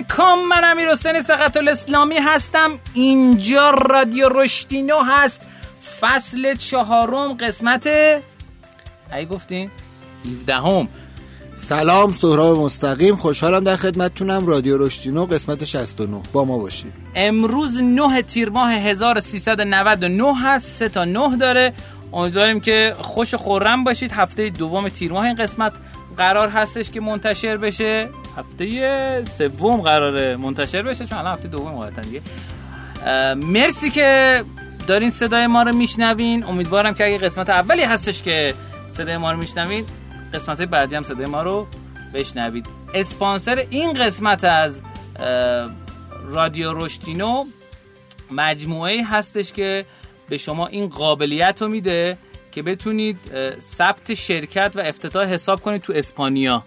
[0.00, 2.70] علیکم من امیر حسین سقط الاسلامی هستم.
[2.94, 5.40] اینجا رادیو رشدینو هست.
[6.00, 9.70] فصل چهارم قسمت ای گفتین؟
[10.26, 10.88] 17 هم.
[11.56, 13.16] سلام سهراب مستقیم.
[13.16, 14.46] خوشحالم در خدمتتونم.
[14.46, 16.92] رادیو رشدینو قسمت 69 با ما باشید.
[17.14, 20.66] امروز 9 تیر ماه 1399 هست.
[20.66, 21.72] سه تا 9 داره.
[22.12, 24.12] امیدواریم که خوش و خورم باشید.
[24.12, 25.72] هفته دوم تیر ماه این قسمت.
[26.20, 28.08] قرار هستش که منتشر بشه.
[28.36, 32.22] هفته سوم قراره منتشر بشه چون الان هفته دوم واقعا دیگه.
[33.34, 34.44] مرسی که
[34.86, 36.44] دارین صدای ما رو میشنوین.
[36.44, 38.54] امیدوارم که اگه قسمت اولی هستش که
[38.88, 39.84] صدای ما رو میشنوین
[40.34, 41.66] قسمت های بعدی هم صدای ما رو
[42.14, 42.66] بشنوید.
[42.94, 44.80] اسپانسر این قسمت از
[46.28, 47.44] رادیو رشتینو
[48.30, 49.84] مجموعه هستش که
[50.28, 52.18] به شما این قابلیت رو میده.
[52.52, 53.18] که بتونید
[53.60, 56.64] ثبت شرکت و افتتاح حساب کنید تو اسپانیا.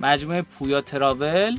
[0.00, 1.58] مجموعه پویا تراول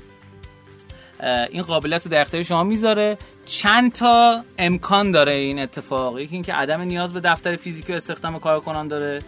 [1.50, 3.18] این قابلیت رو در اختیار شما می‌ذاره.
[3.46, 6.20] چند تا امکان داره این اتفاق.
[6.20, 9.20] یکی اینکه عدم نیاز به دفتر فیزیکی و استخدام کارکنان داره.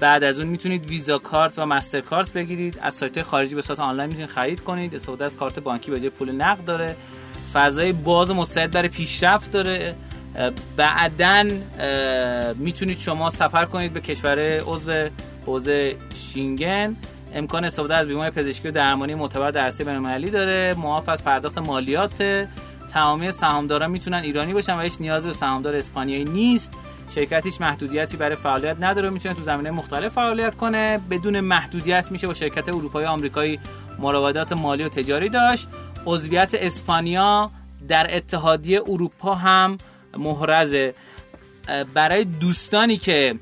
[0.00, 2.78] بعد از اون می‌تونید ویزا کارت و مستر کارت بگیرید.
[2.82, 4.94] از سایت خارجی به صورت آنلاین می‌تونید خرید کنید.
[4.94, 6.96] استفاده از کارت بانکی به جای پول نقد داره.
[7.52, 9.94] فضای باز مستعد برای پیشرفت داره.
[10.76, 11.44] بعدا
[12.56, 15.08] می‌تونید شما سفر کنید به کشور عضو
[15.46, 16.96] حوزه شینگن.
[17.34, 20.74] امکان استفاده از بیمه پزشکی و درمانی معتبر در عرصه بین‌المللی داره.
[20.78, 22.46] معاف از پرداخت مالیات
[22.92, 26.72] تمامی سهامداران می‌تونن ایرانی باشن و هیچ نیاز به سهامدار اسپانیایی نیست.
[27.14, 31.00] شرکت هیچ محدودیتی برای فعالیت نداره می‌تونه تو زمینه مختلف فعالیت کنه.
[31.10, 33.60] بدون محدودیت میشه با شرکت اروپایی آمریکایی
[33.98, 35.68] مراودات مالی و تجاری داشت.
[36.06, 37.50] عضویت اسپانیا
[37.88, 39.78] در اتحادیه اروپا هم
[40.18, 40.94] محرزه
[41.94, 43.34] برای دوستانی که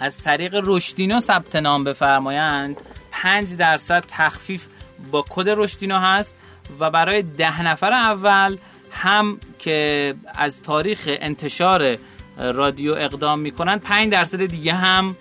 [0.00, 2.80] از طریق رشدینو ثبت نام بفرمایند
[3.10, 4.66] 5 درصد تخفیف
[5.10, 6.36] با کد رشدینو هست
[6.80, 8.56] و برای ده نفر اول
[8.90, 11.96] هم که از تاریخ انتشار
[12.38, 15.16] رادیو اقدام می‌کنن 5 درصد دیگه هم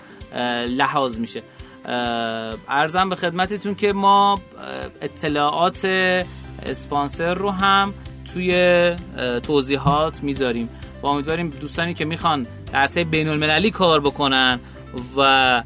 [0.68, 1.44] لحاظ میشه.
[2.68, 4.42] ارزم به خدمتتون که ما
[5.02, 5.86] اطلاعات
[6.66, 7.94] اسپانسر رو هم
[8.34, 8.96] توی
[9.44, 10.70] توضیحات می‌ذاریم.
[11.04, 14.60] و امیدواریم دوستانی که می‌خوان در بین المللی کار بکنن
[15.18, 15.64] و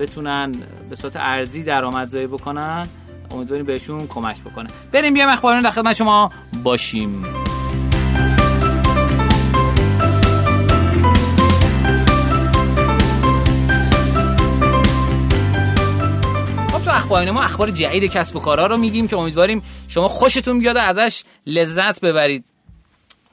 [0.00, 0.52] بتونن
[0.90, 2.86] به صورت ارزی درآمدزایی بکنن
[3.30, 4.68] امیدواریم بهشون کمک بکنه.
[4.92, 6.30] بریم بیایم اخبارون در خدمت شما
[6.62, 7.22] باشیم.
[16.96, 21.22] اخبار ما اخبار جدید کسب و کارها رو میگیم که امیدواریم شما خوشتون بیاد ازش
[21.46, 22.44] لذت ببرید.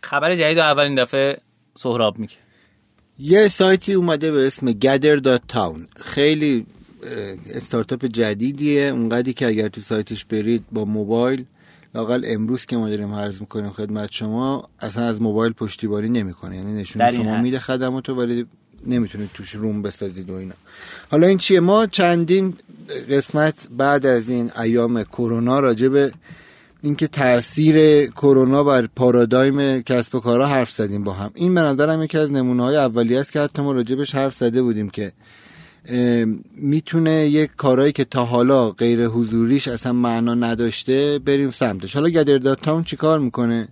[0.02, 1.38] خبر جدید اولین دفعه
[1.76, 2.34] سهراب میگه.
[3.20, 6.66] یه سایتی اومده به اسم gather.town خیلی
[7.54, 8.82] استارتاپ جدیدیه.
[8.82, 11.46] اونقدری که اگر تو سایتش برید با موبایل
[11.96, 16.58] لاقل امروز که ما داریم عرض می‌کنیم خدمت شما اصلا از موبایل پشتیبانی نمی‌کنه.
[16.58, 18.46] یعنی نشون شما میده خدماتو ولی
[18.88, 20.56] نمی‌تونید توش روم بسازید و اینا.
[21.12, 22.56] حالا این چیه؟ ما چندین
[23.10, 26.12] قسمت بعد از این ایام کرونا راجع به
[26.82, 31.32] اینکه تاثیر کرونا بر پارادایم کسب و کارها حرف زدیم با هم.
[31.34, 34.62] این به نظرم یکی از نمونه های اولیه است که حتی ما راجبش حرف زده
[34.62, 35.12] بودیم که
[36.56, 41.96] می‌تونه یک کارهایی که تا حالا غیر حضوریش اصلا معنا نداشته بریم سمتش.
[41.96, 43.68] حالا گدر تاون چی کار می‌کنه؟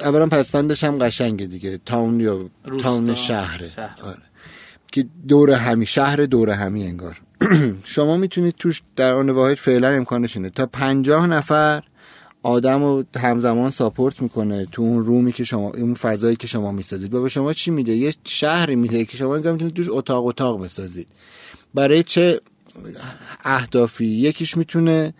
[0.00, 1.78] اولا پسفندش هم قشنگه دیگه.
[1.86, 2.50] تاون یا
[2.82, 3.70] تاون شهره.
[4.02, 4.22] آره.
[4.92, 7.20] که دور همی شهر دور همی انگار.
[7.84, 11.82] شما می‌تونید توش در آن واحد فعلا امکانش اینه تا پنجاه نفر
[12.42, 17.14] آدم رو همزمان ساپورت می‌کنه تو اون رومی که شما اون فضایی که شما می‌سازید.
[17.14, 21.06] و به شما چی میده؟ یه شهری میده که شما می‌تونید توش اتاق اتاق بسازید.
[21.74, 22.40] برای چه
[23.44, 25.14] اهدافی؟ یکیش می‌تونه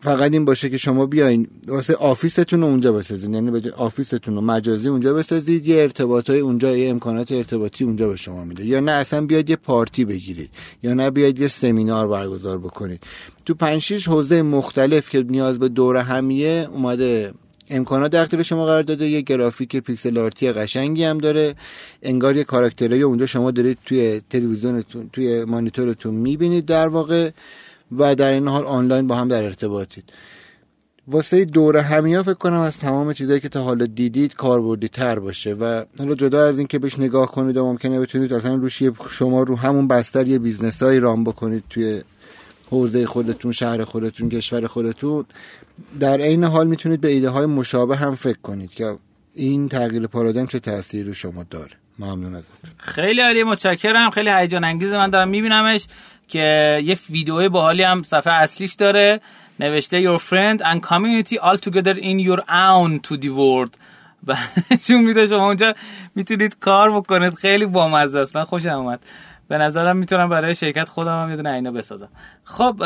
[0.00, 4.15] فقط این باشه که شما بیاین واسه office تون رو اونجا بسازید یعنی به office
[4.15, 8.44] تون رو مجازی اونجا بسازید یه ارتباط های اونجا یه امکانات ارتباطی اونجا به شما
[8.44, 8.66] میده.
[8.66, 10.50] یا نه اصلا بیاید یه پارتی بگیرید
[10.82, 13.02] یا نه بیاید یه سمینار برگزار بکنید.
[13.44, 17.32] تو پنج شیش حوزه مختلف که نیاز به دور همیه اومده
[17.70, 21.54] امکانات در شما قرار داده یه گرافیک pixel art ی قشنگی هم داره
[22.02, 27.30] انگار یه کاراکترایی اونجا شما دارید توی تلویزیونتون توی مانیتورتون می‌بینید در واقع.
[27.92, 30.12] و در این حال آنلاین با هم در ارتباطید.
[31.08, 35.54] واسه دور همیا فکر کنم از تمام چیزایی که تا حالا دیدید کاربردی تر باشه
[35.54, 39.42] و حالا جدا از این که بهش نگاه کنید و ممکنه بتونید اصلا روش شما
[39.42, 42.00] رو همون بستر یه business های run بکنید توی
[42.70, 45.24] حوزه خودتون شهر خودتون کشور خودتون
[46.00, 48.96] در عین حال می‌تونید به ایده های مشابه هم فکر کنید که
[49.34, 51.72] این تغییر پارادایم چه تأثیری رو شما داره.
[51.98, 52.48] ممنون ازت
[52.78, 54.10] خیلی عالی متشکرم.
[54.10, 55.86] خیلی هیجان انگیز من دارم میبینمش.
[56.28, 59.20] که یه ویدیو باحالی هم صفحه اصلیش داره
[59.60, 63.76] نوشته your friend and community all together in your own to the world.
[64.26, 64.36] و
[64.70, 65.74] نشون میده شما اونجا
[66.14, 67.34] می‌تونید کار بکنید.
[67.34, 68.36] خیلی بامزه است.
[68.36, 69.00] من خوشم اومد.
[69.48, 72.08] به نظرم می‌تونم برای شرکت خودم هم یه دونه اینا بسازم.
[72.48, 72.84] خب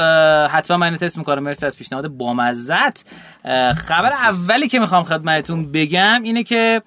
[0.50, 1.42] حتما من تست می‌کنم.
[1.42, 3.04] مرسی از پیشنهاد بامزت
[3.76, 6.82] خبر اولی که می‌خوام خدمتتون بگم اینه که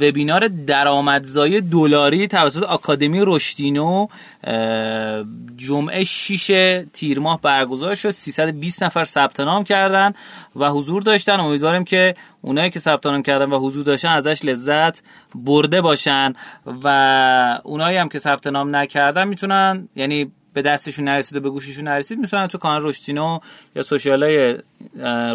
[0.00, 4.06] وبینار درآمدزایی دلاری توسط آکادمی رشدینو
[5.56, 8.10] جمعه 6 تیر ماه برگزار شد.
[8.10, 10.12] 320 نفر ثبت نام کردن
[10.56, 11.40] و حضور داشتن.
[11.40, 15.02] امیدواریم که اونایی که ثبت نام کردن و حضور داشتن ازش لذت
[15.34, 16.32] برده باشن
[16.84, 21.84] و اونایی هم که ثبت نام نکردن می‌تونن یعنی به دستشون نرسید و به گوششون
[21.84, 23.38] نرسید می‌تونن تو کانال رشتینو
[23.74, 24.58] یا سوشیال های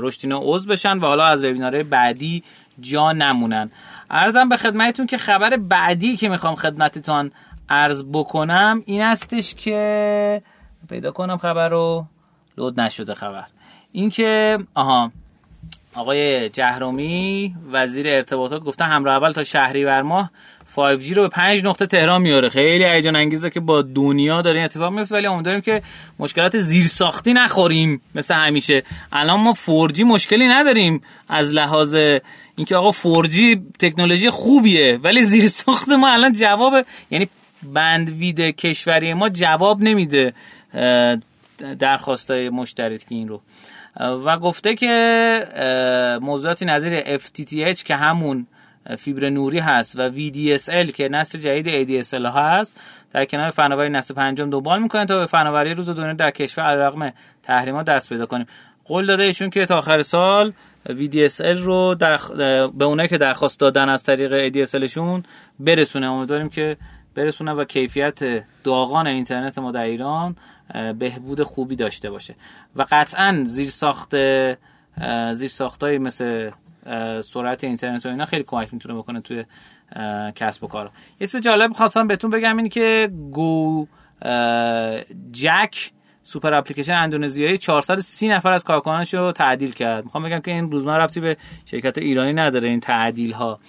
[0.01, 2.43] رشتینو عضو بشن و حالا از وبینارهای بعدی
[2.79, 3.71] جا نمونن.
[4.09, 7.31] ارزم به خدمتتون که خبر بعدی که می‌خوام خدمتتون
[7.69, 10.41] ارز بکنم این استش که
[10.89, 12.05] پیدا کنم خبر رو
[12.57, 13.45] لود نشده خبر.
[13.91, 15.11] این که آها
[15.95, 20.31] آقای جهرومی وزیر ارتباطات گفته همراه اول تا شهریور ماه
[20.75, 22.49] 5G رو به 5 نقطه تهران میاره.
[22.49, 25.81] خیلی هیجان انگیزه که با دنیا داره این اتفاق میفته ولی امیدواریم که
[26.19, 28.83] مشکلات زیرساختی نخوریم مثل همیشه.
[29.11, 31.95] الان ما 4G مشکلی نداریم از لحاظ
[32.55, 33.37] اینکه آقا 4G
[33.79, 37.29] تکنولوژی خوبیه ولی زیرساخت ما الان جواب یعنی
[37.63, 40.33] بندوید کشوری ما جواب نمیده
[41.79, 43.41] درخواستای مشترک این رو.
[43.99, 48.47] و گفته که موضوعاتی نظیر FTTH که همون
[48.97, 52.79] فیبر نوری هست و VDSL که نسل جدید ADSL هست
[53.13, 57.13] در کنار فناوری نسل پنجم دنبال می‌کنن تا به فناوری روز دنیا در کشور علیرغم
[57.43, 58.45] تحریمات دست پیدا کنیم.
[58.85, 60.53] قول داده ایشون که تا آخر سال
[60.87, 62.17] VDSL رو در
[62.77, 65.23] به اونایی که درخواست دادن از طریق ADSLشون
[65.59, 66.07] برسونه.
[66.07, 66.77] امیدواریم که
[67.15, 70.35] برسونه و کیفیت داغان اینترنت ما در ایران
[70.99, 72.35] بهبود خوبی داشته باشه.
[72.75, 74.15] و قطعا زیر ساخت
[75.33, 76.51] زیر ساختای مثل
[77.21, 79.45] سرعت اینترنت و اینا خیلی کمک می‌تونه بکنه توی
[80.35, 80.91] کسب و کار.
[81.19, 83.87] یه چیز جالب خواستم بهتون بگم اینه که گو
[85.31, 85.91] جک
[86.23, 90.03] سوپر اپلیکیشن اندونزیایی 430 نفر از کارکنانش رو تعدیل کرد.
[90.03, 93.59] می‌خوام بگم که این روزمره ربطی به شرکت ایرانی نداره این تعدیل ها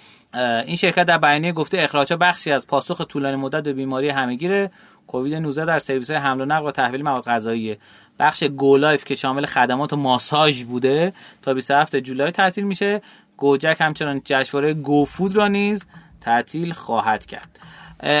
[0.65, 4.69] این شرکت در بیانیه گفته اخراج بخشی از پاسخ طولانی مدت به بیماری همه‌گیر
[5.13, 7.77] کووید 19 در سرویس های حمل و نقل و تحویل مواد غذایی
[8.19, 13.01] بخش گولایف که شامل خدمات و ماساژ بوده تا 27 جولای تعطیل میشه.
[13.37, 15.85] گوجک همچنان جشنواره گوفود را نیز
[16.21, 17.59] تعطیل خواهد کرد.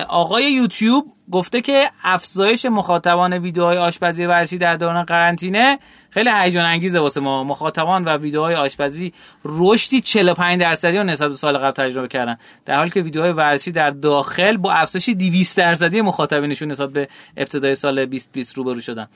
[0.09, 5.79] آقای یوتیوب گفته که افزایش مخاطبان ویدیوهای آشپزی ورزشی در دوران قرنطینه
[6.09, 7.43] خیلی هیجان انگیزه واسه ما.
[7.43, 9.13] مخاطبان و ویدیوهای آشپزی
[9.45, 12.37] رشدی 45 درصدی رو نسبت به سال قبل تجربه کردن.
[12.65, 17.75] در حالی که ویدیوهای ورزشی در داخل با افزایش 200 درصدی مخاطبینشون نسبت به ابتدای
[17.75, 19.07] سال 2020 روبرو شدن.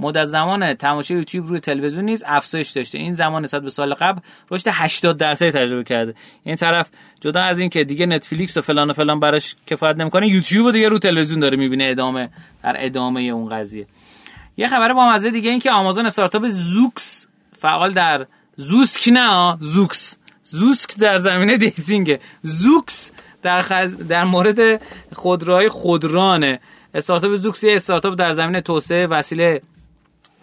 [0.00, 2.98] مدت زمان تماشای یوتیوب روی تلویزیون نیز افزایش داشته.
[2.98, 4.20] این زمان نسبت به سال قبل
[4.50, 6.14] رشد 80 درصدی تجربه کرده.
[6.44, 10.28] این طرف جدا از این که دیگه نتفلیکس و فلان و فلان براش کفایت نمی‌کنه
[10.28, 12.28] یوتیوب دیگه رو تلویزیون داره می‌بینه ادامه
[12.62, 13.86] در ادامه اون قضیه.
[14.56, 20.16] یه خبر با مزه دیگه این که آمازون استارتاپ زوکس فعال در زوسک نه زوکس.
[20.42, 22.18] زوسک در زمینه dating.
[22.42, 23.10] زوکس
[23.42, 23.96] در, خز...
[23.96, 24.80] در مورد
[25.12, 26.60] خودروهای خودرانه
[26.94, 29.62] استارتاپ زوکس یه استارتاپ در زمینه توسعه وسیله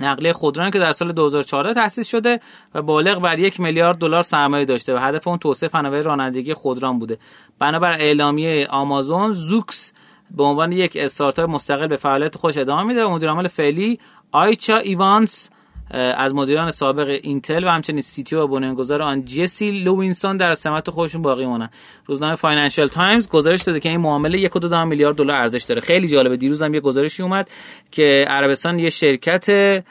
[0.02, 2.40] نقلیه خودران که در سال 2014 تأسیس شده
[2.76, 7.00] و بالغ بر یک میلیارد دلار سرمایه داشته و هدف اون توسعه فناوری رانندگی خودران
[7.00, 7.18] بوده.
[7.60, 9.94] بنابر اعلامیه آمازون زوکس
[10.38, 14.00] به عنوان یک استارتاپ مستقل به فعالیت خودش ادامه میده و مدیر عامل فعلی
[14.32, 15.50] آیچا ایوانس
[15.94, 21.22] از مدیران سابق اینتل و همچنین CTO و بنیانگذار آن جسی لوینسون در سمت خودشون
[21.22, 21.70] باقی مونن.
[22.06, 25.82] روزنامه فاینانشال تایمز گزارش داده که این معامله 1.2 میلیارد دلار ارزش داره.
[25.82, 26.38] خیلی جالبه.
[26.38, 27.50] دیروز هم یه گزارشی اومد
[27.92, 29.84] که عربستان یه شرکت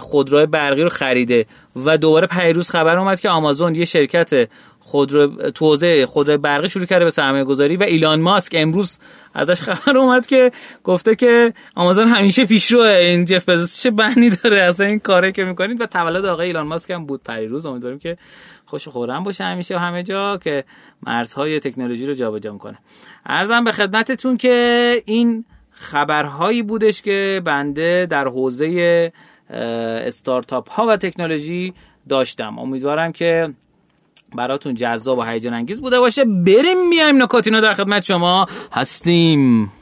[0.00, 1.46] خودروی برقی رو خریده
[1.76, 4.48] و دوباره پیروز خبر اومد که آمازون یه شرکت
[4.80, 8.98] خودرو تو خودروی برقی شروع کرده به سرمایه گذاری و ایلان ماسک امروز
[9.34, 10.50] ازش خبر اومد که
[10.84, 12.86] گفته که آمازون همیشه پیشروه.
[12.86, 16.66] این جف بزوس چه بنی داره؟ اصلا این کاره که می‌کنید؟ و تولد آقای ایلان
[16.66, 18.16] ماسک هم بود پریروز امیدواریم که
[18.66, 20.64] خوش خورم باشه همیشه و همه جا که
[21.06, 22.78] مرزهای تکنولوژی رو جابجا می‌کنه.
[23.26, 29.12] ارزم به خدمتتون که این خبرهایی بودش که بنده در حوزه
[30.06, 31.74] استارتاپ ها و تکنولوژی
[32.08, 32.58] داشتم.
[32.58, 33.54] امیدوارم که
[34.36, 36.24] براتون جذاب و هیجان انگیز بوده باشه.
[36.24, 39.72] بریم میایم نکاتینو در خدمت شما هستیم.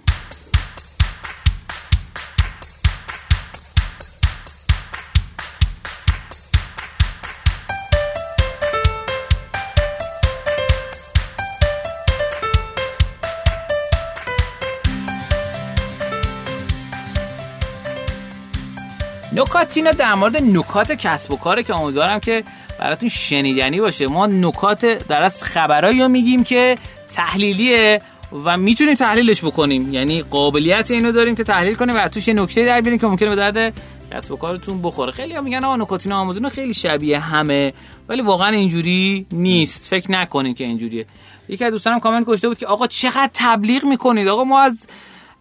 [19.49, 22.45] نکات اینا در مورد نکات کسب و کاره که امیدوارم که
[22.79, 24.07] براتون شنیدنی باشه.
[24.07, 26.75] ما نکات در از خبرایی میگیم که
[27.09, 28.03] تحلیلیه
[28.45, 29.95] و می‌تونیم تحلیلش بکنیم.
[29.95, 33.29] یعنی قابلیت اینو داریم که تحلیل کنیم و توش یه نکته در بیاریم که ممکنه
[33.29, 33.75] به درد
[34.11, 35.13] کسب و کارتون بخوره.
[35.13, 37.73] خیلی ها میگن آقا نکاتین آموزون خیلی شبیه همه
[38.09, 39.91] ولی واقعا اینجوری نیست.
[39.91, 41.07] فکر نکنید که اینجوریه.
[41.49, 44.87] یکی از دوستانم کامنت گذاشته بود که آقا چقدر تبلیغ می‌کنید؟ آقا ما از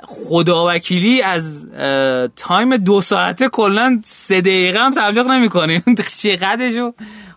[0.06, 1.68] خداوکیلی از
[2.36, 5.84] time دو ساعته کلا سه دقیقه هم تبلیغ نمی‌کنیم
[6.22, 6.94] چقدرشو؟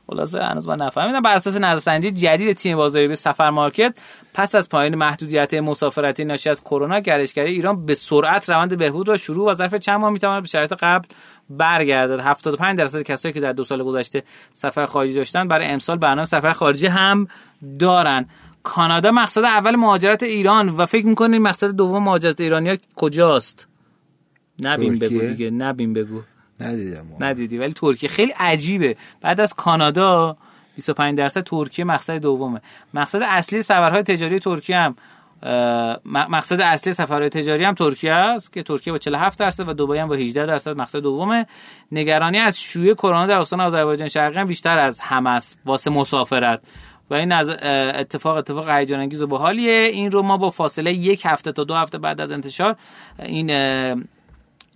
[0.06, 1.20] خلاصه هنوز من نفهمیدم.
[1.20, 3.98] بر اساس نظرسنجی جدید تیم بازاریابی سفرمارکت
[4.34, 9.16] پس از پایان محدودیت مسافرتی ناشی از کرونا گردشگری ایران به سرعت روند بهبود را
[9.16, 11.08] شروع و ظرف چند ماه می‌تواند به شرایط قبل
[11.50, 12.20] برگردد.
[12.20, 16.52] 75 درصد کسایی که در دو سال گذشته سفر خارجی داشتن برای امسال برنامه سفر
[16.52, 17.28] خارجی هم
[17.78, 18.26] دارن
[18.62, 23.68] کانادا مقصد اول مهاجرت ایران و فکر می‌کنین مقصد دوم مهاجرت ایرانیا کجاست؟
[24.60, 26.20] نبین بگو دیگه نبین بگو.
[26.60, 28.96] ندیدم ندیدی ولی ترکیه خیلی عجیبه.
[29.20, 30.36] بعد از کانادا
[30.76, 32.60] 25 درصد ترکیه مقصد دومه.
[32.94, 34.96] مقصد اصلی سفرهای تجاری ترکیه هم
[36.04, 40.08] مقصد اصلی سفرهای تجاری هم ترکیه است که ترکیه با 47 درصد و دبی هم
[40.08, 41.46] با 18 درصد مقصد دومه.
[41.92, 45.58] نگرانی از شیوع کرونا در استان آذربایجان شرقی هم بیشتر از همه است.
[45.66, 46.60] واسه مسافرت.
[47.10, 49.90] و این اتفاق اتفاق هیجان انگیز و باحالیه.
[49.92, 52.76] این رو ما با فاصله یک هفته تا دو هفته بعد از انتشار
[53.18, 53.50] این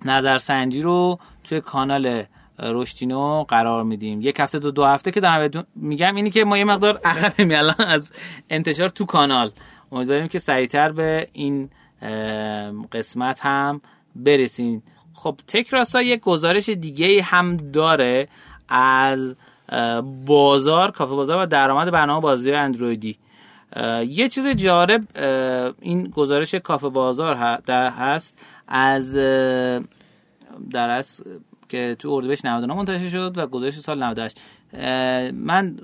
[0.05, 2.25] نظرسنجی رو توی کانال
[2.59, 4.21] رشتینو قرار میدیم.
[4.21, 7.89] یک هفته تا دو هفته که دارم میگم اینی که ما یه مقدار عقب الان
[7.89, 8.13] از
[8.51, 9.53] انتشار تو کانال.
[9.93, 11.71] امیدواریم که سریعتر به این
[12.93, 13.81] قسمت هم
[14.17, 14.83] برسین.
[15.15, 18.29] خب تکراسا یک گزارش دیگه هم داره
[18.69, 19.37] از
[20.27, 23.19] بازار کافه بازار و درآمد برنامه بازی اندرویدی.
[24.07, 25.05] یه چیز جالب
[25.81, 27.37] این گزارش کافه بازار
[27.71, 28.39] هست.
[28.69, 29.15] از
[30.71, 31.23] در از
[31.69, 34.41] که تو اردیبهشت 99 منتشر شد و گزارش سال 98
[35.33, 35.77] من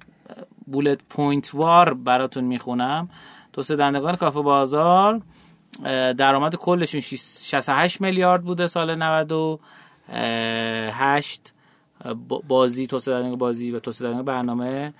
[0.66, 3.08] bullet point وار براتون می‌خونم.
[3.52, 5.20] توسعه دهندگان کافه بازار
[6.12, 11.52] درآمد کلشون 68 میلیارد بوده سال 98
[12.48, 14.94] بازی توسعه بازی و توسعه برنامه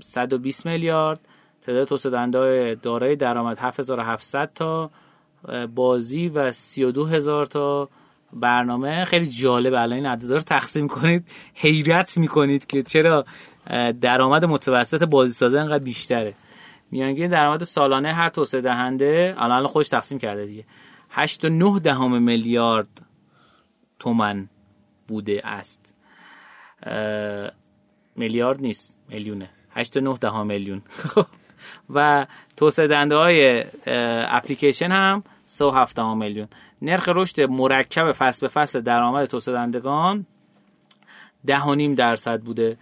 [0.00, 1.20] 120 میلیارد.
[1.62, 4.90] تعداد توسعه دهنده دارای درآمد 7700 تا
[5.74, 7.88] بازی و 32 هزار تا
[8.32, 9.04] برنامه.
[9.04, 9.74] خیلی جالب.
[9.74, 11.30] الان این عدد رو تقسیم کنید.
[11.54, 13.24] حیرت می‌کنید که چرا
[14.00, 16.34] درآمد متوسط بازی سازه انقدر بیشتره.
[16.90, 20.64] میانگین درآمد سالانه هر توسعه دهنده الان خودش تقسیم کرده دیگه.
[21.10, 22.88] 8 9 دهم میلیارد
[23.98, 24.48] تومن.
[25.08, 25.94] بوده است.
[28.16, 29.50] میلیارد نیست میلیونه.
[29.70, 30.82] 8 9 دهم میلیون.
[31.94, 33.64] و توسعه دهنده های
[34.26, 36.48] اپلیکیشن هم 3.7 میلیون.
[36.82, 40.26] نرخ رشد مرکب فصل به فصل درآمد توسعه دهندگان
[41.46, 41.52] 10.5
[41.96, 42.78] درصد بوده.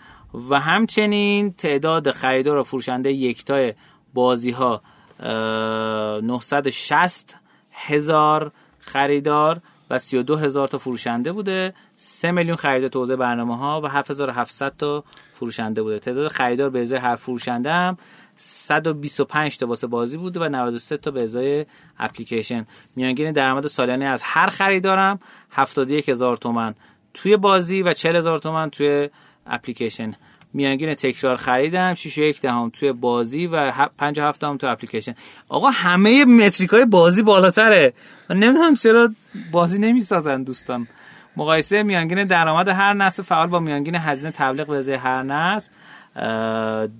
[0.51, 3.75] و همچنین تعداد خریدار و فروشنده یکتای
[4.15, 4.83] بازی ها
[5.21, 7.37] 960
[7.73, 11.75] هزار خریدار و 32 هزار تا فروشنده بوده.
[11.97, 15.99] 3 میلیون خرید توزیع برنامه ها و 7700 تا فروشنده بوده.
[15.99, 17.97] تعداد خریدار به ازای هر فروشنده هم
[18.37, 21.67] 125 تا واسه بازی بوده و 93 تا به ازای
[21.99, 22.67] اپلیکیشن.
[22.97, 25.19] میانگین درآمد سالانه از هر خریدارم
[25.51, 26.75] 71000 هزار تومن
[27.15, 29.11] توی بازی و 40 هزار تومن توی
[29.47, 30.15] اپلیکیشن.
[30.57, 35.15] میانگین تکرار خریدم 6 یک دهم توی بازی و 57 دهم توی اپلیکیشن.
[35.49, 37.93] آقا همه متریک های بازی بالاتره.
[38.31, 39.11] من نمی‌دونم چرا
[39.53, 40.89] بازی نمی‌سازن دوستان.
[41.37, 45.71] مقایسه میانگین درآمد هر نصب فعال با میانگین هزینه تبلیغ به هر نصب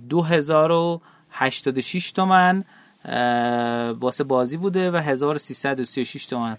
[0.09, 2.63] 2086 تومن
[3.99, 6.57] واسه بازی بوده و 1336 تومن.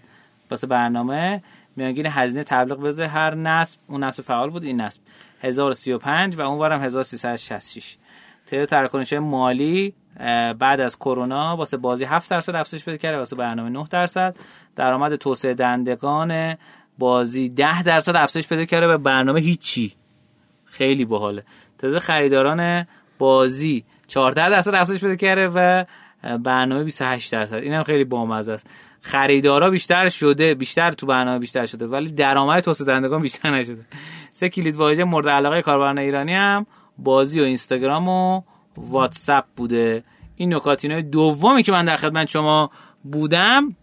[0.51, 1.43] واسه برنامه
[1.75, 4.99] میانگین هزینه تبلیغ به هر نصب اون نصب فعال بود این نصب
[5.41, 7.97] 1035 و اونورم 1366
[8.47, 9.93] تعداد تراکنش مالی
[10.59, 14.37] بعد از کرونا واسه بازی 7 درصد افزایش پیدا کرده واسه برنامه 9 درصد.
[14.75, 16.55] درآمد توسعه دهندگان
[16.97, 19.93] بازی 10 درصد افزایش پیدا کرده و برنامه هیچی.
[20.65, 21.43] خیلی باحاله.
[21.77, 22.85] تعداد خریداران
[23.17, 25.85] بازی 14 درصد افزایش پیدا کرده و
[26.37, 27.55] برنامه 28 درصد.
[27.55, 28.67] اینم خیلی بامزه است.
[29.01, 33.85] خریدارا بیشتر شده بیشتر تو برنامه بیشتر شده ولی درآمد توسعه دهندگان بیشتر نشده.
[34.31, 36.65] سه کلید واژه مورد علاقه کاربران ایرانی هم.
[36.97, 38.41] بازی و اینستاگرام و
[38.77, 40.03] واتساپ بوده.
[40.35, 42.71] این نکاتینای دومی که من در خدمت شما
[43.03, 43.75] بودم.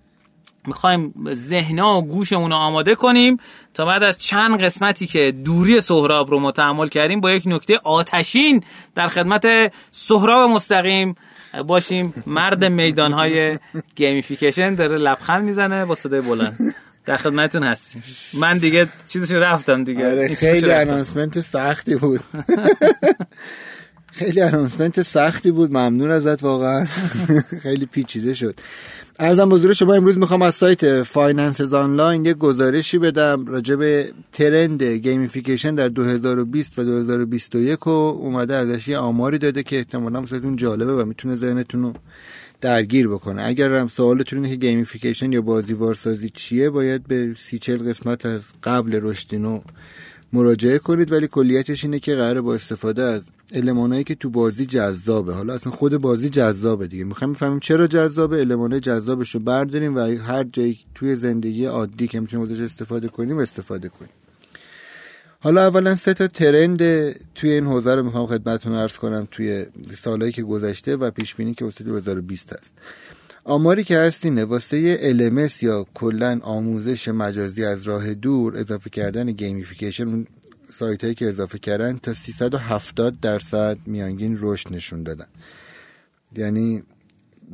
[0.67, 3.37] می‌خوایم ذهنا و گوشمون رو آماده کنیم
[3.75, 8.65] تا بعد از چند قسمتی که دوری سهراب رو متحمل کردیم با یک نکته آتشین
[8.95, 9.47] در خدمت
[9.91, 11.15] سهراب مستقیم
[11.67, 12.15] باشیم.
[12.27, 13.59] مرد میدان های
[13.97, 16.75] gamification داره لبخند می‌زنه با صدای بلند.
[17.07, 18.03] در خدمتتون هستیم.
[18.35, 20.11] من دیگه چیزش رفتم دیگه.
[20.11, 22.21] آره خیلی announcement سختی بود.
[24.19, 25.71] خیلی announcement سختی بود.
[25.71, 26.87] ممنون ازت واقعا.
[27.63, 28.55] خیلی پیچیده شد.
[29.19, 34.83] عرضم به حضور شما امروز می‌خوام از سایت FinancesOnline یه گزارشی بدم راجع به trend
[34.83, 40.93] gamification در 2020 و 2021 و اومده ازش یه آماری داده که احتمالا واسهتون جالبه
[40.93, 41.93] و می‌تونه ذهنتون رو
[42.61, 43.43] درگیر بکنه.
[43.45, 48.43] اگر هم سوالتون اینه که gamification یا بازیوارسازی چیه باید به سی چل قسمت از
[48.63, 49.61] قبل رشدینو
[50.33, 53.23] مراجعه کنید ولی کلیتش اینه که قراره با استفاده از
[53.53, 55.33] المانایی که تو بازی جذابه.
[55.33, 57.05] حالا اصلا خود بازی جذابه دیگه.
[57.05, 62.21] می‌خوایم بفهمیم چرا جذابه؟ المانای جذابش رو برداریم و هر جایی توی زندگی عادی که
[62.21, 64.11] می‌تونیم ازش استفاده کنیم استفاده کنیم.
[65.47, 66.79] حالا اولا سه تا trend
[67.35, 71.55] توی این حوزه رو می‌خوام خدمتتون عرض کنم توی سالهایی که گذشته و پیش بینی
[71.55, 72.75] که واسه 2020 هست.
[73.45, 79.33] آماری که هست اینه واسه LMS یا کلا آموزش مجازی از راه دور اضافه کردن
[79.33, 80.27] gamification
[80.71, 85.27] سایت هایی که اضافه کردن تا 370 درصد میانگین رشد نشون دادن.
[86.37, 86.83] یعنی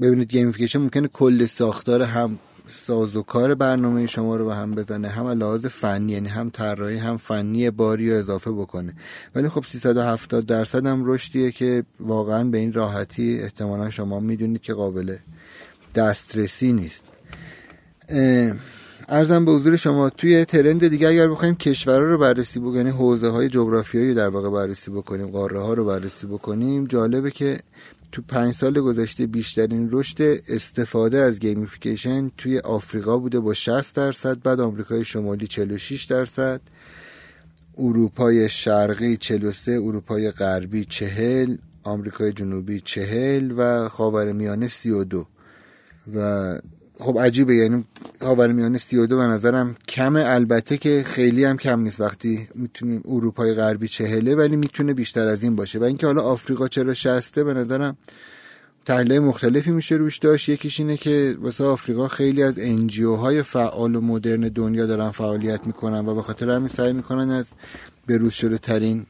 [0.03, 2.39] ببینید gamification ممکنه کل ساختار هم
[2.73, 6.97] ساز و کار برنامه شما رو به هم بزنه هم لحاظ فنی یعنی هم طراحی
[6.97, 8.95] هم فنی باری رو اضافه بکنه.
[9.35, 14.75] ولی خب 370 درصد هم رشدیه که واقعا به این راحتی احتمالا شما می‌دونید که
[14.75, 15.17] قابل
[15.95, 17.05] دسترسی نیست.
[19.09, 23.29] عرضم به حضور شما توی trend دیگه اگر بخوایم کشورها رو بررسی بکنیم یعنی حوزه
[23.29, 27.59] های جغرافیایی در واقع بررسی بکنیم قاره ها رو بررسی بکنیم جالبه که
[28.13, 34.43] تو پنج سال گذشته بیشترین رشد استفاده از gamification توی آفریقا بوده با 60 درصد
[34.43, 36.61] بعد آمریکای شمالی 46 درصد
[37.79, 45.27] اروپای شرقی 43 اروپای غربی 40 آمریکای جنوبی 40 و خاورمیانه 32
[46.15, 46.59] و
[46.99, 47.85] خب عجیبه یعنی
[48.21, 50.25] خاورمیانه 32 به نظرم کمه.
[50.27, 55.43] البته که خیلی هم کم نیست وقتی می‌تونیم اروپای غربی چهله ولی می‌تونه بیشتر از
[55.43, 55.79] این باشه.
[55.79, 57.97] و اینکه حالا آفریقا چرا شسته به نظرم
[58.85, 60.49] تحلیل مختلفی میشه روش داشت.
[60.49, 65.67] یکیش اینه که واسه آفریقا خیلی از انجیو های فعال و مدرن دنیا دارن فعالیت
[65.67, 67.47] می‌کنن و به خاطر همین سعی می‌کنن از
[68.07, 69.07] بروز شده ترین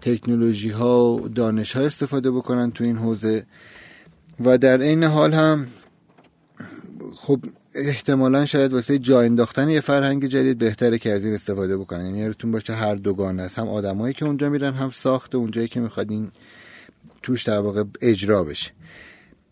[0.00, 3.46] تکنولوژی ها و دانش ها استفاده بکنن تو این حوزه.
[4.44, 5.66] و در عین حال هم
[7.30, 12.06] خب احتمالا شاید واسه جا انداختن یه فرهنگ جدید بهتره که از این استفاده بکنن.
[12.06, 13.58] یعنی یادتون باشه هر دوگان است.
[13.58, 16.30] هم آدمایی که اونجا میرن هم ساخت اونجایی که می‌خواد این
[17.22, 18.70] توش در واقع اجرا بشه.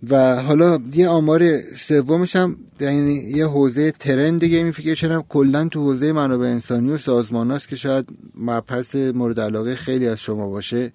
[0.09, 6.13] و حالا یه آمار سومش هم یعنی یه حوزه trend gamification هم کلا تو حوزه
[6.13, 10.93] منابع انسانی و سازمان که شاید مبحث مورد علاقه خیلی از شما باشه.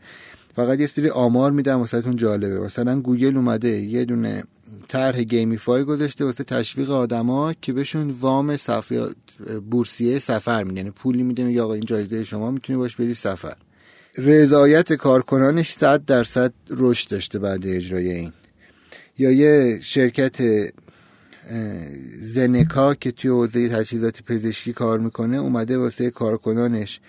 [0.55, 2.59] فقط یه سری آمار میدم واسهتون جالبه.
[2.59, 4.43] مثلا گوگل اومده یه دونه
[4.93, 9.07] طرح gamify گذاشته واسه تشویق آدما که بهشون وام صفحه
[9.69, 10.77] بورسیه سفر میده.
[10.77, 13.55] یعنی پولی میده یا آقا این جایزه شما می‌تونی باش بری سفر.
[14.17, 18.33] رضایت کارکنانش 100 درصد رشد داشته بعد اجرای این.
[19.17, 20.37] یا یه شرکت
[22.21, 26.99] زنکا که توی حوزه تجهیزات پزشکی کار می‌کنه اومده واسه کارکنانش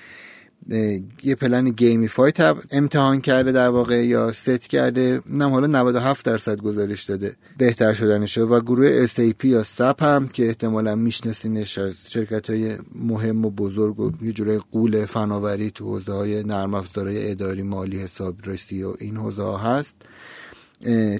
[1.22, 2.32] یه plan gamify
[2.70, 7.36] امتحان کرده در واقع یا ست کرده نم حالا 97 درصد گزارش داده.
[7.58, 13.44] بهتر شدنشه و گروه SAP یا سپ هم که احتمالا میشناسینش از شرکت های مهم
[13.44, 18.94] و بزرگ و یه جوره غول فناوری تو حوزه های نرم اداری مالی حسابرسی و
[18.98, 19.96] این حوزه ها هست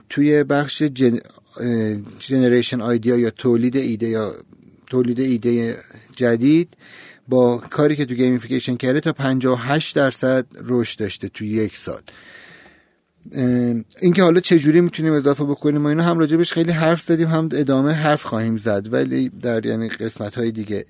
[0.09, 1.18] توی بخش gen...
[2.18, 4.35] generation idea یا تولید ایده یا
[4.87, 5.76] تولید ایده
[6.16, 6.68] جدید
[7.29, 12.01] با کاری که تو gamification کرده تا 58 درصد رشد داشته تو یک سال.
[14.03, 17.93] اینکه حالا چجوری می‌تونیم اضافه بکنیم ما اینو هم راجبش خیلی حرف زدیم هم ادامه
[17.93, 20.85] حرف خواهیم زد ولی در یعنی قسمت های دیگه.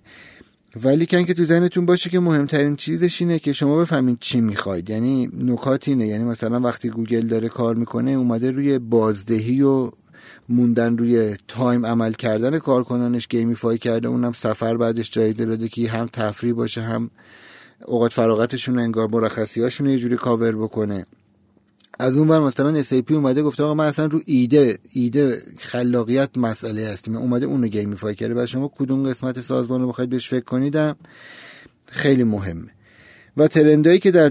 [0.83, 4.91] ولیکن که تو ذهنتون باشه که مهمترین چیزش اینه که شما بفهمید چی می‌خواید.
[4.91, 6.07] یعنی نکات اینه.
[6.07, 9.91] یعنی مثلا وقتی گوگل داره کار می‌کنه اومده روی بازدهی و
[10.49, 16.09] موندن روی time عمل کردن کارکنانش gamify کرده اونم سفر بعدش جایزه داده که هم
[16.13, 17.11] تفریح باشه هم
[17.87, 21.07] اوقات فراغتشون انگار مرخصی یه جوری کاور بکنه.
[21.99, 26.89] از اون ور مثلا SAP اومده گفته آقا من اصلا رو ایده ایده خلاقیت مسئله
[26.89, 27.17] هستیم.
[27.17, 28.43] اومده اونو gamify کرده.
[28.43, 30.97] و شما کدوم قسمت سازمان رو بخواید بهش فکر کنید هم
[31.87, 32.71] خیلی مهمه.
[33.37, 34.29] و trend ایی که در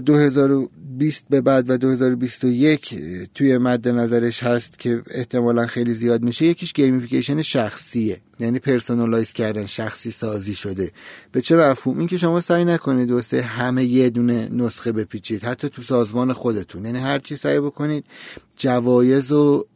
[0.98, 2.94] 2020 به بعد و 2021
[3.34, 6.44] توی مد نظرش هست که احتمالا خیلی زیاد میشه.
[6.44, 8.20] یکیش gamification شخصیه.
[8.40, 10.90] یعنی personalize کردن شخصی سازی شده.
[11.32, 15.44] به چه مفهوم؟ این که شما سعی نکنید واسه همه یه دونه نسخه بپیچید.
[15.44, 16.84] حتی تو سازمان خودتون.
[16.84, 18.04] یعنی هر چی سعی بکنید
[18.56, 19.66] جوایز و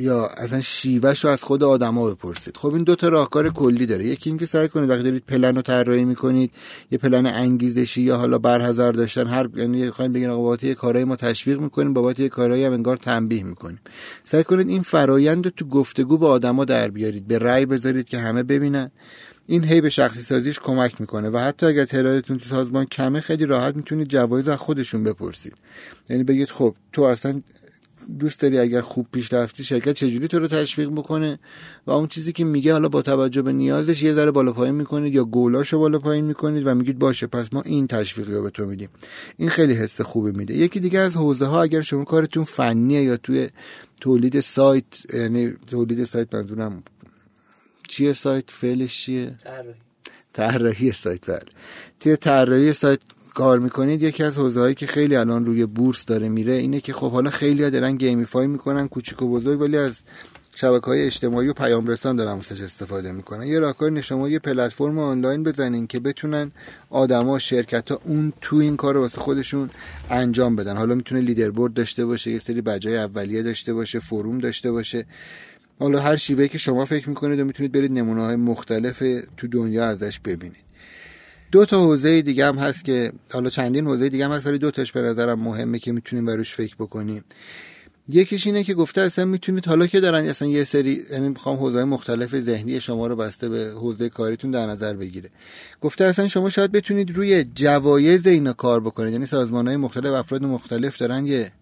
[0.00, 2.56] یا اصلا شیوهش رو از خود آدما بپرسید.
[2.56, 4.04] خب این دو تا راهکار کلی داره.
[4.04, 6.50] یکی اینکه سعی کنید وقتی دارید پلن رو طراحی می‌کنید
[6.90, 11.04] یه پلن انگیزشی یا حالا برحذر داشتن هر یعنی خواهیم بگین آقا بابت یه کارایی
[11.04, 13.80] ما تشویق می‌کنیم بابت یه کارایی هم انگار تنبیه می‌کنیم.
[14.24, 18.18] سعی کنید این فرایند رو تو گفتگو با آدما در بیارید به رأی بذارید که
[18.18, 18.90] همه ببینن.
[19.46, 23.46] این هی به شخصی سازیش کمک می‌کنه و حتی اگر تعدادتون تو سازمان کمه خیلی
[23.46, 25.54] راحت می‌تونید جوایز از خودشون بپرسید.
[26.10, 27.40] یعنی بگید خب تو اصلا
[28.18, 31.38] دوست داری اگر خوب پیش رفتی شرکت چجوری تو رو تشویق بکنه
[31.86, 35.14] و اون چیزی که میگه حالا با توجه به نیازش یه ذره بالا پایین می‌کنید
[35.14, 38.66] یا گولاشو بالا پایین می‌کنید و میگید باشه پس ما این تشویقی رو به تو
[38.66, 38.88] میدیم.
[39.36, 40.54] این خیلی حس خوبی میده.
[40.54, 43.48] یکی دیگه از حوزه ها اگر شما کارتون فنیه یا توی
[44.00, 46.82] تولید سایت یعنی تولید سایت منظورم
[47.88, 49.38] چیه سایت؟ فعلش چیه؟
[50.32, 51.40] طراحی سایت بله.
[52.00, 53.00] توی طراحی سایت
[53.34, 56.92] کار می‌کنید یکی از حوزه هایی که خیلی الان روی بورس داره میره اینه که
[56.92, 59.92] خب حالا خیلی ها دارن gamify می‌کنن کوچیک و بزرگ ولی از
[60.54, 63.46] شبکه های اجتماعی و پیام رسان دارن ازش استفاده می‌کنن.
[63.46, 66.52] یه راهکار شما یه پلتفرم آنلاین بزنین که بتونن
[66.90, 69.70] آدما شرکت ها اون تو این کار رو واسه خودشون
[70.10, 70.76] انجام بدن.
[70.76, 75.06] حالا می‌تونه لیدربورد داشته باشه یه سری بجای اولیه داشته باشه فروم داشته باشه.
[75.78, 79.02] حالا هر شیوهی که شما فکر می‌کنید و می‌تونید برید نمونه های مختلف
[79.36, 80.69] تو دنیا ازش ببینید.
[81.52, 84.70] دو تا حوزه دیگه هم هست که حالا چندین حوزه دیگه هم هست ولی دو
[84.70, 87.24] تاش به نظرم مهمه که می‌تونیم بروش فکر بکنیم.
[88.08, 91.84] یکیش اینه که گفته اصلا می‌تونید حالا که دارن اصلا یه سری یعنی می‌خوام حوزه
[91.84, 95.30] مختلف ذهنی شما رو بسته به حوزه کاریتون در نظر بگیره.
[95.80, 99.12] گفته اصلا شما شاید بتونید روی جوایز اینا کار بکنید.
[99.12, 101.52] یعنی سازمان های مختلف افراد مختلف دارن یه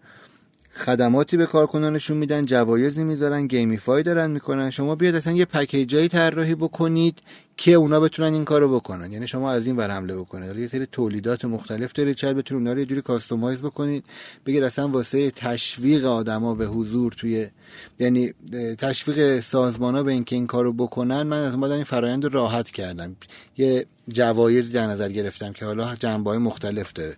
[0.79, 4.71] خدماتی به کارکنانشون میدن جوایزی می‌ذارن gamify دارن می‌کنن.
[4.71, 7.19] شما بیاید اصلا یه package ایی طراحی بکنید
[7.57, 9.13] که اونا بتونن این کارو بکنن.
[9.13, 10.57] یعنی شما از این ور حمله بکنید.
[10.57, 12.17] یه سری تولیدات مختلف دارید.
[12.17, 14.05] شاید بتونید اونا رو یه جوری customize بکنید.
[14.47, 17.47] بگید اصلا واسه تشویق آدما به حضور توی
[17.99, 18.33] یعنی
[18.79, 23.17] تشویق سازمانا به اینکه این کارو بکنن من از این فرایند رو راحت کردم.
[23.57, 27.17] یه جوایزی در نظر گرفتم که حالا جنبه مختلف داره.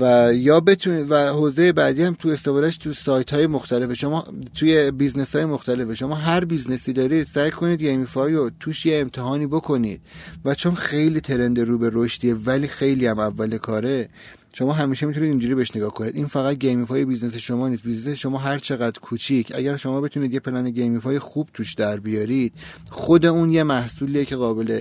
[0.00, 4.24] و یا بتونید و حوزه بعدی هم تو استفادهش تو سایت های مختلف شما
[4.54, 8.98] توی business های مختلف شما هر business ی دارید سعی کنید gamify رو توش یه
[8.98, 10.00] امتحانی بکنید.
[10.44, 14.08] و چون خیلی trend رو به رشدیه ولی خیلی هم اول کاره
[14.54, 16.16] شما همیشه می‌تونید اینجوری بهش نگاه کنید.
[16.16, 17.82] این فقط gamify business شما نیست.
[17.82, 22.52] business شما هر چقدر کوچیک اگر شما بتونید یه plan gamify خوب توش در بیارید
[22.90, 24.80] خود اون یه محصولیه که قابل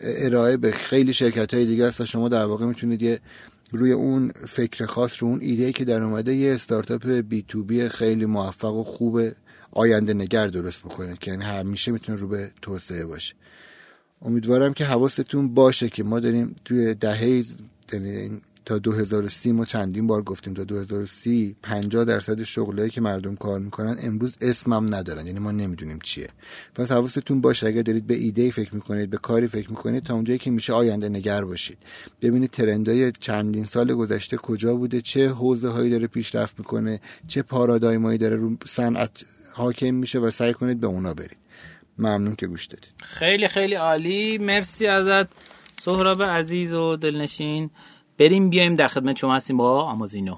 [0.00, 3.20] ارائه به خیلی شرکت های دیگه است و شما در واقع می‌تونید یه
[3.72, 7.88] روی اون فکر خاص رو اون ایده که در اومده یه استارتاپ بی تو بی
[7.88, 9.20] خیلی موفق و خوب
[9.70, 13.34] آینده نگر درست بکنه که یعنی همیشه می‌تونه رو به توسعه باشه.
[14.22, 17.44] امیدوارم که حواستون باشه که ما داریم توی دهه
[17.92, 23.58] یعنی تا 2030 ما چندین بار گفتیم تا 2030 50 درصد شغلایی که مردم کار
[23.58, 25.26] می‌کنن امروز اسمم ندارن.
[25.26, 26.28] یعنی ما نمی‌دونیم چیه.
[26.74, 30.38] پس حواستون باشه اگر دارید به ایده فکر می‌کنید به کاری فکر می‌کنید تا اونجایی
[30.38, 31.78] که میشه آینده نگر باشید.
[32.22, 38.18] ببینید ترندای چندین سال گذشته کجا بوده چه حوزه هایی داره پیشرفت می‌کنه چه پارادایمایی
[38.18, 41.36] داره رو صنعت حاکم میشه و سعی کنید به اونا برید.
[41.98, 42.90] ممنون که گوش دادید.
[43.02, 44.38] خیلی خیلی عالی.
[44.38, 45.28] مرسی ازت.
[45.80, 47.70] سهراب عزیز و دلنشین.
[48.22, 50.36] بریم بیایم در خدمت شما هستیم با آمازینو.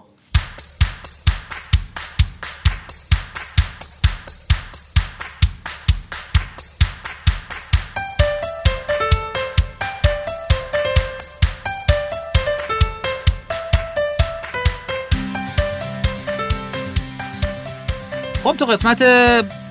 [18.44, 19.02] خب تو قسمت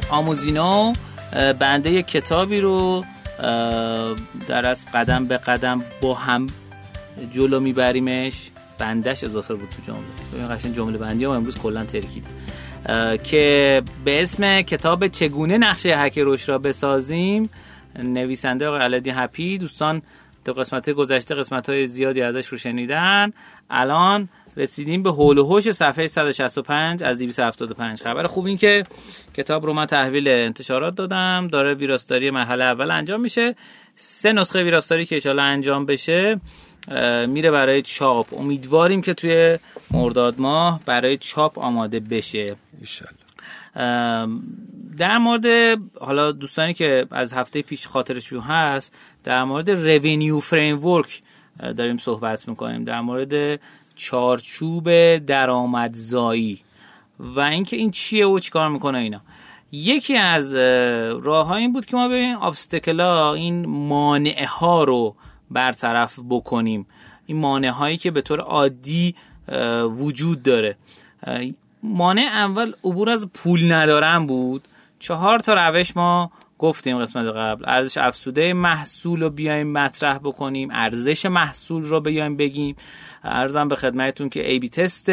[0.10, 0.94] آموزینو
[1.60, 3.04] بنده کتابی رو
[4.48, 6.48] در از قدم به قدم با هم
[7.32, 10.00] جلو میبریمش بندش اضافه بود تو جمله.
[10.34, 12.26] ببین قشنگ جمله بندی هم امروز کلا ترکید
[13.24, 17.50] که به اسم کتاب چگونه نقشه هک روش را بسازیم
[18.04, 20.02] نویسنده آقای علدی هپی دوستان
[20.46, 23.34] تو قسمت گذشته قسمت های زیادی ازش رو شنیدن.
[23.70, 28.46] الان رسیدیم به حول و حوش صفحه 165 از 275 خبر خوب.
[28.46, 28.84] این که
[29.34, 31.48] کتاب رو من تحویل انتشارات دادم.
[31.52, 33.56] داره ویراستاری مرحله اول انجام میشه.
[33.96, 36.40] سه نسخه ویراستاری که ان انجام بشه.
[37.28, 38.40] میره برای چاپ.
[38.40, 39.58] امیدواریم که توی
[39.92, 42.56] مرداد ماه برای چاپ آماده بشه.
[44.98, 45.46] در مورد
[46.02, 48.94] حالا دوستانی که از هفته پیش خاطرشون هست
[49.24, 51.22] در مورد revenue framework
[51.78, 52.84] داریم صحبت می‌کنیم.
[52.84, 53.60] در مورد
[53.96, 56.60] چارچوب درآمدزایی.
[57.20, 59.22] و اینکه این چیه و چیکار می‌کنه اینا.
[59.72, 60.56] یکی از
[61.24, 65.16] راه ها این بود که ما ببینیم ابستکلا این مانعه ها رو
[65.54, 66.86] برطرف بکنیم.
[67.26, 69.16] این مانع هایی که به طور عادی
[69.84, 70.76] وجود داره.
[71.84, 74.64] مانع اول عبور از پول ندارم بود.
[75.00, 77.64] چهار تا روش ما گفتیم قسمت قبل.
[77.68, 80.70] ارزش افسوده محصول رو بیایم مطرح بکنیم.
[80.72, 82.76] ارزش محصول رو بیایم بگیم.
[83.24, 85.10] ارزم به خدمتتون که ای بی تست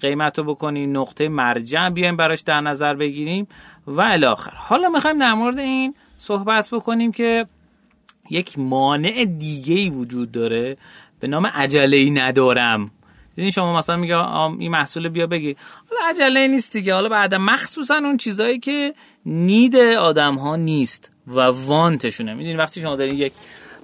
[0.00, 0.98] قیمت رو بکنیم.
[0.98, 3.46] نقطه مرجع بیایم براش در نظر بگیریم.
[3.86, 7.46] و الاخر حالا می‌خوایم در مورد این صحبت بکنیم که
[8.30, 10.76] یک مانع دیگه ای وجود داره
[11.20, 12.90] به نام عجله ای ندارم.
[13.36, 14.16] یعنی شما مثلا میگه
[14.58, 15.56] این محصول بیا بگی.
[15.90, 16.94] حالا عجله نیست دیگه.
[16.94, 18.94] حالا بعد مخصوصا اون چیزایی که
[19.26, 22.34] نید آدم ها نیست و وانتشونه.
[22.34, 23.32] می‌دونی وقتی شما دارین یک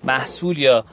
[0.05, 0.85] محصول یا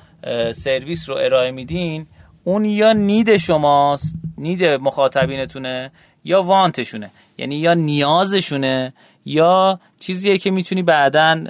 [0.56, 2.08] سرویس رو ارائه میدین
[2.44, 5.92] اون یا نید شماست نید مخاطبینتونه
[6.24, 7.12] یا وانتشونه.
[7.38, 8.94] یعنی یا نیازشونه
[9.28, 11.44] یا چیزیه که می‌تونی بعدا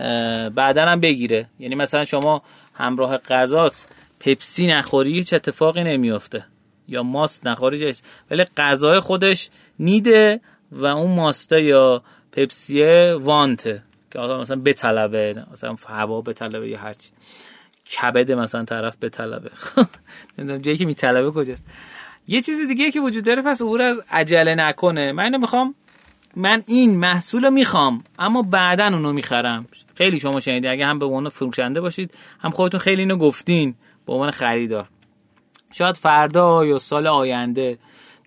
[0.55, 1.49] بعدا هم بگیره.
[1.59, 2.41] یعنی مثلا شما
[2.73, 3.87] همراه غذات
[4.19, 6.45] پپسی نخوری هیچ اتفاقی نمیافته.
[6.87, 7.93] یا ماست نخوری
[8.31, 10.39] ولی غذای خودش نیده
[10.71, 13.83] و اون ماسته یا پپسیه وانته.
[14.11, 17.09] که مثلا بطلبه مثلا هوا بطلبه یا هرچی.
[18.01, 19.51] کبد مثلا طرف بطلبه.
[20.37, 21.65] نمی‌دونم جایی که میطلبه کجاست.
[22.27, 25.11] یه چیز دیگه که وجود داره پس عبور از عجله نکنه.
[25.11, 25.75] من اینو می‌خوام
[26.37, 29.67] من این محصول رو می‌خوام اما بعدا اونو می‌خرم.
[29.95, 33.75] خیلی شما شنیدید اگه هم به عنوان فروشنده باشید هم خودتون خیلی اینو گفتین.
[34.05, 34.87] به عنوان خریدار.
[35.71, 37.77] شاید فردا یا سال آینده.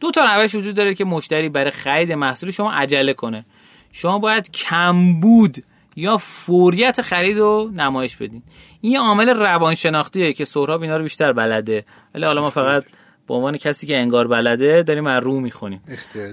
[0.01, 3.45] دو تا روش وجود داره که مشتری برای خرید محصول شما عجله کنه.
[3.93, 5.57] شما باید کمبود
[5.97, 8.43] یا فوریت خرید رو نمایش بدین.
[8.81, 11.85] این یه عامل روانشناختیه که سهراب اینا رو بیشتر بلده.
[12.15, 12.85] ولی حالا ما فقط
[13.29, 15.81] به عنوان کسی که انگار بلده داریم از رو می‌خونیم.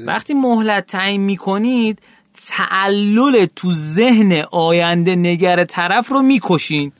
[0.06, 2.00] وقتی مهلت تعیین می‌کنید
[2.47, 6.91] تعلل تو ذهن آینده نگر طرف رو می‌کشین.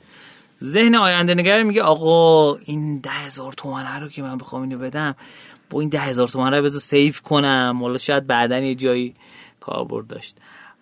[0.62, 5.14] ذهن آینده نگر میگه آقا این ده هزار تومنه رو که من بخوام اینو بدم
[5.70, 7.78] با این ده هزار تومنه رو بذار سیف کنم.
[7.82, 9.14] حالا شاید بعدا یه جایی
[9.60, 10.36] کاربرد داشت.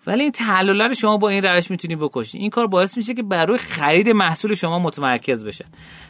[0.07, 3.23] ولی این تحلل رو شما با این روش می‌تونی بکشید این کار باعث میشه که
[3.23, 5.65] برای خرید محصول شما متمرکز بشه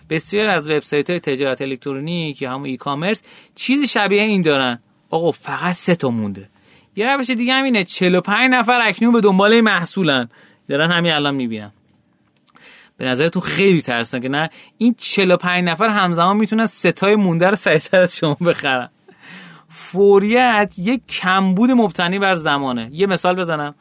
[0.10, 3.24] بسیار از وبسایت های تجارت الکترونیک یا همون ای کامرس
[3.56, 4.80] چیزی شبیه این دارن.
[5.10, 6.50] آقا فقط سه تا مونده.
[6.96, 10.30] یه روش دیگه هم اینه 45 نفر اکنون به دنبال محصولن.
[10.70, 11.72] دارن همین الان می‌بینم
[12.98, 18.00] به نظرتون خیلی ترسن که نه؟ این 45 نفر همزمان می‌تونن ستای مونده رو سریعتر
[18.00, 18.90] از شما بخرن.
[19.70, 22.90] فوریت یک کمبود مبتنی بر زمانه.
[22.92, 23.76] یه مثال بزنم.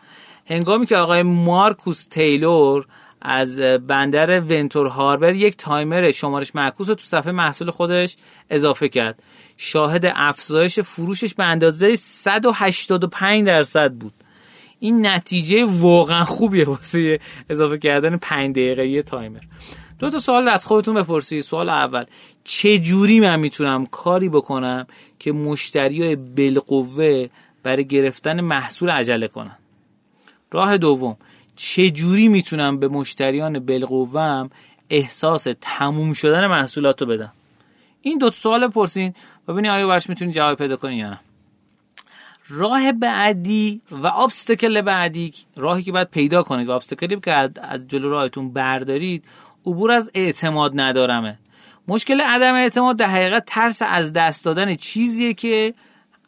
[0.47, 2.87] هنگامی که آقای مارکوس تیلور
[3.23, 8.17] از برند Venture Harbour یک timer شمارش معکوس رو تو صفحه محصول خودش
[8.51, 9.23] اضافه کرد.
[9.57, 14.13] شاهد افزایش فروشش به اندازه 185 درصد بود.
[14.81, 19.41] این نتیجه واقعا خوبیه واسه اضافه کردن 5 دقیقه تایمر.
[19.99, 21.41] دو تا سوال از خودتون بپرسید.
[21.41, 22.05] سوال اول
[22.45, 24.87] چه جوری من می‌تونم کاری بکنم
[25.19, 27.27] که مشتری های بالقوه
[27.63, 29.57] برای گرفتن محصول عجله کنن؟
[30.53, 31.17] راه دوم
[31.57, 34.51] چجوری می‌تونم به مشتریان بالقوهم
[34.91, 37.33] احساس تموم شدن محصولات رو بدم؟
[38.03, 39.15] این دو سوال پرسین
[39.49, 41.21] و ببینید آیا برش می‌تونید جواب پیدا کنید یا نه.
[42.49, 48.11] راه بعدی و ابستکل بعدی راهی که باید پیدا کنید و ابستکلی که از جلو
[48.11, 49.25] راهتون بردارید
[49.67, 51.39] عبور از اعتماد ندارمه.
[51.89, 55.75] مشکل عدم اعتماد در حقیقت ترس از دست دادن چیزیه که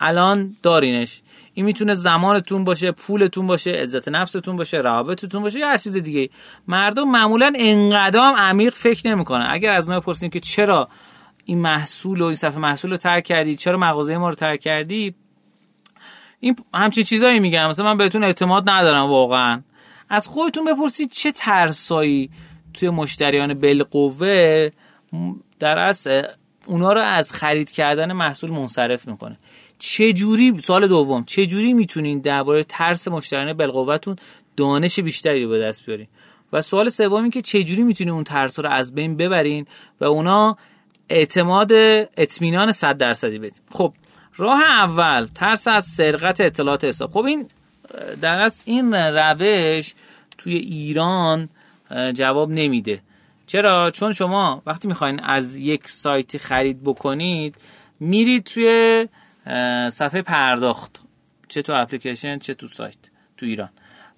[0.01, 1.23] الان دارینش.
[1.59, 6.31] این می‌تونه زمانتون باشه پولتون باشه عزت نفستون باشه روابطتون باشه یا هر چیز دیگه
[6.69, 9.47] مردم معمولا انقدام عمیق فکر نمی‌کنن.
[9.51, 10.89] اگر از ما بپرسیم که چرا
[11.45, 15.15] این محصول و این صفحه محصول رو ترک کردی چرا مغازه ما رو ترک کردی؟
[16.41, 19.63] این همچین چیزایی میگم مثلا من بهتون اعتماد ندارم واقعا.
[20.09, 22.31] از خودتون بپرسید چه ترسایی
[22.75, 24.69] توی مشتریان بالقوه
[25.59, 26.09] در از
[26.67, 29.39] اونا رو از خرید کردن محصول منصرف می‌کنه.
[29.79, 34.17] چجوری سال دوم چجوری می‌تونین درباره ترس مشتریان بالقوهتون
[34.57, 36.07] دانش بیشتری به دست بیارین؟
[36.53, 39.67] و سوال سوم این که چجوری می‌تونین اون ترس رو از بین ببرین
[40.01, 40.57] و اونا
[41.09, 41.73] اعتماد
[42.17, 43.95] اطمینان 100 درصدی بدین؟ خب
[44.37, 47.11] راه اول ترس از سرقت اطلاعات حساب.
[47.11, 47.49] خب این
[48.21, 49.95] در از این روش
[50.39, 51.49] توی ایران
[52.15, 53.01] جواب نمیده.
[53.47, 57.55] چرا؟ چون شما وقتی می‌خواین از یک سایتی خرید بکنید
[58.01, 59.07] میرید توی
[59.91, 61.03] صفحه پرداخت.
[61.49, 62.97] چه تو اپلیکیشن چه تو سایت
[63.37, 63.69] تو ایران.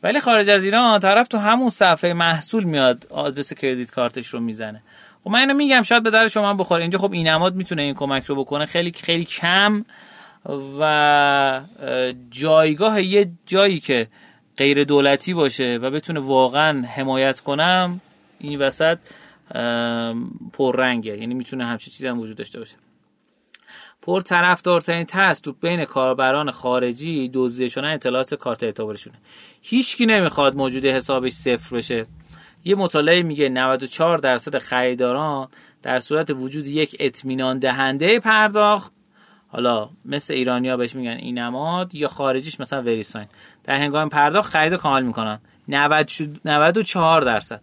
[0.03, 4.83] ولی خارج از ایران طرف تو همون صفحه محصول میاد آدرس کردیت کارتش رو می‌زنه.
[5.25, 6.83] خب من اینو میگم شاید به در شما بخوره.
[6.83, 8.67] اینجا خب این نماد می‌تونه این کمک رو بکنه.
[8.67, 9.85] خیلی خیلی کم
[10.81, 11.61] و
[12.31, 14.09] جایگاه یه جایی که
[14.57, 18.01] غیر دولتی باشه و بتونه واقعا حمایت کنم
[18.39, 18.99] این وسط
[20.53, 21.19] پررنگه.
[21.19, 22.75] یعنی می‌تونه همچین چیزی هم وجود داشته باشه.
[24.03, 29.17] پر طرفدارترین ترس تو بین کاربران خارجی دزدیده شدن اطلاعات کارت اعتبارشونه.
[29.63, 32.07] هیچکی نمی‌خواد موجود حسابش صفر بشه.
[32.65, 35.49] یه مطالعه میگه 94 درصد خریداران
[35.83, 38.93] در صورت وجود یک اطمینان دهنده پرداخت.
[39.49, 43.27] حالا مثل ایرانیا بهش میگن این نماد یا خارجیش مثلا وریساین.
[43.65, 45.41] در هنگام پرداخت خرید کامل می‌کنن.
[45.69, 47.61] 94 درصد.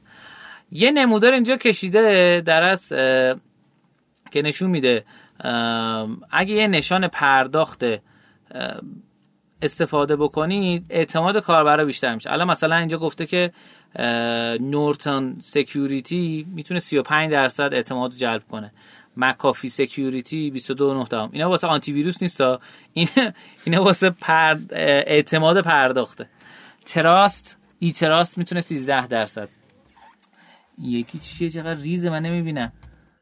[0.72, 2.90] یه نمودار اینجا کشیده در از
[4.32, 5.06] که نشون میده
[6.32, 7.84] اگه یه نشان پرداخت
[9.62, 12.32] استفاده بکنید اعتماد کاربرا بیشتر میشه.
[12.32, 13.52] الان مثلا اینجا گفته که
[14.60, 18.72] نورتون سکیوریتی می‌تونه 35 درصد اعتماد جلب کنه.
[19.18, 22.42] مکافی سکیوریتی 22 دهم اینا واسه آنتی ویروس نیست
[22.94, 23.08] این
[23.66, 24.16] اینا واسه
[24.72, 26.30] اعتماد پرداخته.
[26.86, 29.50] تراست ای تراست می‌تونه 13 درصد.
[30.82, 32.72] یکی چیه؟ چقدر ریزه من نمی‌بینم.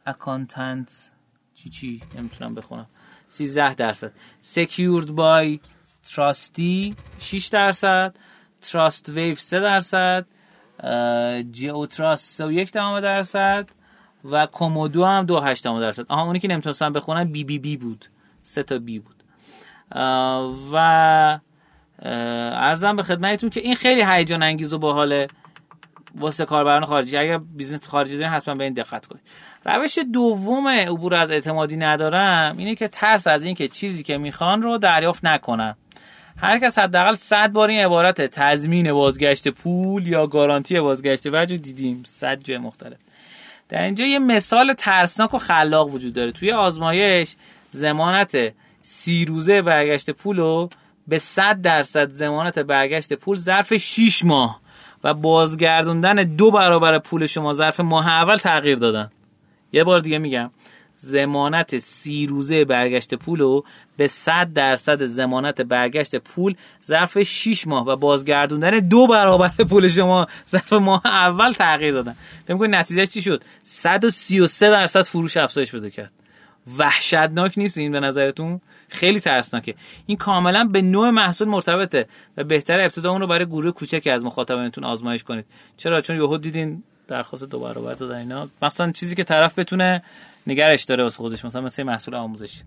[0.06, 1.12] اکانتنت
[1.56, 2.88] چی چی نمی‌تونم بخونم.
[3.28, 4.12] 13 درصد.
[4.56, 5.60] Secured by
[6.14, 8.16] trusty 6 درصد.
[8.64, 10.26] Trustwave 3 درصد.
[11.52, 13.70] GeoTrust 31 درصد.
[14.32, 16.06] و Comodo هم 2.8 درصد.
[16.10, 18.06] آها اونی که نمی‌تونستم بخونم BBB بود.
[18.42, 19.24] سه تا B بود.
[20.72, 21.40] و
[22.00, 25.28] عرضم به خدمتتون که این خیلی هیجان انگیز و باحاله
[26.16, 27.18] واسه کاربران خارجی.
[27.18, 29.24] اگر business خارجی دارین حتما به این دقت کنید.
[29.66, 34.78] روش دوم عبور از اعتمادی ندارم اینه که ترس از اینکه چیزی که می‌خوان رو
[34.78, 35.76] دریافت نکنن
[36.38, 42.04] هر کس حداقل 100 بار این عبارت تضمین بازگشت پول یا گارانتی بازگشت وجه دیدیم.
[42.06, 42.98] 100 جای مختلف.
[43.70, 46.32] در اینجا یه مثال ترسناک و خلاق وجود داره.
[46.32, 47.36] توی آزمایش
[47.70, 50.70] زمانت سی روزه برگشت پول رو
[51.08, 54.62] به 100 درصد زمانت برگشت پول ظرف 6 ماه
[55.04, 59.12] و بازگردوندن دو برابر پول شما ظرف ماه اول تغییر دادن.
[59.76, 60.52] یه بار دیگه میگم
[60.96, 63.66] زمانت سی روزه برگشت پول رو
[63.98, 70.28] به 100 درصد زمانت برگشت پول ظرف 6 ماه و بازگردوندن دو برابر پول شما
[70.50, 72.16] ظرف ماه اول تغییر دادن.
[72.48, 76.12] فکر کنید نتیجه چی شد؟ 133 درصد فروش افزایش پیدا کرد.
[76.78, 79.76] وحشتناک نیست این به نظرتون؟ خیلی ترسناکه.
[80.06, 82.08] این کاملا به نوع محصول مرتبطه
[82.38, 85.46] و بهتر ابتدا اون رو برای گروه کوچکی از مخاطبینتون آزمایش کنید.
[85.78, 88.48] چرا؟ چون یهو دیدین درخواست دو برابر دادن اینا.
[88.62, 90.04] مثلا چیزی که طرف بتونه
[90.48, 92.62] نگرش داره واسه خودش مثلا مثل محصول آموزشی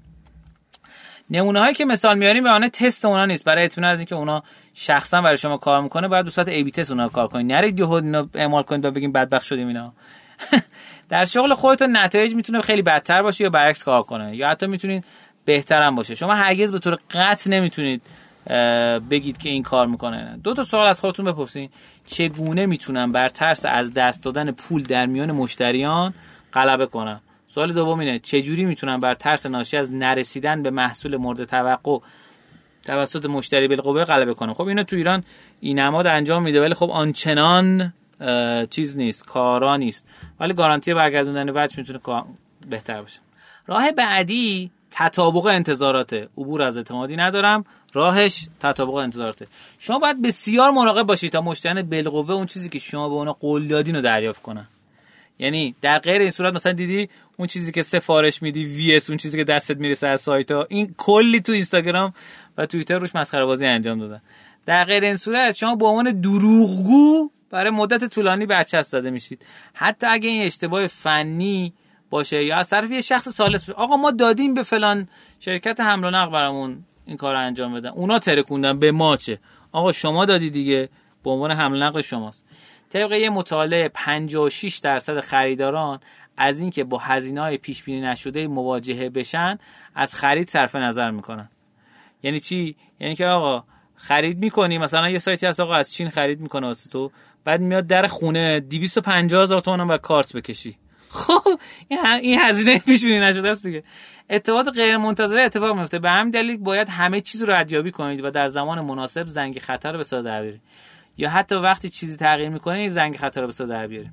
[1.31, 3.45] نمونه هایی که مثال میاریم به آنه تست اونا نیست.
[3.45, 4.43] برای اطمینان از اینکه اونا
[4.75, 7.79] شخصا برای شما کار می‌کنه باید دو ساعت ای بی تست اونا کار کنید نرید
[7.79, 9.93] یهو اینا اعمال کنید و بگیم بدبخت شدیم اینا.
[11.09, 14.37] در شغل خودتون نتایج می‌تونه خیلی بدتر باشه یا برعکس کار کنه.
[14.37, 15.05] یا حتی می‌تونید
[15.45, 16.15] بهترم باشه.
[16.15, 18.03] شما هرگز به طور قطع نمی‌تونید
[19.11, 20.39] بگید که این کار می‌کنه.
[20.45, 21.71] دو تا سوال از خودتون بپرسین.
[22.07, 26.15] چگونه می‌تونم بر ترس از دست دادن پول در میان مشتریان
[26.53, 31.45] غلبه کنم؟ سوال دوم اینه چجوری می‌تونم بر ترس ناشی از نرسیدن به محصول مورد
[31.45, 31.99] توقع
[32.85, 35.25] توسط مشتری بالقوه غلبه کنم؟ خب اینو تو ایران
[35.61, 37.93] این نماد انجام میده ولی خب آنچنان
[38.71, 40.07] چیز نیست کارا نیست.
[40.41, 42.25] ولی گارانتی برگردوندن وجه می‌تونه
[42.71, 43.21] بهتر باشه.
[43.67, 46.29] راه بعدی تطابق انتظاراته.
[46.39, 47.65] عبور از اعتمادی ندارم.
[47.93, 49.47] راهش تطابق انتظاراته.
[49.79, 53.69] شما باید بسیار مراقب باشید تا مشتری بالقوه اون چیزی که شما به اونا قول
[53.69, 54.69] دادین رو دریافت کنن.
[55.39, 59.17] یعنی در غیر این صورت مثلا دیدی اون چیزی که سفارش میدی وی اس اون
[59.17, 62.15] چیزی که دستت می‌رسه از سایت ها این کلی تو اینستاگرام
[62.59, 64.23] و توییتر روش مسخره بازی انجام دادن.
[64.67, 69.43] در غیر این صورت شما به عنوان دروغگو برای مدت طولانی برچسب زده میشید.
[69.75, 71.73] حتی اگه این اشتباه فنی
[72.11, 73.81] باشه یا از طرف یه شخص سالس باشه.
[73.81, 75.09] آقا ما دادیم به فلان
[75.41, 77.89] شرکت حمل و نقل برامون این کار رو انجام بدن.
[77.89, 79.39] اونا ترکوندن به ما چه؟
[79.73, 80.89] آقا شما دادی دیگه.
[81.25, 82.45] به عنوان حمل نقل شماست.
[82.91, 86.01] طبق یه مطالعه 56 درصد خریداران
[86.37, 89.59] از اینکه با هزینه های پیش بینی نشده مواجهه بشن
[89.95, 91.49] از خرید صرف نظر می‌کنن.
[92.23, 96.41] یعنی چی؟ یعنی که آقا خرید می‌کنی مثلا یه سایتی هست آقا از چین خرید
[96.41, 97.11] می‌کنه واسه تو
[97.45, 100.77] بعد میاد در خونه 250 هزار تومن با کارت بکشی.
[101.11, 101.61] خب
[102.21, 103.85] این هزینه پیش بینی نشده است دیگه.
[104.31, 105.99] اتفاق غیر منتظره اتفاق میفته.
[105.99, 109.93] به همین دلیل باید همه چیز رو ردیابی کنید و در زمان مناسب زنگ خطر
[109.93, 110.53] رو به صدا در
[111.17, 114.13] یا حتی وقتی چیزی تغییر می‌کنه زنگ خطر رو به صدا در بیارید.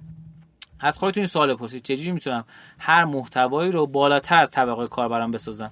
[0.79, 1.81] از خودتون این سوال بپرسید.
[1.81, 2.45] چجوری می‌تونم
[2.79, 5.71] هر محتوایی رو بالاتر از طبقه کاربران بسازم؟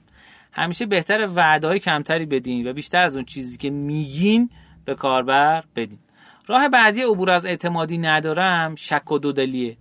[0.51, 4.49] همیشه بهتر وعده کمتری بدین و بیشتر از اون چیزی که میگین
[4.86, 5.99] به کاربر بدین.
[6.47, 9.78] راه بعدی عبور از اعتمادی ندارم شک و دودلیه.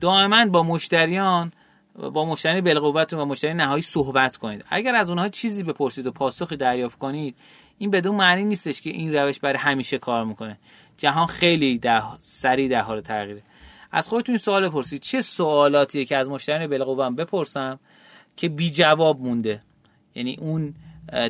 [0.00, 1.52] دائما با مشتریان
[2.12, 4.64] با مشتری بالقوت و مشتری نهایی صحبت کنید.
[4.68, 7.36] اگر از اونها چیزی بپرسید و پاسخی دریافت کنید
[7.78, 10.58] این بدون معنی نیستش که این روش برای همیشه کار می‌کنه.
[10.96, 13.42] جهان خیلی ده سریع در حال تغییره.
[13.92, 15.02] از خودتون سوال بپرسید.
[15.02, 17.78] چه سوالاتیه که از مشتری بالقوه بپرسم
[18.36, 19.62] که بی جواب مونده؟
[20.14, 20.74] یعنی اون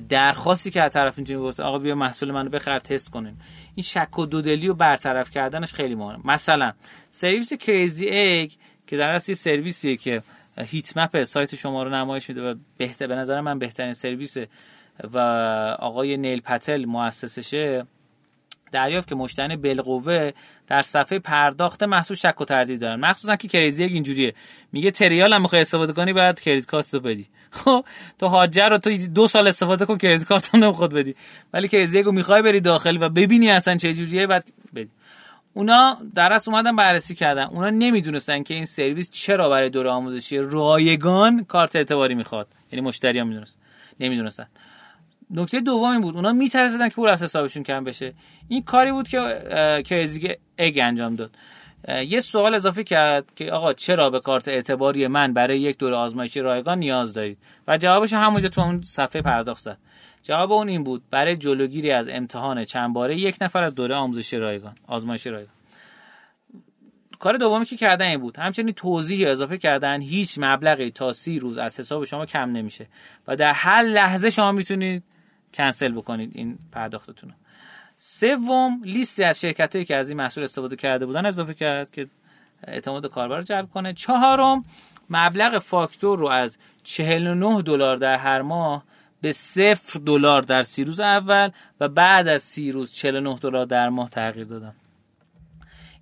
[0.08, 3.34] درخواستی که از طرف اینجوری گفت آقا بیا محصول منو بخر تست کنین.
[3.74, 6.26] این شک و دودلی رو برطرف کردنش خیلی مهمه.
[6.32, 6.72] مثلا
[7.10, 8.50] سرویس کریزی اگ
[8.86, 10.22] که در اصل سرویسیه که
[10.58, 14.36] هیت مپ سایت شما رو نمایش میده و بهتر به نظر من بهترین سرویس
[15.12, 15.18] و
[15.78, 17.86] آقای نیل پتل مؤسسشه
[18.72, 20.30] دریافت که مشتری بالقوه
[20.66, 23.00] در صفحه پرداخت محصول شک و تردید دارن.
[23.00, 24.34] مخصوصا که Crazy اینجوریه.
[24.72, 27.26] میگه trial هم می‌خوای استفاده کنی بعد credit card رو بدی.
[27.56, 27.84] خب
[28.18, 31.14] تو Hotjar رو تو دو سال استفاده کن credit card هم نمی‌خواد بدی.
[31.52, 34.44] ولی Crazy رو می‌خوای بری داخل و ببینی اصلا چه جوریه بعد
[34.74, 34.90] بدی.
[35.54, 37.44] اونا درس اومدن بررسی کردن.
[37.44, 42.48] اونا نمی‌دونستن که این سرویس چرا برای دوره آموزشی رایگان کارت اعتباری می‌خواد.
[42.72, 43.58] یعنی مشتری هم می‌دونست.
[44.00, 44.46] نمی‌دونستن.
[45.30, 46.16] نکته دوم این بود.
[46.16, 48.12] اونا میترسیدن که پول از حسابشون کم بشه.
[48.48, 49.18] این کاری بود که
[49.86, 50.28] کریزی
[50.58, 51.30] اگ انجام داد.
[51.88, 56.40] یه سوال اضافه کرد که آقا چرا به کارت اعتباری من برای یک دوره آزمایشی
[56.40, 59.78] رایگان نیاز دارید؟ و جوابش همونجا تو اون صفحه پرداخت زد.
[60.22, 64.36] جواب اون این بود برای جلوگیری از امتحان چند باره یک نفر از دوره آموزشی
[64.36, 65.54] رایگان آزمایشی رایگان.
[67.18, 71.58] کار دومی که کردن این بود همچنین توضیح اضافه کردن هیچ مبلغی تا سی روز
[71.58, 72.86] از حساب شما کم نمیشه.
[73.28, 75.02] و در هر لحظه شما می‌تونید
[75.54, 77.32] کنسل بکنید این پرداختتون
[77.98, 82.06] سوم لیستی از شرکت هایی که از این محصول استفاده کرده بودن اضافه کرد که
[82.64, 83.92] اعتماد کاربر رو جلب کنه.
[83.92, 84.64] چهارم
[85.10, 88.84] مبلغ فاکتور رو از 49 دلار در هر ماه
[89.20, 93.88] به صفر دلار در سی روز اول و بعد از سی روز 49 دلار در
[93.88, 94.74] ماه تغییر دادم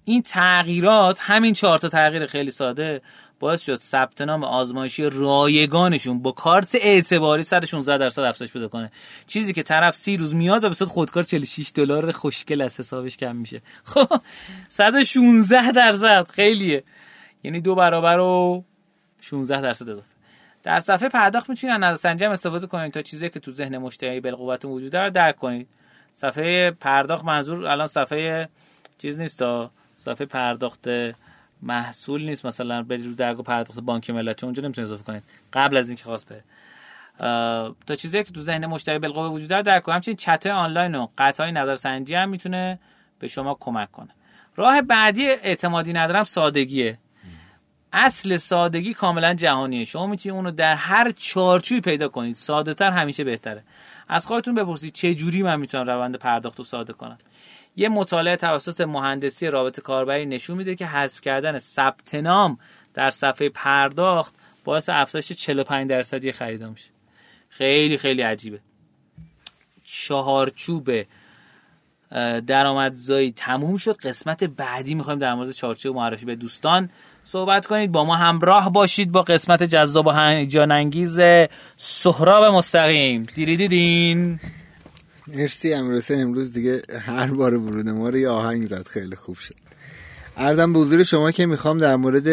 [0.05, 3.03] این تغییرات همین چهار تا تغییر خیلی ساده
[3.41, 8.93] باعث شد ثبت نام آزمایشی رایگانشون با کارت اعتباری 116 درصد افزایش پیدا کنه.
[9.26, 13.16] چیزی که طرف سی روز میاد و به صورت خودکار 46 دلار خوشگل از حسابش
[13.16, 13.62] کم میشه.
[13.85, 14.20] خب
[14.68, 16.85] 116 درصد خیلیه.
[17.43, 18.64] یعنی دو برابر و
[19.20, 20.09] 16 درصد اضافه.
[20.62, 24.64] در صفحه پرداخت می‌تونید از نظرسنجی استفاده کنید تا چیزی که تو ذهن مشتری بالقوت
[24.64, 25.68] وجود داره درک کنید.
[26.12, 28.49] صفحه پرداخت منظور الان صفحه
[28.99, 30.89] چیز نیست تا صفحه پرداخت
[31.64, 32.46] محصول نیست.
[32.46, 35.22] مثلا برید رو درگاه پرداخت بانک ملت چون اونجا نمی‌تونید اضافه کنید.
[35.52, 36.44] قبل از اینکه خواست بره.
[37.86, 41.52] تا چیزی که تو ذهن مشتری بالقوه وجود داره در همچنین چت آنلاین و قطعای
[41.52, 42.78] نظرسنجی هم می‌تونه
[43.18, 44.10] به شما کمک کنه.
[44.56, 46.98] راه بعدی اعتمادی ندارم سادگیه.
[47.92, 49.84] اصل سادگی کاملا جهانیه.
[49.84, 52.36] شما می‌تونید اونو در هر چارچوبی پیدا کنید.
[52.36, 53.62] ساده تر همیشه بهتره.
[54.08, 57.18] از خودتون بپرسید چه جوری من می‌تونم روند پرداخت رو ساده کنم.
[57.76, 62.58] یه مطالعه توسط مهندسی رابطه کاربری نشون میده که حذف کردن ثبت نام
[62.94, 66.90] در صفحه پرداخت باعث افزایش 45 درصدی خریدا میشه.
[67.48, 68.60] خیلی خیلی عجیبه.
[69.84, 70.90] چهارچوب
[72.46, 73.96] درآمدزایی تموم شد.
[73.96, 76.90] قسمت بعدی می‌خوایم در مورد چهارچوب معرفی به دوستان
[77.24, 77.92] صحبت کنید.
[77.92, 81.20] با ما همراه باشید با قسمت جذاب و هیجان انگیز
[81.76, 83.22] سهراب مستقیم.
[83.22, 84.40] دیری دیدین.
[85.26, 89.54] مرسی امروز امروز دیگه هر بار ورود ما رو یه آهنگ زد خیلی خوب شد.
[90.36, 92.26] ارزم به حضور شما که می‌خوام در مورد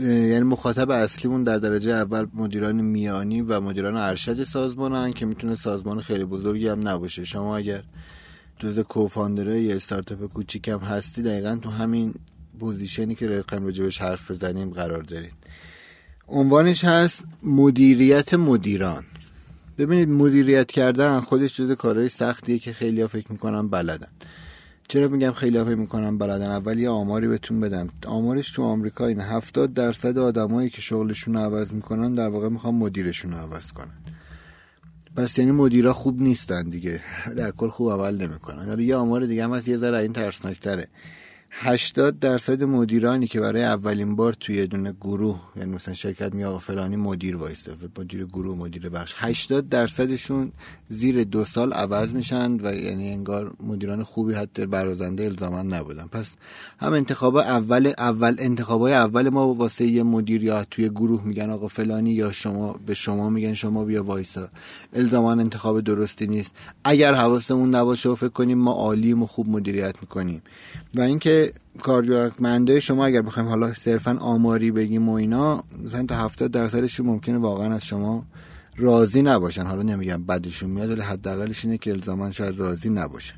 [0.00, 6.00] یعنی مخاطب اصلیمون در درجه اول مدیران میانی و مدیران ارشد سازمانن که می‌تونه سازمان
[6.00, 7.24] خیلی بزرگی هم نباشه.
[7.24, 7.82] شما اگر
[8.58, 12.14] جز کوفاندره یا استارتاپ کوچیک هم هستی دقیقا تو همین
[12.60, 15.32] پوزیشنی که رقم راجبش حرف بزنیم قرار دارید
[16.28, 19.04] عنوانش هست مدیریت مدیران.
[19.78, 24.08] ببینید مدیریت کردن خودش جز کارهای سختیه که خیلی ها فکر می‌کنن بلدن.
[24.88, 27.88] چرا میگم خیلی ها فکر می‌کنن بلدن؟ اول یه آماری بهتون بدم.
[28.06, 32.74] آمارش تو آمریکا این 70 درصد آدمایی که شغلشون رو عوض می‌کنن در واقع می‌خوان
[32.74, 33.98] مدیرشون رو عوض کنن.
[35.16, 37.00] پس یعنی مدیرا خوب نیستن دیگه.
[37.36, 38.80] در کل خوب عمل نمی‌کنن.
[38.80, 40.88] یه آمار دیگه هم هست یه ذره این ترسناکتره.
[41.50, 46.58] 80 درصد مدیرانی که برای اولین بار توی دونه گروه یعنی مثلا شرکت می آقا
[46.58, 49.14] فلانی مدیر وایسته مدیر گروه مدیر بخش.
[49.16, 50.52] 80 درصدشون
[50.88, 56.06] زیر دو سال عوض میشن و یعنی انگار مدیران خوبی حتی برازنده الزاما نبودن.
[56.06, 56.30] پس
[56.80, 61.50] هم انتخاب اول اول انتخاب های اول ما واسه یه مدیر یا توی گروه میگن
[61.50, 64.48] آقا فلانی یا شما به شما میگن شما بیا وایسا.
[64.92, 66.52] الزاما انتخاب درستی نیست.
[66.84, 70.42] اگر حواسمون نباشه و فکر کنیم ما عالیم و خوب مدیریت می‌کنیم.
[70.94, 71.37] و اینکه
[71.82, 77.38] کارمنده شما اگر بخوایم حالا صرفا آماری بگیم و اینا مثلا تا 70 درصدشون ممکنه
[77.38, 78.24] واقعا از شما
[78.76, 79.66] راضی نباشن.
[79.66, 83.34] حالا نمیگم بدشون میاد ولی حداقلش اینه که الزاما شاید راضی نباشن.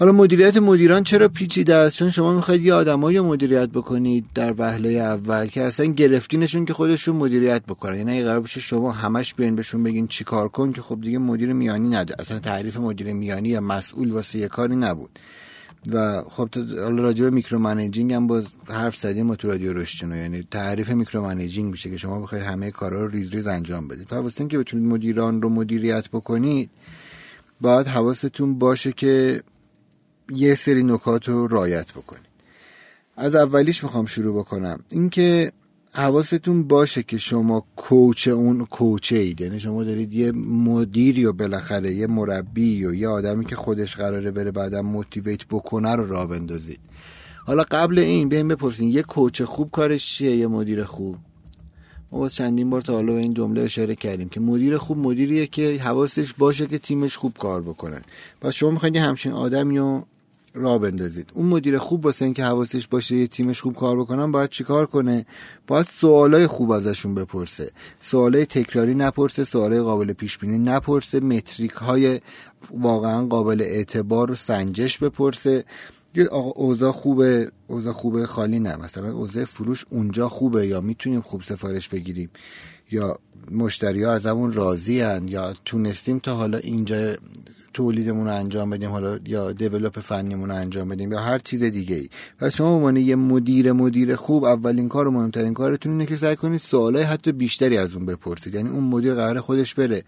[0.00, 4.54] حالا مدیریت مدیران چرا پیچیده است؟ چون شما می‌خواید یه آدمایی رو مدیریت بکنید در
[4.58, 7.96] وهله اول که اصلا گرفتینشون که خودشون مدیریت بکنن.
[7.96, 11.88] یعنی قرار باشه شما همش بیاین بهشون بگین چیکار کن که خب دیگه مدیر میانی
[11.88, 12.14] نده.
[12.18, 15.10] اصلا تعریف مدیر میانی یا مسئول واسه یه کاری نبود.
[15.92, 20.16] و خب حالا راجع به micro managing هم باز حرف زدیم ما تو رادیو رشدینو.
[20.16, 24.06] یعنی تعریف micro managing میشه که شما بخواید همه کارا رو ریز ریز انجام بدید.
[24.08, 26.70] پس که بتونید مدیران رو مدیریت بکنید
[27.60, 29.42] باید حواستون باشه که
[30.30, 32.30] یه سری نکات رو رعایت بکنید.
[33.16, 34.80] از اولیش می‌خوام شروع بکنم.
[34.90, 35.52] اینکه
[35.92, 39.40] حواستون باشه که شما coach اون coach ها اید.
[39.40, 44.30] یعنی شما دارید یه مدیری و بالاخره یه مربی و یه آدمی که خودش قراره
[44.30, 46.80] بره بعدا motivate بکنه رو راه بندازید.
[47.46, 51.16] حالا قبل این بیاین بپرسین یه کوچ خوب کارش چیه؟ یه مدیر خوب؟
[52.12, 55.46] ما با چندین بار تا حالا به این جمله اشاره کردیم که مدیر خوب مدیریه
[55.46, 58.00] که حواسش باشه که تیمش خوب کار بکنن
[58.40, 60.04] پس شما می‌خواید همچین آدمی رو
[60.54, 61.30] را بندازید.
[61.34, 65.26] اون مدیر خوب واسه اینکه حواسش باشه یه تیمش خوب کار بکنن باید چیکار کنه؟
[65.66, 67.70] باید سوالای خوب ازشون بپرسه.
[68.00, 72.20] سوالای تکراری نپرسه سوالای قابل پیش بینی نپرسه متریک های
[72.70, 75.64] واقعا قابل اعتبار و سنجش بپرسه.
[76.30, 78.76] آقا اوضاع خوبه اوضاع خوبه خالی نه.
[78.76, 82.30] مثلا اوضاع فروش اونجا خوبه یا می‌تونیم خوب سفارش بگیریم؟
[82.90, 83.18] یا
[83.50, 87.16] مشتری ها از همون راضی هن یا تونستیم تا حالا اینجا
[87.72, 91.96] تولیدمون رو انجام بدیم حالا یا دیولپ فنیمون رو انجام بدیم یا هر چیز دیگه
[91.96, 92.08] ای.
[92.38, 96.36] پس شما عنوان یه مدیر مدیر خوب اولین کار و مهمترین کارتون اینه که سعی
[96.36, 98.54] کنید سوالای حتی بیشتری از اون بپرسید.
[98.54, 100.04] یعنی اون مدیر قرار خودش بره.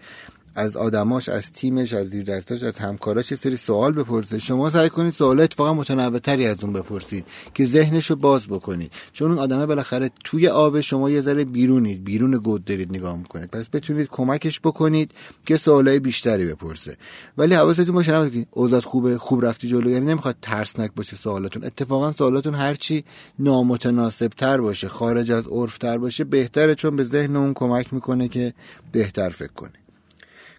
[0.54, 4.38] از آدماش از تیمش از زیر دستاش از همکاراش یه سری سوال بپرسه.
[4.38, 7.24] شما سعی کنید سوال اتفاقا متنوعتری از اون بپرسید
[7.54, 8.92] که ذهنش رو باز بکنید.
[9.12, 13.50] چون اون آدمه بالاخره توی آب شما یه ذره بیرونید بیرون گود دارید نگاه می‌کنید.
[13.50, 15.10] پس بتونید کمکش بکنید
[15.46, 16.96] که سوالای بیشتری بپرسه.
[17.38, 19.90] ولی حواستون باشه نباید اوضاع خوبه خوب رفتی جلو.
[19.90, 21.64] یعنی نمی‌خواد ترسناک باشه سوالاتون.
[21.64, 23.04] اتفاقا سوالاتون هرچی
[23.38, 26.74] نامتناسب تر باشه خارج از عرف تر باشه بهتره.
[26.74, 28.54] چون به ذهن اون کمک می‌کنه که
[28.92, 29.81] بهتر فکر کنه.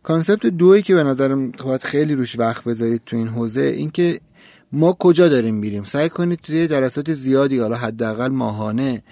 [0.03, 4.19] کانسپت دویی که به نظرم باید خیلی روش وقت بذارید تو این حوزه اینکه
[4.71, 5.83] ما کجا داریم میریم.
[5.83, 9.03] سعی کنید توی جلسات زیادی حالا حداقل ماهانه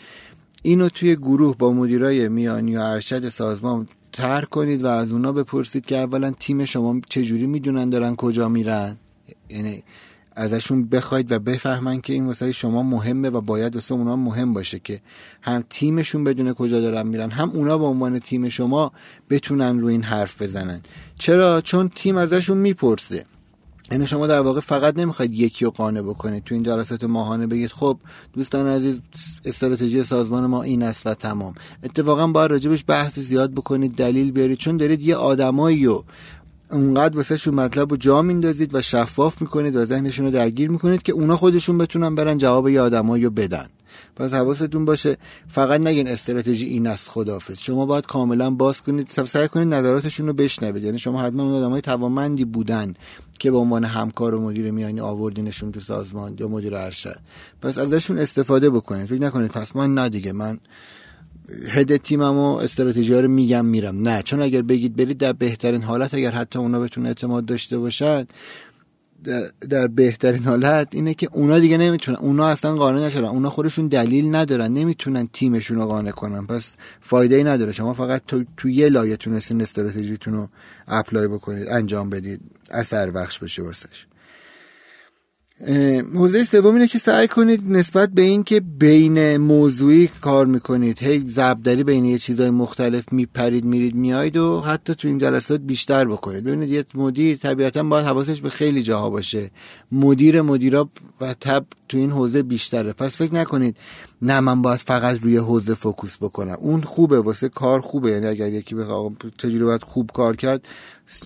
[0.62, 5.86] اینو توی گروه با مدیرای میانی و ارشد سازمان تر کنید و از اونا بپرسید
[5.86, 8.98] که اولا تیم شما چجوری می‌دونن دارن کجا میرن.
[9.50, 9.84] یعنی
[10.36, 14.80] ازشون بخواید و بفهمن که این واسه شما مهمه و باید واسه اونا مهم باشه
[14.80, 15.02] که
[15.42, 18.92] هم تیمشون بدون کجا دارن میرن هم اونا به عنوان تیم شما
[19.30, 20.82] بتونن رو این حرف بزنن.
[21.20, 23.26] چرا؟ چون تیم ازشون می‌پرسه.
[23.92, 26.44] یعنی شما در واقع فقط نمی‌خواید یکی رو قانع بکنید.
[26.44, 27.98] تو این جلسات ماهانه بگید خب
[28.34, 29.00] دوستان عزیز
[29.46, 31.54] استراتژی سازمان ما این است و تمام.
[31.84, 34.58] اتفاقا باید راجبش بحث زیاد بکنید دلیل بیارید.
[34.58, 36.06] چون دارید یه آدمایی رو
[36.72, 41.02] اونقدر واسه شون مطلب رو جا میندازید و شفاف می‌کنید و ذهنشون رو درگیر می‌کنید
[41.02, 43.68] که اونا خودشون بتونن برن جواب یه آدمایی رو بدن.
[44.16, 45.18] پس حواستون باشه
[45.48, 50.34] فقط نگین استراتژی این است خدافظ شما باید کاملا باز کنید سعی کنید نظراتشون رو
[50.34, 50.84] بشنوید.
[50.84, 52.94] یعنی شما حتما اون آدمای توانمندی بودن
[53.40, 57.20] که به عنوان همکار و مدیر میانی آوردینشون تو سازمان یا مدیر ارشد.
[57.62, 59.06] پس ازشون استفاده بکنید.
[59.06, 60.60] فکر نکنید پس من نه دیگه من
[61.68, 64.02] هد تیمم و استراتژی رو میگم میرم.
[64.02, 68.28] نه چون اگر بگید برید در بهترین حالت اگر حتی اونا بتونه اعتماد داشته باشد
[69.70, 72.18] در, بهترین حالت اینه که اونا دیگه نمی‌تونن.
[72.18, 73.24] اونا اصلا قانع نشدن.
[73.24, 74.74] اونا خودشون دلیل ندارن.
[74.74, 76.48] نمی‌تونن تیمشون رو قانع کنن.
[76.48, 76.72] پس
[77.02, 77.72] فایده ای نداره.
[77.72, 80.48] شما فقط تو, تو یه لایه تونستین استراتژیتون رو
[80.88, 82.42] اپلای بکنید انجام بدید
[82.72, 84.06] اثر بخش بشه واسش.
[86.16, 91.04] حوزه سوم اینه که سعی کنید نسبت به این که بین موضوعی کار می‌کنید.
[91.04, 96.06] هی زبدری بین یه چیزای مختلف میپرید میرید میایید و حتی تو این جلسات بیشتر
[96.06, 96.44] بکنید.
[96.44, 99.52] ببینید یه مدیر طبیعتا باید حواسش به خیلی جاها باشه.
[99.92, 100.90] مدیر مدیرا
[101.22, 102.94] و تب تو این حوزه بیشتره.
[102.94, 103.78] پس فکر نکنید
[104.22, 106.58] نه من باید فقط روی حوزه فوکوس بکنم.
[106.60, 108.12] اون خوبه واسه کار خوبه.
[108.12, 110.68] یعنی اگر یکی بخواد چجوری باید خوب کار کرد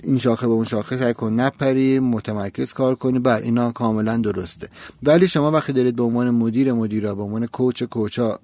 [0.03, 3.19] این شاخه به اون شاخه سعی کن نپری متمرکز کار کنی.
[3.19, 4.69] بر اینا کاملا درسته.
[5.03, 8.39] ولی شما وقتی دارید به عنوان مدیر مدیرا به عنوان کوچ کوچا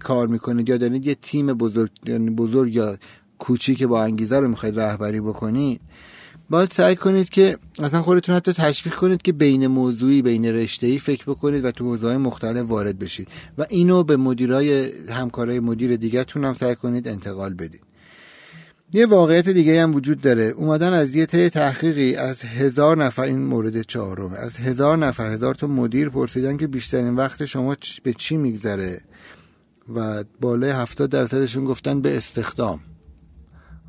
[0.00, 2.96] کار می‌کنید یا دارید یه تیم بزرگ یعنی بزرگ یا
[3.38, 5.80] کوچیک با انگیزه رو می‌خواید رهبری بکنید
[6.50, 11.24] باید سعی کنید که اصلا خودتون حتی تشویق کنید که بین موضوعی بین رشته‌ای فکر
[11.24, 13.28] بکنید و تو حوزه‌های مختلف وارد بشید.
[13.58, 17.80] و اینو به مدیرای همکارای مدیر دیگه‌تون هم سعی کنید انتقال بدید.
[18.92, 20.42] یه واقعیت دیگه هم وجود داره.
[20.42, 25.54] اومدن از یه ته تحقیقی از هزار نفر این مورد چهارمه از هزار نفر هزار
[25.54, 29.00] تا مدیر پرسیدن که بیشترین وقت شما به چی میگذره؟
[29.94, 32.80] و بالای هفتاد درصدشون گفتن به استخدام.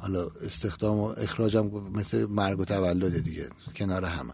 [0.02, 4.34] حالا استخدام و اخراجم مثل مرگ و تولد دیگه کنار همه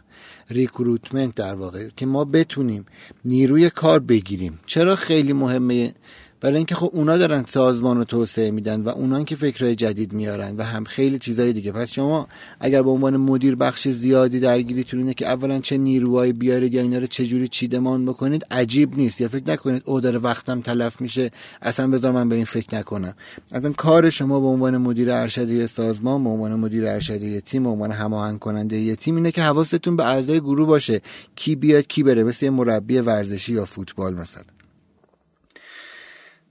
[0.50, 2.86] ریکروتمنت در واقع که ما بتونیم
[3.26, 4.60] نیروی کار بگیریم.
[4.66, 5.94] چرا خیلی مهمه
[6.42, 10.56] برای اینکه خب اونا دارن سازمان رو توسعه میدن و اونان که فکرهای جدید میارن
[10.58, 11.72] و هم خیلی چیزای دیگه.
[11.72, 12.28] پس شما
[12.60, 16.98] اگر به عنوان مدیر بخش زیادی درگیریتون اینه که اولا چه نیروهایی بیارید یا اینا
[16.98, 19.22] رو چه جوری چیدمان بکنید عجیب نیست.
[19.22, 21.32] یا فکر نکنید او داره وقتم تلف میشه
[21.62, 23.14] اصلا بذار من به این فکر نکنم.
[23.52, 27.92] اصلا کار شما به عنوان مدیر ارشدی سازمان به عنوان مدیر ارشدی تیم به عنوان
[27.92, 31.02] هماهنگ کننده یه تیم اینه که حواستون به اعضای گروه باشه.
[31.36, 34.57] کی بیاد کی بره مثل مربی ورزشی یا فوتبال مثلا.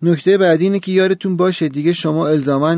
[0.02, 1.68] نکته بعدی اینه که یارتون باشه.
[1.68, 2.76] دیگه شما الزاما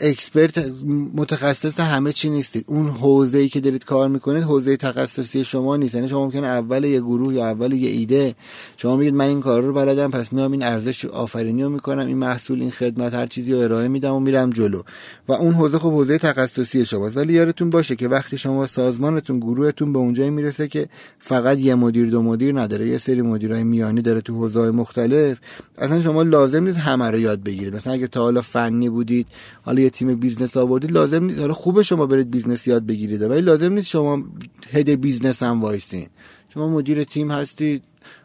[0.00, 0.72] اکسپرت
[1.14, 2.64] متخصص همه چی نیستید.
[2.68, 5.94] اون حوزه که دارید کار می‌کنید حوزه تخصصی شما نیست.
[5.94, 8.34] یعنی شما ممکنه اول یه گروه یا اول یه ایده.
[8.76, 12.16] شما میگید من این کار رو بلدم پس میام این ارزش آفرینی رو می‌کنم این
[12.16, 14.82] محصول این خدمت هر چیزی رو ارائه میدم و میرم جلو.
[15.28, 17.16] و اون حوزه خب حوزه تخصصی شماست.
[17.16, 20.88] ولی یادتون باشه که وقتی شما سازمانتون گروهتون به اونجایی می‌رسه که
[21.18, 25.38] فقط یه مدیر دو مدیر نداره یه سری مدیرای میانی داره تو حوزه مختلف.
[25.78, 27.74] اصلا شما لازم نیست همه رو یاد بگیرید.
[27.74, 29.26] مثلا اگه تا حالا فنی بودید
[29.62, 31.38] حالا یه تیم business آوردید لازم نیست.
[31.38, 34.24] حالا خوبه شما برید business یاد بگیرید ولی لازم نیست شما
[34.72, 36.08] head business هم وایسین.
[36.48, 37.82] شما مدیر تیم هستید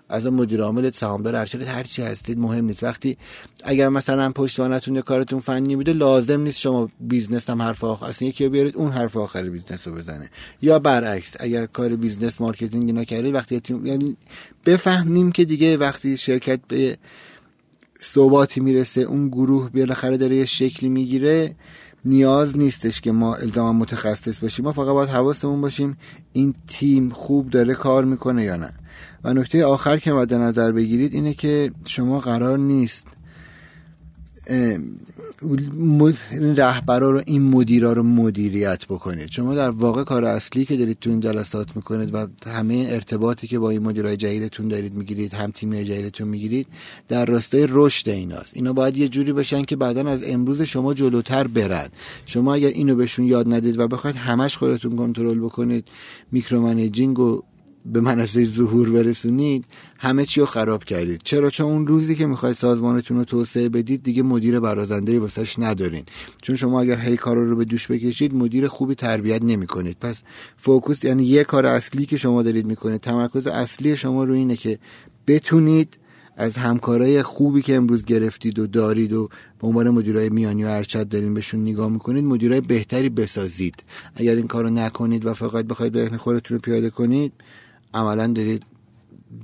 [0.09, 2.83] از مدیر عامل سهامدار ارشد هر چی هستید مهم نیست.
[2.83, 3.17] وقتی
[3.63, 8.49] اگر مثلا پشتوانتون کارتون فنی بوده لازم نیست شما business هم حرف آخر اصلا یکی
[8.49, 10.29] بیارید اون حرف آخر business رو بزنه.
[10.61, 14.17] یا برعکس اگر کار business marketing نکردید وقتی تیم یعنی
[14.65, 16.97] بفهمیم که دیگه وقتی شرکت به
[18.03, 21.55] ثباتی می‌رسه اون گروه بالاخره داره یه شکلی می‌گیره
[22.05, 24.65] نیاز نیستش که ما الزاما متخصص باشیم.
[24.65, 25.97] ما فقط باید حواسمون باشیم
[26.33, 28.73] این تیم خوب داره کار می‌کنه یا نه.
[29.23, 33.07] و نکته آخر که مد نظر بگیرید اینه که شما قرار نیست
[36.57, 39.31] رهبرا رو این مدیرا رو مدیریت بکنید.
[39.31, 43.47] شما در واقع کار اصلی که دارید تو این جلسات می‌کنید و همه این ارتباطی
[43.47, 46.67] که با این مدیرای جدیدتون دارید می‌گیرید هم تیم جدیدتون می‌گیرید
[47.07, 48.51] در راستای رشد ایناست.
[48.53, 51.89] اینا باید یه جوری بشن که بعدا از امروز شما جلوتر برن.
[52.25, 55.87] شما اگر اینو بهشون یاد ندید و بخواید همش خودتون کنترل بکنید
[56.31, 57.41] micro managing و
[57.85, 59.65] به منصه ظهور برسونید
[59.97, 61.21] همه چی رو خراب کردید.
[61.23, 66.03] چرا؟ چون اون روزی که می‌خواید سازمانتون رو توسعه بدید دیگه مدیر برازنده واسش ندارین.
[66.41, 69.97] چون شما اگر هی کار رو به دوش بکشید مدیر خوبی تربیت نمی‌کنید.
[70.01, 70.21] پس
[70.57, 74.79] focus یعنی یه کار اصلی که شما دارید می‌کنید تمرکز اصلی شما رو اینه که
[75.27, 75.97] بتونید
[76.37, 79.29] از همکارای خوبی که امروز گرفتید و دارید و
[79.61, 83.75] به عنوان مدیرای میانی و ارشد دارین بهشون نگاه می‌کنید مدیرای بهتری بسازید.
[84.15, 87.33] اگر این کارو نکنید و فقط بخواید به خودتون پیاده کنید
[87.93, 88.63] عملا دارید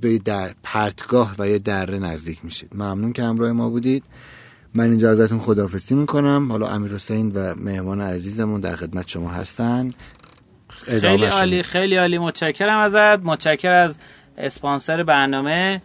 [0.00, 2.70] به در پرتگاه و یه دره نزدیک میشید.
[2.74, 4.04] ممنون که همراه ما بودید.
[4.74, 6.52] من اینجا ازتون خداحافظی می‌کنم.
[6.52, 9.92] حالا امیر حسین و مهمان عزیزمون در خدمت شما هستن.
[10.68, 12.18] خیلی عالی خیلی عالی.
[12.18, 13.24] متشکرم ازت.
[13.24, 13.96] متشکر از
[14.38, 15.82] اسپانسر برنامه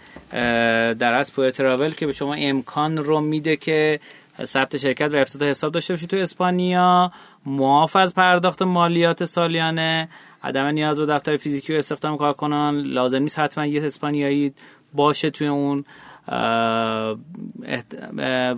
[0.99, 3.99] در از پویر تراول که به شما امکان رو میده که
[4.43, 7.11] ثبت شرکت و افتتاح حساب داشته باشید تو اسپانیا.
[7.45, 10.09] معاف از پرداخت مالیات سالیانه.
[10.43, 14.53] عدم نیاز به دفتر فیزیکی و استخدام کارکنان لازم نیست حتما یه اسپانیایی
[14.93, 15.85] باشه توی اون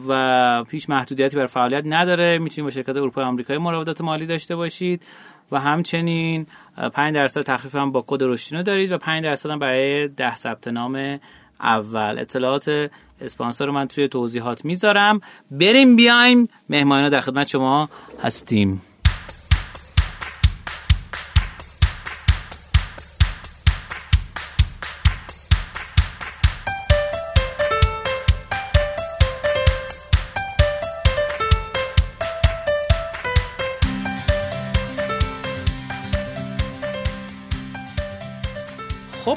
[0.08, 2.38] و هیچ محدودیتی بر فعالیت نداره.
[2.38, 5.04] می‌تونید با شرکت اروپای آمریکایی مراودات مالی داشته باشید
[5.52, 6.46] و همچنین
[6.94, 10.68] 5 درصد تخفیف هم با کد رشدینو دارید و 5 درصد هم برای ده ثبت
[10.68, 11.20] نام
[11.60, 12.16] اول.
[12.20, 15.22] اطلاعات اسپانسر رو من توی توضیحات می‌ذارم.
[15.52, 16.48] بریم بیایم.
[16.70, 17.90] مهمانان در خدمت شما
[18.24, 18.82] هستیم.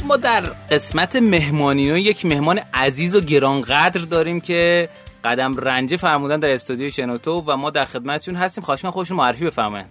[0.09, 4.89] ما در قسمت مهمانی و یک مهمان عزیز و گرانقدر داریم که
[5.25, 8.65] قدم رنجه فرمودن در استودیو شنوتو و ما در خدمتشون هستیم.
[8.65, 9.87] خواهش من خودشون معرفی بفرمایید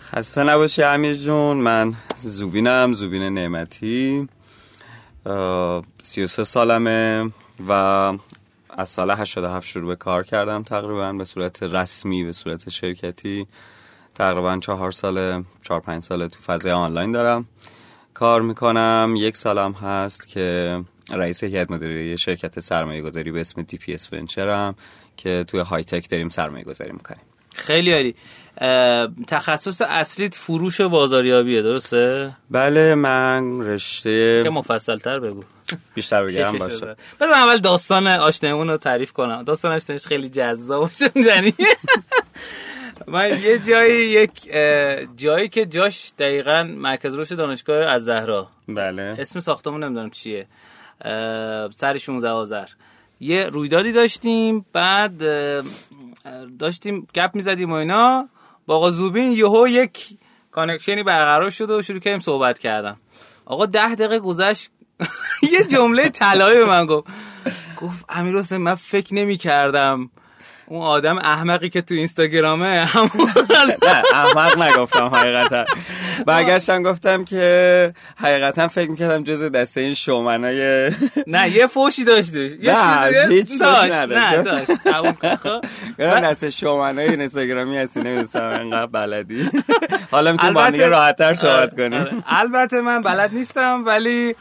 [0.00, 1.56] خسته نباشی امیر جون.
[1.56, 4.28] من زوبینم زوبین نعمتی.
[6.02, 7.30] 33 سالمه
[7.68, 7.72] و
[8.70, 13.46] از سال 87 شروع به کار کردم تقریبا به صورت رسمی به صورت شرکتی.
[14.14, 17.46] تقریبا چهار سال چهار پنج سال تو فضای آنلاین دارم.
[18.14, 19.14] کار می‌کنم.
[19.16, 24.12] یک سالم هست که رئیس هیئت مدیره شرکت سرمایه گذاری به اسم دی پی اس
[24.12, 24.74] ونچرم
[25.16, 27.20] که توی های تک داریم سرمایه گذاری می‌کنیم.
[27.54, 28.14] خیلی عالی.
[29.28, 35.44] تخصص اصلیت فروش و بازاریابیه درسته؟ بله من رشته که مفصل تر بگو.
[35.94, 36.96] بیشتر بگم باشه.
[37.20, 39.42] بذار اول داستان آشنایمون رو تعریف کنم.
[39.42, 41.12] داستان آشنایش خیلی جذاب شد
[43.14, 44.50] من یه جایی یک
[45.16, 48.48] جایی که جاش دقیقا مرکز رشد دانشگاه از زهرا.
[48.68, 49.16] بله.
[49.18, 50.46] اسم ساختمون نمی‌دونم چیه.
[51.72, 52.66] سر 16 آذر.
[53.20, 55.22] یه رویدادی داشتیم بعد
[56.58, 58.28] داشتیم گپ می‌زدیم و اینا.
[58.66, 60.18] با آقا زوبین یهو یک
[60.50, 62.96] کانکشنی برقرار شد و شروع کردیم صحبت کردم
[63.44, 64.70] آقا ده دقیقه گذشت.
[65.52, 67.08] یه جمله طلایی به من گفت.
[67.80, 70.10] گفت امیر من فکر نمی کردم
[70.66, 73.10] اون آدم احمقی که تو اینستاگرامه همون
[73.82, 75.64] نه احمق نگفتم حقیقتا.
[76.26, 80.90] برگشتم گفتم که حقیقتا فکر می‌کردم جز دسته این شومنای
[81.26, 85.36] نه یه فوشی داشتش نه هیچ فوش نه داشت.
[85.36, 85.64] خب.
[86.24, 89.50] دسته شومنای اینستاگرامی هستی نمی‌دونستم انقدر بلدی.
[90.10, 92.00] حالا می‌تونیم با دیگه راحت تر صحبت کنیم.
[92.00, 92.12] آره.
[92.26, 94.34] البته من بلد نیستم ولی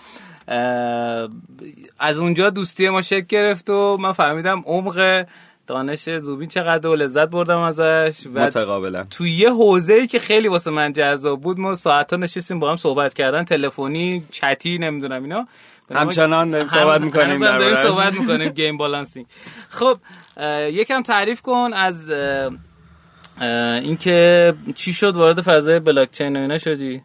[2.00, 5.26] از اونجا دوستی ما شکل گرفت و من فهمیدم عمق
[5.68, 9.04] دانش زوبین چقدر و لذت بردم ازش و متقابلا.
[9.10, 12.70] تو یه حوزه ای که خیلی واسه من جذاب بود ما ساعت ها نشستیم با
[12.70, 15.48] هم صحبت کردن تلفنی چتی نمی‌دونم اینا.
[15.96, 19.26] همچنان داریم صحبت می‌کنیم داریم صحبت می‌کنیم گیم بالانسینگ.
[19.70, 19.98] خب
[20.72, 22.12] یکم تعریف کن از
[23.84, 27.02] اینکه چی شد وارد فضای بلاک چین و اینا شدی؟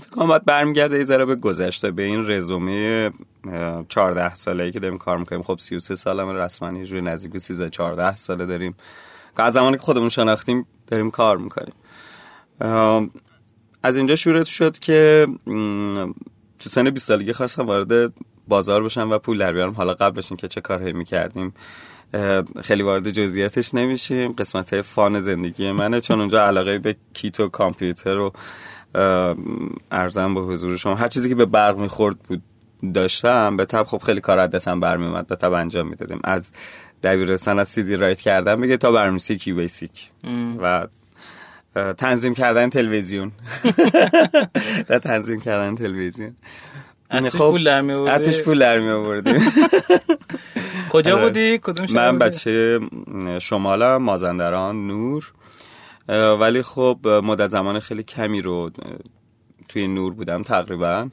[0.00, 3.10] فکر کنم باید برمیگرده یه ذره به گذشته به این رزومه
[3.88, 5.42] 14 ساله ای که داریم کار می‌کنیم.
[5.42, 8.74] خب 33 سالم رسما یه جوری نزدیک به 13 14 ساله داریم.
[9.36, 11.74] از زمانی که خودمون شناختیم داریم کار می‌کنیم.
[13.82, 15.26] از اینجا شروع شد که
[16.58, 18.12] تو سن 20 سالگی خواستم وارد
[18.48, 19.72] بازار بشم و پول در بیارم.
[19.72, 21.54] حالا قبلش که چه کارهایی می‌کردیم
[22.62, 24.32] خیلی وارد جزئیاتش نمیشیم.
[24.32, 28.32] قسمت فان زندگی منه چون اونجا علاقه به کیت و کامپیوتر و
[29.90, 32.42] ارزم به حضور شما هر چیزی که به برق می‌خورد بود
[32.94, 36.20] داشتم به تب خب خیلی کار از دستم برمی اومد به تب انجام می‌دادیم.
[36.24, 36.52] از
[37.02, 40.10] دبیرستان از سیدی رایت کردن بگه تا برنامه‌نویسی کی بیسیک.
[40.62, 40.86] و
[41.96, 43.32] تنظیم کردن تلویزیون.
[44.88, 46.36] و تنظیم کردن تلویزیون.
[47.10, 49.40] اتش خب پول در می اتش پول در می آوردیم
[50.92, 51.24] کجا آره.
[51.24, 52.80] بودی؟ کدوم من بچه
[53.38, 55.32] شمالم مازندران نور.
[56.08, 58.70] ولی خب مدت زمان خیلی کمی رو
[59.68, 61.08] توی نور بودم تقریبا.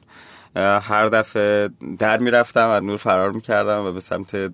[0.56, 1.68] هر دفعه
[1.98, 4.52] در می‌رفتم از نور فرار می‌کردم و به سمت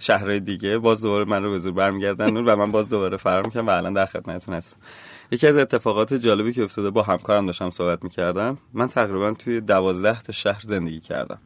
[0.00, 0.78] شهرهای دیگه.
[0.78, 3.70] باز دوباره من رو به زور برمیگردن نور و من باز دوباره فرار می‌کردم و
[3.70, 4.76] الان در خدمتتون هستم.
[5.30, 8.58] یکی از اتفاقات جالبی که افتاده با همکارم داشتم صحبت می‌کردم.
[8.72, 11.38] من تقریبا توی دوازده تا شهر زندگی کردم.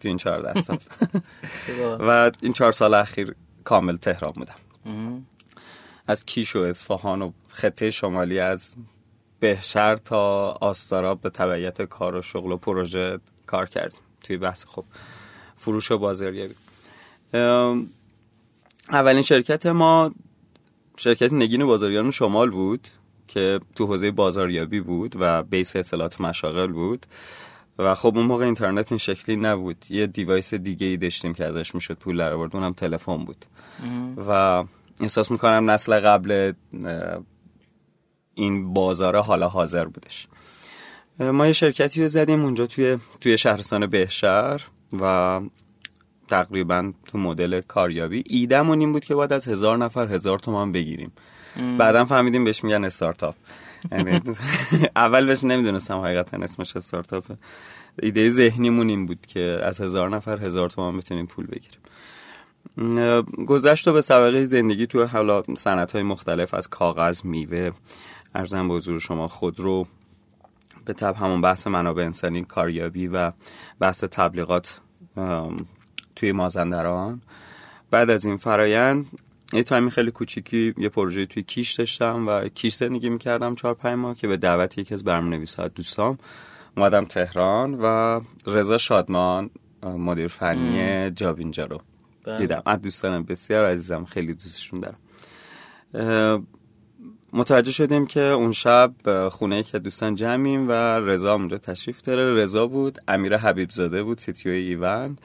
[0.00, 0.78] توی این چهارده سال.
[2.08, 3.34] و این چهار سال اخیر
[3.64, 4.54] کامل تهران بودم.
[6.10, 8.74] از کیش و اصفهان و خطه شمالی از
[9.40, 14.00] بهشر تا آستاراب به تبعیت کار و شغل و پروژه کار کردیم.
[14.24, 14.84] توی بحث خب
[15.56, 16.54] فروش و بازاریابی.
[18.88, 20.10] اولین شرکت ما
[20.96, 22.88] شرکت نگین بازاریان شمال بود
[23.28, 27.06] که تو حوزه بازاریابی بود و بیس اطلاعات مشاغل بود.
[27.78, 29.84] و خب اون موقع اینترنت این شکلی نبود.
[29.90, 33.44] یه دیوایس دیگه ای داشتیم که ازش می‌شد پول در آورد اونم تلفن بود.
[34.28, 34.64] و
[35.00, 36.52] احساس می‌کنم نسل قبل
[38.34, 40.28] این بازار حالا حاضر بودش.
[41.20, 44.62] ما یه شرکتی رو زدیم اونجا توی توی شهرستان بهشهر
[45.00, 45.40] و
[46.28, 48.24] تقریبا تو مدل کاریابی.
[48.26, 51.12] ایدمون این بود که باید از هزار نفر هزار تومان بگیریم.
[51.78, 53.34] بعدا فهمیدیم بهش میگن استارتاپ.
[53.92, 54.20] یعنی
[54.96, 57.24] اول بهش نمی‌دونستم حقیقتا اسمش استارتاپ
[58.02, 61.80] ایده ذهنیمون این بود که از هزار نفر هزار تومان بتونیم پول بگیریم.
[63.46, 67.70] گذشت و به سابقه زندگی تو حالا سنت های مختلف از کاغذ میوه
[68.34, 69.86] ارزم به حضور شما خود رو
[70.84, 73.32] به تب همون بحث منابع انسانی کاریابی و
[73.80, 74.80] بحث تبلیغات
[76.16, 77.20] توی مازندران.
[77.90, 79.06] بعد از این فرایند
[79.52, 83.98] یه تایمی خیلی کوچیکی یه پروژه توی کیش داشتم و کیش زندگی می‌کردم چهار پنج
[83.98, 86.18] ماه که به دعوت یکی از برنامه نویسا دوستام
[86.76, 89.50] اومدم تهران و رضا شادمان
[89.82, 91.80] مدیر فنی جابینجا رو.
[92.36, 92.62] دیدم.
[92.66, 96.46] از دوستانم بسیار عزیزم خیلی دوستشون دارم.
[97.32, 98.92] متوجه شدیم که اون شب
[99.28, 102.34] خونه که دوستان جمعیم و رضا اونجا تشریف داره.
[102.34, 105.20] رضا بود امیر حبیب زاده بود CTO ایوند.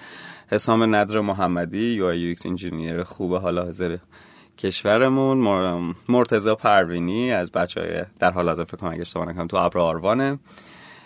[0.47, 3.97] حسام ندر محمدی UI UX engineer خوب حال حاضر
[4.57, 5.37] کشورمون.
[6.09, 9.79] مرتضی پروینی از بچه های در حال حاضر فکر کنم اگه اشتباه نکنم تو ابر
[9.79, 10.39] آروانه.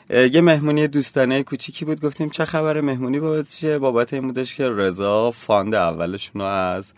[0.09, 4.69] یه مهمونی دوستانه کوچیکی بود گفتیم چه خبر مهمونی بابت چیه؟ بابت این بودش که
[4.69, 6.93] رضا fund اولشون رو از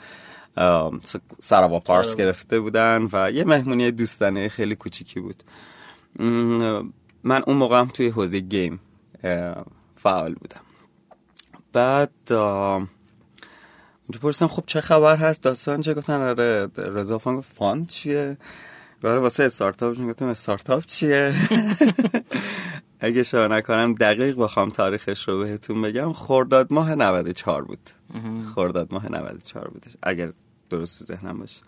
[1.39, 5.43] سراوا پارس گرفته بودن و یه مهمونی دوستانه خیلی کوچیکی بود.
[7.23, 8.79] من اون موقع هم توی حوزه game
[9.95, 10.61] فعال بودم.
[11.73, 18.37] بعد اونجا پرسیدم خب چه خبر هست؟ داستان چه؟ گفتن آره رضا fund fund چیه؟
[19.01, 21.33] برای واسه استارتاپ گفتم استارتاپ چیه؟
[23.03, 27.89] اگه شما نکنم دقیق بخوام تاریخش رو بهتون بگم خرداد ماه 94 بود.
[28.55, 29.91] خرداد ماه 94 بودش.
[30.03, 30.33] اگر
[30.69, 31.61] درست ذهنم باشه.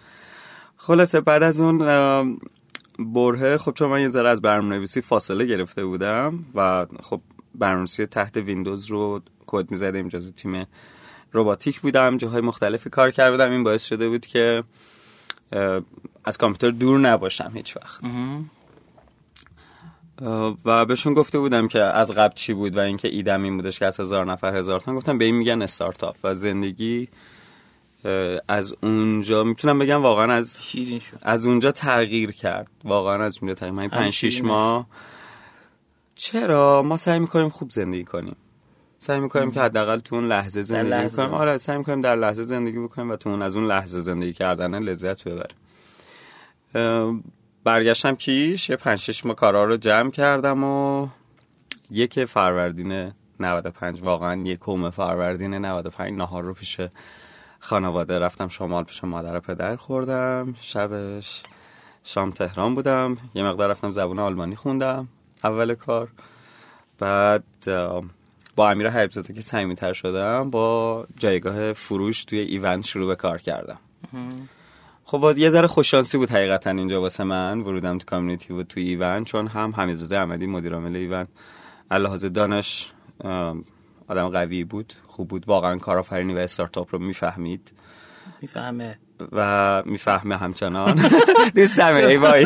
[0.77, 1.77] خلاصه بعد از اون
[2.99, 7.21] برهه خب چون من یه ذره از برنامه نویسی فاصله گرفته بودم و خب
[7.55, 10.65] برنامه تحت ویندوز رو کد می‌زدیم جزو تیم
[11.31, 13.51] روباتیک بودم جاهای مختلفی کار کردم.
[13.51, 14.63] این باعث شده بود که
[16.25, 18.03] از کامپیوتر دور نباشم هیچ وقت.
[20.65, 23.85] و بهشون گفته بودم که از قبل چی بود و اینکه ایدم این بودش که
[23.85, 27.07] از هزار نفر هزار تا گفتم به این میگن استارتاپ و زندگی
[28.47, 31.17] از اونجا می‌تونم بگم واقعا از شیرین شد.
[31.21, 32.67] از اونجا تغییر کرد.
[32.83, 33.73] واقعا از اونجا تغییر.
[33.73, 34.87] من 5 6 ماه
[36.15, 38.35] چرا؟ ما سعی می‌کنیم خوب زندگی کنیم.
[38.99, 42.79] سعی می‌کنیم که حداقل تو اون لحظه زندگی کنیم آره سعی می‌کنیم در لحظه زندگی
[42.79, 45.57] بکنیم و تو اون از اون لحظه زندگی کردن لذت ببریم.
[47.63, 51.07] برگشتم کیش؟ یه پنج شش کارا رو جمع کردم و
[51.91, 56.81] یک فروردین 95 واقعا یک کومه فروردین 95 نهار رو پیش
[57.59, 60.55] خانواده رفتم شمال پیش مادر پدر خوردم.
[60.61, 61.43] شبش
[62.03, 63.17] شام تهران بودم.
[63.35, 65.07] یه مقدار رفتم زبون آلمانی خوندم
[65.43, 66.09] اول کار.
[66.99, 67.43] بعد
[68.55, 73.79] با امیر حبیبزاده که صمیمیتر شدم با جایگاه فروش توی ایونت شروع به کار کردم.
[75.05, 79.23] خب یه ذره خوششانسی بود حقیقتا اینجا واسه من ورودم تو کامیونیتی و تو ایون
[79.23, 81.27] چون هم حمیدرضا احمدی مدیر عامل ایون
[81.91, 82.91] اللحاظ دانش
[84.07, 85.47] آدم قوی بود خوب بود.
[85.47, 87.73] واقعا کارآفرینی و استارتاپ رو می‌فهمید.
[88.41, 88.99] می‌فهمه.
[89.31, 91.01] و می‌فهمه همچنان.
[91.55, 92.45] دوستم ای وای.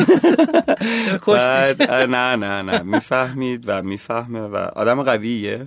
[1.90, 2.82] نه نه نه.
[2.82, 5.64] می‌فهمید و می‌فهمه و آدم قویه.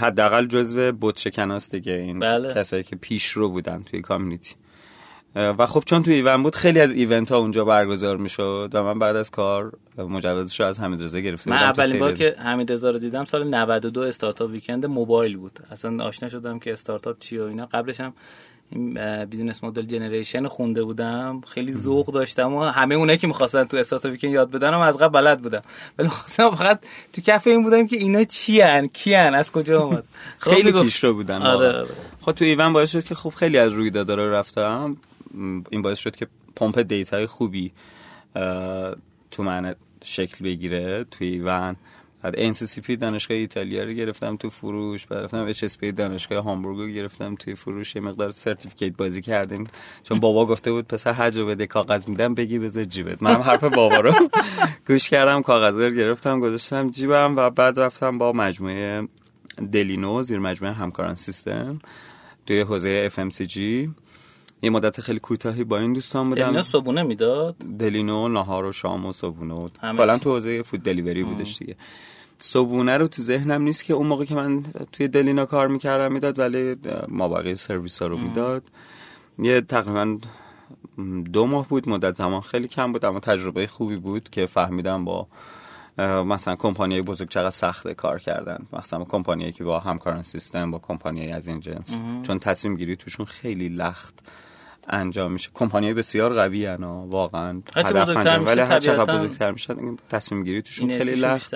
[0.00, 2.54] حداقل جزو بوت شکناست دیگه این بله.
[2.54, 4.54] کسایی که پیش رو بودن توی کامیونیتی.
[5.36, 8.98] و خب چون تو ایوند بود خیلی از event ها اونجا برگزار می‌شد و من
[8.98, 12.90] بعد از کار مجوزش رو از حمید رضا گرفته من اولین بار که حمید رضا
[12.90, 15.58] رو دیدم سال 92 startup weekend موبایل بود.
[15.70, 17.66] اصلا آشنا شدم که استارتاپ چیه و اینا.
[17.66, 18.12] قبلش هم
[18.70, 21.40] این business model generation خونده بودم.
[21.48, 25.20] خیلی ذوق داشتم و همه اونایی که می‌خواستن تو startup weekend یاد بدن از قبل
[25.20, 25.62] بلد بودم.
[25.98, 26.80] ولی خواستم فقط
[27.12, 30.04] تو کف این بودم که اینا چی ان کیان از کجا اومد.
[30.38, 31.88] خیلی پیش رو بودن آره آره.
[32.20, 34.96] خب تو ایوند باعث شد که خب خیلی از رویدادها رو رفتم.
[35.70, 36.26] این باعث شد که
[36.56, 37.72] pump data ی خوبی
[39.30, 39.74] تو من
[40.04, 41.76] شکل بگیره توی ایوند.
[42.22, 47.34] بعد NCCP دانشگاه ایتالیا رو گرفتم تو فروش بعد رفتم HSP دانشگاه هامبورگ رو گرفتم
[47.34, 47.96] توی فروش.
[47.96, 49.64] یه مقدار certificate بازی کردیم.
[50.02, 53.22] چون بابا گفته بود پسر هر جا بهت کاغذ میدن بگیر بذار جیبت.
[53.22, 54.12] منم حرف بابا رو
[54.88, 59.08] گوش کردم کاغذ رو گرفتم گذاشتم جیبم و بعد رفتم با مجموعه
[59.72, 61.78] دلینو زیر مجموعه همکاران سیستم
[62.46, 63.58] توی حوزه FMCG
[64.62, 66.42] یه مدت خیلی کوتاهی با این دوستان بودم.
[66.42, 71.58] دلینو صبونه می‌داد؟ دلینو نهار و شام و صبونه کلا تو حوزه فود دلیوری بودش
[71.58, 71.76] دیگه.
[72.38, 76.38] صبونه رو تو ذهنم نیست که اون موقع که من توی دلینا کار می‌کردم می‌داد
[76.38, 76.74] ولی
[77.08, 78.62] ما بقیه سرویس ها رو می‌داد.
[79.38, 80.18] یه تقریبا
[81.32, 85.26] دو ماه بود مدت زمان خیلی کم بود اما تجربه خوبی بود که فهمیدم با
[86.24, 88.66] مثلا کمپانی بزرگ چقدر سخته کار کردن.
[88.72, 91.98] مثلا کمپانی که با همکاران سیستم با کمپانی از این جنس.
[92.22, 94.18] چون تصمیم گیری توشون خیلی لخت.
[94.88, 95.50] انجام میشه.
[95.54, 97.62] کمپانی بسیار قوی انا واقعا.
[97.76, 99.78] هدف انجام ولی هر چقدر بزرگتر می‌شد
[100.08, 101.54] تصمیم گیری توشون خیلی لخت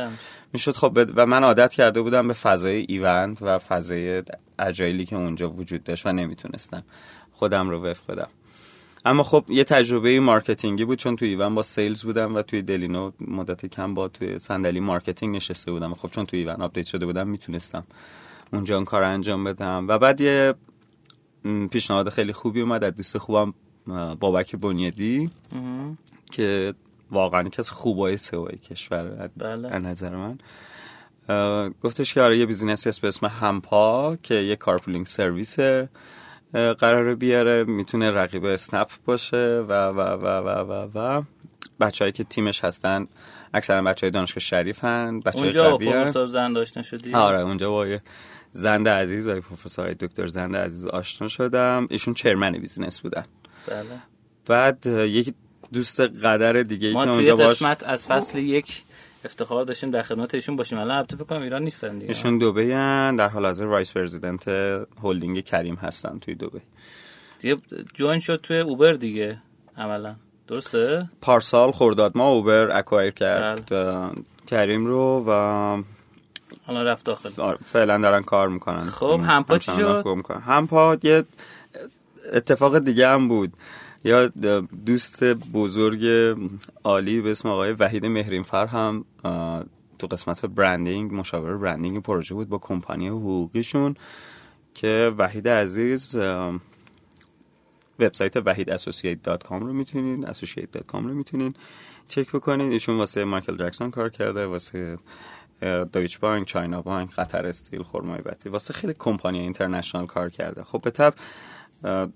[0.53, 0.77] می‌شد.
[0.77, 4.23] خب و من عادت کرده بودم به فضای ایوند و فضای
[4.59, 6.83] agile ی که اونجا وجود داشت و نمی‌تونستم
[7.33, 8.29] خودم رو وفق بدم.
[9.05, 12.63] اما خب یه تجربه marketing ی بود چون توی ایوند با sales بودم و توی
[12.63, 15.95] دلینو مدت کم با توی صندلی marketing نشسته بودم.
[15.95, 17.85] خب چون توی ایوند update شده بودم می‌تونستم
[18.53, 19.89] اونجا اون کار انجام بدم.
[19.89, 20.55] و بعد یه
[21.71, 23.55] پیشنهاد خیلی خوبی اومد از دوست خوبم
[24.21, 25.31] بابک بنیادی
[26.31, 26.75] که
[27.11, 29.79] واقعا یکی از خوبای SEO کشور بله.
[29.79, 30.39] نظر من
[31.83, 35.57] گفتش که آره یه business ی هست به اسم همپا که یه carpooling service
[36.53, 41.23] قرار بیاره می‌تونه رقیب اسنپ باشه و و و و و, و.
[41.83, 43.07] بچه‌ای که تیمش هستن
[43.55, 47.87] اکثرا بچه های دانشگاه شریفن بچه اونجا پروفسور زند آشنا شدی؟ آره اونجا با
[48.53, 51.87] زند عزیز و پروفسور دکتر زند عزیز آشنا شدم.
[51.91, 53.25] ایشون chairman business بودن.
[53.67, 53.85] بله.
[54.47, 55.35] بعد یک
[55.73, 58.83] دوست قدر دیگه ما که اونجا باش قسمت از فصل یک
[59.25, 60.79] افتخار داشتیم در خدمت ایشون باشیم.
[60.79, 62.09] الان البته فکر کنم ایران نیستن دیگه.
[62.09, 62.69] ایشون دبی
[63.19, 64.49] در حال حاضر vice president
[65.03, 66.61] هلدینگ کریم هستن توی دبی
[67.39, 67.57] دیگه
[67.95, 69.39] join شد توی اوبر دیگه
[69.77, 70.17] عملا.
[70.53, 73.73] درسته؟ پارسال خرداد ما اوبر اکوایر کرد
[74.47, 75.33] کریم رو و
[76.67, 77.43] حالا رفت داخل.
[77.43, 78.85] آره، فعلا دارن کار می‌کنن.
[78.85, 80.05] خب همپا چی شد؟
[80.47, 81.25] همپا یه
[82.33, 83.53] اتفاق دیگه هم بود.
[84.05, 84.27] یا
[84.87, 86.07] دوست بزرگ
[86.85, 89.05] عالی به اسم آقای وحید مهرینفر هم
[89.99, 93.95] تو قسمت برندینگ مشاور برندینگ پروژه بود با کمپانی حقوقیشون
[94.75, 96.17] که وحید عزیز
[97.99, 101.55] وبسایت وحید associate.com رو می‌تونین associate.com رو می‌تونین
[102.09, 102.73] چک بکنین.
[102.73, 104.99] ایشون واسه مایکل جکسون کار کرده واسه
[105.93, 110.65] دویچ بانک چاینا بانک قطر استیل خرمای بطی واسه خیلی کمپانی اینترنشنال کار کرده.
[110.65, 111.15] خب به تب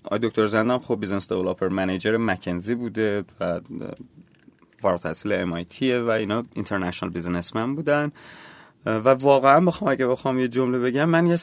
[0.03, 3.61] آی دکتر زندم خب بیزنس دیولپر منیجر مکنزی بوده و
[4.77, 8.11] فارغ التحصیل MIT و اینا اینترنشنال بیزنسمن بودن.
[8.85, 11.35] و واقعا بخوام اگه بخوام یه جمله بگم من یه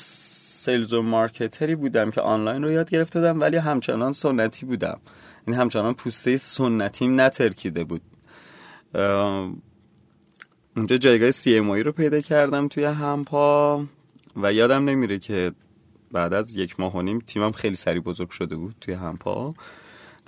[0.64, 5.00] sales و marketer ی بودم که آنلاین رو یاد گرفته بودم ولی همچنان سنتی بودم.
[5.46, 8.02] این همچنان پوسته سنتیم نترکیده بود.
[10.76, 13.84] اونجا جایگاه CMO رو پیدا کردم توی همپا
[14.36, 15.52] و یادم نمیره که
[16.12, 19.54] بعد از یک ماه و نیم تیمم خیلی سریع بزرگ شده بود توی همپا.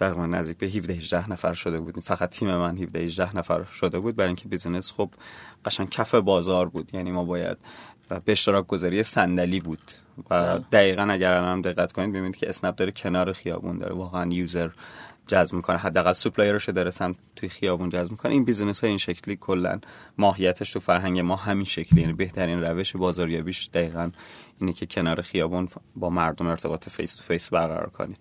[0.01, 3.99] من نزدیک به 17 18 نفر شده بودیم فقط تیم من 17 18 نفر شده
[3.99, 4.17] بود.
[4.17, 5.11] برای اینکه business خب
[5.65, 6.95] قشنگ کف بازار بود.
[6.95, 7.57] یعنی ما باید
[8.09, 9.93] به اشتراک گذاری صندلی بود.
[10.31, 10.59] و.
[10.73, 13.95] دقیقا اگر هم دقت کنید ببینید که اسنپ داره کنار خیابون داره.
[13.95, 14.71] واقعا user
[15.27, 15.77] جذب می‌کنه.
[15.77, 18.33] حداقل supplier ش داره سم توی خیابون جذب می‌کنه.
[18.33, 19.81] این business ها این شکلی کلا
[20.19, 24.11] ماهیتش تو فرهنگ ما همین شکلی یعنی بهترین روش بازاریابیش دقیقا
[24.61, 28.19] اینه که کنار خیابون با مردم ارتباط face to face برقرار کنید.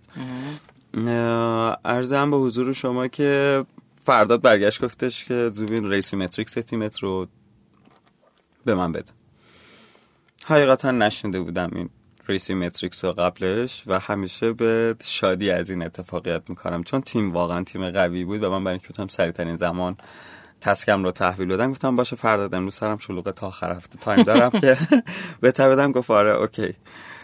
[1.85, 3.63] عرضم به حضور شما که
[4.03, 7.27] فرداد برگشت گفتش که زوبین RACI matrix تیمت رو
[8.65, 9.11] به من بده.
[10.47, 11.89] حقیقتا نشنیده بودم این
[12.27, 17.33] RACI matrix رو قبلش و همیشه به شادی از این اتفاق یاد می‌کنم چون تیم
[17.33, 19.97] واقعا تیم قوی بود و من برای اینکه بتونم سریعترین زمان
[20.61, 24.23] task م رو تحویل بدم گفتم باشه فردا امروز سرم شلوغه تا آخر هفته time
[24.23, 24.77] دارم که
[25.41, 25.91] بهت بدم.
[25.91, 26.73] گفت آره OK.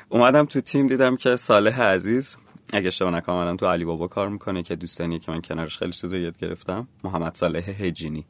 [0.09, 2.37] اومدم تو تیم دیدم که صالح عزیز
[2.73, 6.17] اگه اشتباه نکنم تو علی بابا کار می‌کنه که دوستانیه که من کنارش خیلی چیزا
[6.17, 6.87] یاد گرفتم.
[7.03, 8.25] محمد صالح هجینی.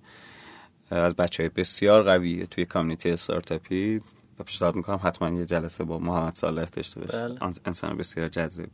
[0.91, 4.01] از بچه های بسیار قوی توی community استارتاپی.
[4.41, 7.39] و پیشنهاد می‌کنم حتما یه جلسه با محمد صالح داشته باشه بله.
[7.65, 8.69] انسان بسیار جذابی.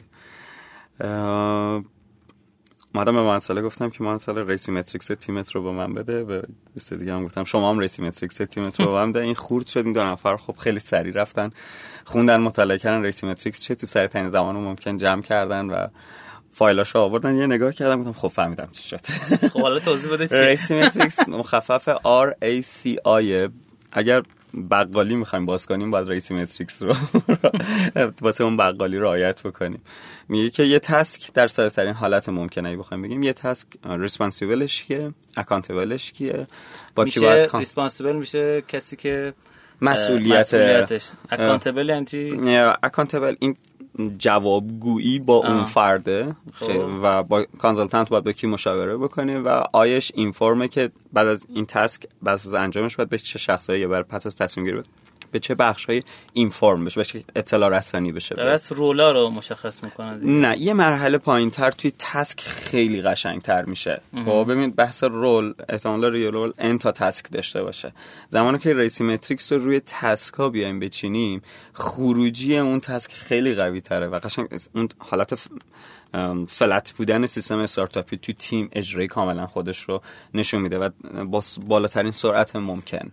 [2.96, 6.24] اومدم به ممدصالح گفتم که ممدصالح RACI matrix تیمت رو به من بده.
[6.24, 6.44] به
[6.74, 9.24] دوست دیگه هم گفتم شما هم RACI matrix تیمت رو به من بده.
[9.24, 11.50] این خورد شد این دو نفر خب خیلی سریع رفتن
[12.06, 13.04] خوندن مطالعه کردن.
[13.04, 15.88] RACI matrix چه تو سریع ترین زمان ممکن جمع کردن و
[16.52, 17.36] فایلاش رو آوردن.
[17.36, 19.06] یه نگاه کردم گفتم خب فهمیدم چی شد.
[19.54, 23.52] خب حالا توضیح بده چی؟ RACI matrix مخفف R A C I.
[23.92, 24.24] اگر
[24.72, 26.94] بقالی می‌خوایم باز کنیم باید RACI matrix رو
[28.22, 29.82] واسه اون بقالی رعایت بکنیم.
[30.30, 33.24] میگه که یه task در ساده‌ترین حالت ممکنه بخوایم بگیم.
[33.24, 36.48] یه task responsible ش کیه؟ accountable ش کیه؟
[36.96, 39.34] با کی باید responsible میشه کسی که
[39.82, 41.10] مسئولیت مسئولیتش.
[41.30, 43.56] accountable یعنی accountable این
[44.18, 46.36] جوابگویی با اون فرده.
[46.54, 46.86] خب.
[47.04, 51.28] و با consultant باید با کی مشاوره بکنه و I ش این فرمه که بعد
[51.28, 54.66] از این task بعد از انجامش باید به چه شخصایی یا بر پس از تصمیم
[54.66, 54.84] گیری
[55.32, 59.84] به چه بخش های inform بشه بشه اطلاع رسانی بشه درست role ا رو مشخص
[59.84, 65.04] می‌کنه نه یه مرحله پایین تر توی task خیلی قشنگ تر میشه خب ببین بحث
[65.04, 67.94] role احتمال روی role n تا task داشته باشه.
[68.30, 71.42] زمانی که RACI matrix رو روی task ها بیایم بچینیم
[71.74, 75.40] خروجی اون task خیلی قوی تره و قشنگ اون حالت
[76.48, 80.02] flat بودن سیستم استارتاپی تو تیم اجرایی کاملا خودش رو
[80.34, 80.90] نشون میده و
[81.26, 83.12] با بالاترین سرعت ممکن.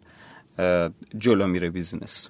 [1.18, 2.28] جلو میره business.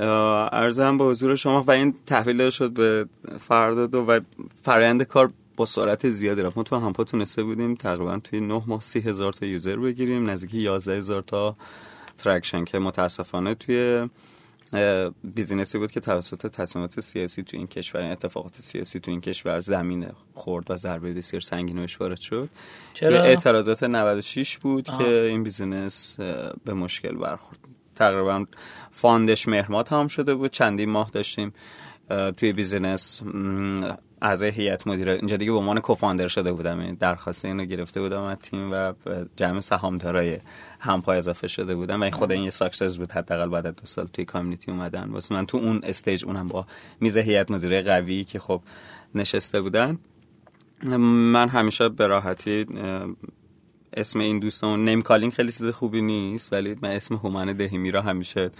[0.00, 3.06] عرضم به حضور شما و این تحویل شد به
[3.40, 4.20] فرداد و
[4.62, 6.56] فرآیند کار با سرعت زیادی رفت.
[6.56, 10.54] ما تو همپا تونسته بودیم تقریبا توی نه ماه سی هزار تا user بگیریم نزدیک
[10.54, 11.56] یازده هزار تا
[12.18, 14.08] traction که متاسفانه توی
[15.24, 19.20] business ی بود که توسط تصمیمات سیاسی تو این کشور این اتفاقات سیاسی تو این
[19.20, 22.48] کشور زمین خورد و ضربه بسیار سنگین و وارد شد.
[22.94, 26.16] چرا؟ اعتراضات 96 بود که این business
[26.64, 27.58] به مشکل برخورد.
[27.96, 28.44] تقریبا
[28.90, 30.50] fund ش مهرمات هم شده بود.
[30.50, 31.52] چندین ماه داشتیم
[32.36, 33.20] توی business.
[34.22, 35.12] اعضای هیئت مدیره.
[35.12, 38.92] اینجا دیگه به عنوان co-founder شده بودم یعنی درخواست اینو گرفته بودم از تیم و
[39.36, 40.38] جمع سهامدارای
[40.82, 43.12] همپا اضافه شده بودم و خود این یه success بود.
[43.12, 45.10] حداقل بعد دو سال توی community اومدن.
[45.10, 46.66] واسه من تو اون stage اونم با
[47.00, 48.62] میز هیئت مدیره قوی که خب
[49.14, 49.98] نشسته بودن.
[50.98, 52.66] من همیشه به راحتی
[53.96, 58.02] اسم این دوستان name calling خیلی چیز خوبی نیست ولی من اسم هومن دهیمی را
[58.02, 58.50] همیشه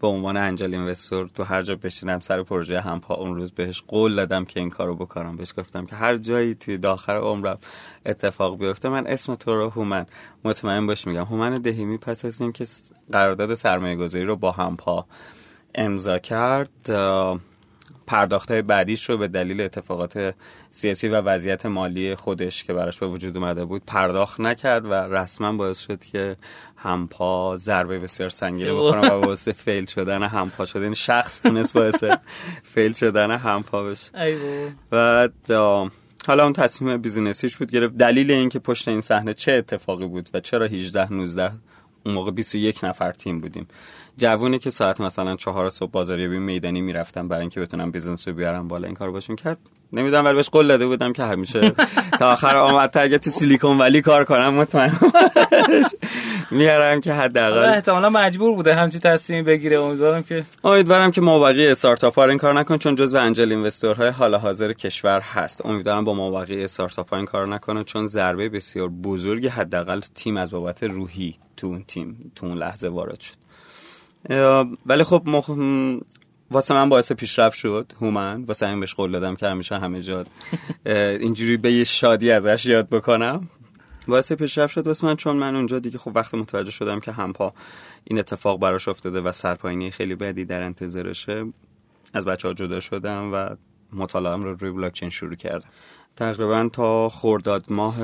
[0.00, 4.16] به عنوان angel investor تو هر جا بشینم سر پروژه همپا اون روز بهش قول
[4.16, 7.58] دادم که این کارو بکنم بهش گفتم که هر جایی توی داخل عمرم
[8.06, 10.06] اتفاق بیفته من اسم تو رو هومن
[10.44, 11.24] مطمئن باش میگم.
[11.24, 12.66] هومن دهیمی پس از اینکه
[13.12, 15.06] قرارداد سرمایه گذاری رو با همپا
[15.74, 16.90] امضا کرد
[18.06, 20.34] پرداخت های بعدیش رو به دلیل اتفاقات
[20.70, 25.52] سیاسی و وضعیت مالی خودش که براش به وجود اومده بود پرداخت نکرد و رسما
[25.52, 26.36] باعث شد که
[26.76, 30.76] همپا ضربه بسیار سنگین بخورن و باعث فیل شدن همپا شد.
[30.76, 32.04] این یعنی شخص تونست باعث
[32.62, 34.10] فیل شدن همپا بشه.
[34.92, 35.28] و
[36.26, 37.96] حالا اون تصمیم business یش بود گرفت.
[37.96, 41.50] دلیل اینکه پشت این صحنه چه اتفاقی بود و چرا 18 19
[42.06, 43.68] اون موقع 21 نفر تیم بودیم.
[44.16, 48.68] جوونی که ساعت مثلا چهار صبح بازاریابی میدانی می‌رفتم برای اینکه بتونم business رو بیارم
[48.68, 49.58] بالا این کار باشون کرد.
[49.92, 51.72] نمی‌دونم ولی بهش قول داده بودم که همیشه
[52.18, 54.92] تا آخر عمرم تا اگه تو سیلیکون ولی کار کنم مطمئن
[56.50, 59.78] میارم که حداقل احتمالا مجبور بوده همچی تصمیم بگیره.
[59.80, 64.34] امیدوارم که امیدوارم که مابقی استارتاپ ها این کار نکن چون جزو انجل اینوستورهای حال
[64.34, 65.66] حاضر کشور هست.
[65.66, 70.50] امیدوارم با مابقی استارتاپ ها این کار نکنه چون ضربه بسیار بزرگی حداقل تیم از
[70.50, 73.45] بابت روحی تو اون تیم تو اون لحظه وارد شد.
[74.86, 75.50] ولی خب مخ...
[76.50, 78.44] واسه من باعث پیشرفت شد هومن.
[78.44, 80.24] واسه این بهش قول دادم که همیشه همه جا
[80.86, 83.48] اینجوری به یه شادی ازش یاد بکنم.
[84.08, 87.52] باعث پیشرفت شد واسه من چون من اونجا دیگه خب وقت متوجه شدم که همپا
[88.04, 91.44] این اتفاق براش افتاده و سرپاینی خیلی بدی در انتظارشه.
[92.14, 93.56] از بچه ها جدا شدم و
[93.92, 95.68] مطالعه رو روی بلاکچین شروع کردم.
[96.16, 97.96] تقریبا تا خورداد ماه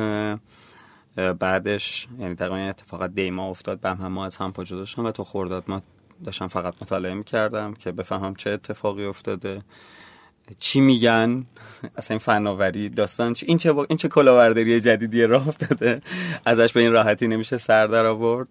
[1.39, 5.11] بعدش یعنی تقریبا اتفاقات دیما افتاد به هم ما از هم پا جدا شدم و
[5.11, 5.83] تا خورداد ما
[6.25, 9.63] داشتم فقط مطالعه می‌کردم که بفهمم چه اتفاقی افتاده
[10.59, 11.47] چی میگن
[11.97, 16.01] اصلا این فناوری داستان این چه این چه کلاورداری جدیدی راه افتاده.
[16.45, 18.49] ازش به این راحتی نمیشه سر در آورد.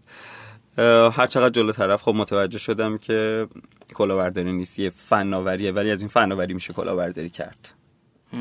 [1.12, 3.48] هر چقدر جلو طرف خب متوجه شدم که
[3.94, 7.74] کلاورداری نیست یه فناوریه ولی از این فناوری میشه کلاورداری کرد.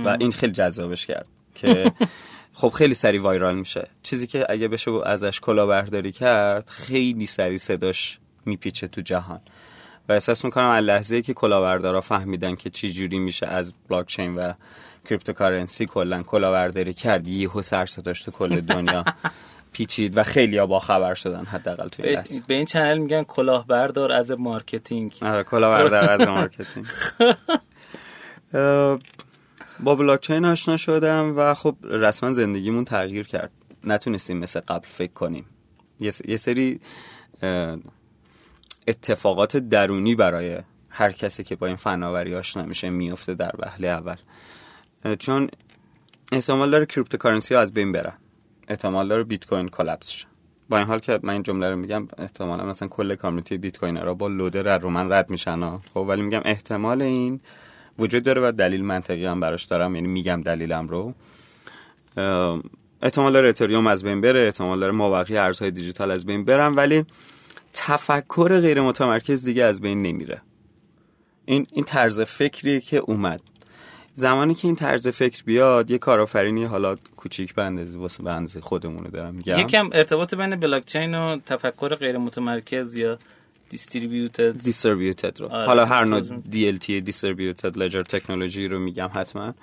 [0.04, 1.92] و این خیلی جذابش کرد که
[2.52, 3.88] خب خیلی سری وایرال میشه.
[4.02, 9.40] چیزی که اگه بشه ازش کلاورداری کرد خیلی سری صداش میپیچه تو جهان.
[10.08, 14.52] و احساس می‌کنم از لحظه که کلاوردارا فهمیدن که چی جوری میشه از بلاکچین و
[15.08, 19.04] cryptocurrency کلا کلاهبرداری کرد یهو سر صداش تو کل دنیا
[19.72, 24.12] پیچید و خیلی ها با خبر شدن حداقل توی دست به این channel میگن کلاهبردار
[24.12, 25.14] از marketing.
[25.22, 26.86] آره کلاهبردار از marketing.
[29.84, 33.50] با بلاکچین آشنا شدم و خب رسما زندگیمون تغییر کرد.
[33.84, 35.44] نتونستیم مثل قبل فکر کنیم.
[36.00, 36.80] یه سری
[38.88, 40.58] اتفاقات درونی برای
[40.88, 44.16] هر کسی که با این فناوری آشنا میشه میفته در وهله اول.
[45.18, 45.48] چون
[46.32, 48.12] احتمال داره cryptocurrency ها از بین برن
[48.68, 50.24] احتمال داره بیت کوین collapse
[50.68, 54.02] با این حال که من این جمله رو میگم احتمالا مثلا کل community بیت کوین
[54.02, 57.40] را با لودر رو من رد میشن خب ولی میگم احتمال این
[57.98, 61.14] وجود داره و دلیل منطقی هم براش دارم یعنی میگم دلیلم رو.
[63.02, 67.04] احتمال داره اتریوم از بین بره احتمال داره مابقی ارزهای دیجیتال از بین برن ولی
[67.72, 70.42] تفکر غیر متمرکز دیگه از بین نمیره.
[71.44, 73.40] این این طرز فکریه که اومد.
[74.14, 78.60] زمانی که این طرز فکر بیاد یه کارآفرینی حالا کوچیک به اندازه واسه به اندازه
[78.60, 79.58] خودمون دارم میگم.
[79.58, 83.18] یکم ارتباط بین بلاکچین و تفکر غیر متمرکز یا
[83.70, 85.48] دیستریبیوتد دیستریبیوتد رو.
[85.48, 89.54] آره حالا هر نوع DLT دیستریبیوتد لجر تکنولوژی رو میگم حتما.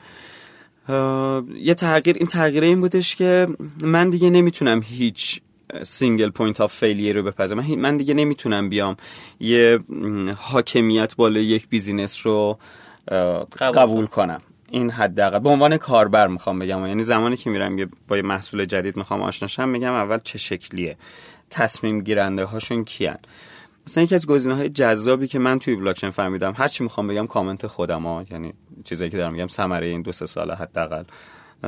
[1.56, 3.48] یه تغییر این تغییر این بودش که
[3.82, 5.42] من دیگه نمی‌تونم هیچ
[5.84, 7.60] single point of failure رو بپذیرم.
[7.60, 8.98] من, من دیگه نمی‌تونم بیام.
[9.40, 9.80] یه
[10.38, 12.60] حاکمیت بالای یک business رو
[13.60, 14.42] قبول, کنم.
[14.72, 15.40] این حداقل.
[15.40, 16.88] به عنوان کاربر می‌خوام بگم.
[16.88, 17.76] یعنی زمانی که میرم
[18.08, 20.98] با یه محصول جدید می‌خوام آشناشم میگم اول چه شکلیه؟
[21.50, 23.18] تصمیم گیرنده هاشون کیان؟
[23.88, 27.28] مثلا یکی از گزینه های جذابی که من توی بلاکچین فهمیدم هر چی می‌خوام بگم
[27.28, 28.54] کامنت خودم ها یعنی
[28.84, 31.04] چیزایی که دارم میگم ثمره این دو سه ساله حداقل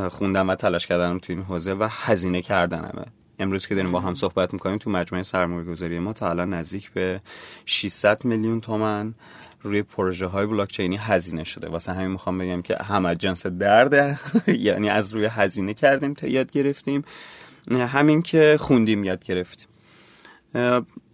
[0.10, 3.06] خوندم و تلاش کردم توی این حوزه و هزینه کردنمه.
[3.40, 6.92] امروز که داریم با هم صحبت می‌کنیم تو مجموعه سرمایه گذاری ما تا الان نزدیک
[6.92, 7.22] به
[7.66, 9.14] 600 میلیون تومن
[9.62, 11.70] روی پروژه های بلاکچینی هزینه شده.
[11.70, 16.52] واسه همین می‌خوام بگم که همه جنس درده یعنی از روی هزینه کردیم تا یاد
[16.52, 17.04] گرفتیم.
[17.72, 19.68] همین که خوندیم یاد گرفتیم.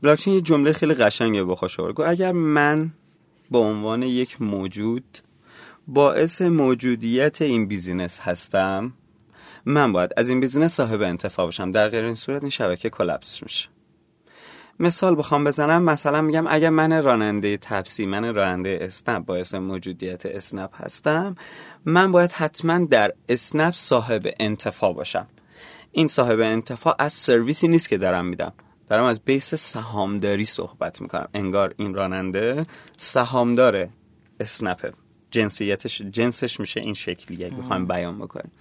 [0.01, 2.91] بلاکچین یه جمله خیلی قشنگه با خوش گو اگر من
[3.51, 5.03] به عنوان یک موجود
[5.87, 8.93] باعث موجودیت این business هستم
[9.65, 13.43] من باید از این بیزینس صاحب انتفاع باشم در غیر این صورت این شبکه collapse
[13.43, 13.69] میشه.
[14.79, 15.83] مثال بخوام بزنم.
[15.83, 21.35] مثلا میگم اگر من راننده تپسی من راننده اسنپ باعث موجودیت اسنپ هستم
[21.85, 25.27] من باید حتما در اسنپ صاحب انتفاع باشم.
[25.91, 28.53] این صاحب انتفاع از سرویسی نیست که دارم میدم.
[28.89, 31.27] دارم از بیس سهامداری صحبت می‌کنم.
[31.33, 32.65] انگار این راننده
[32.97, 33.87] سهامدار
[34.39, 34.93] اسنپ.
[35.31, 38.51] جنسیتش جنسش میشه این شکلی اگه بخوایم بیان بکنیم.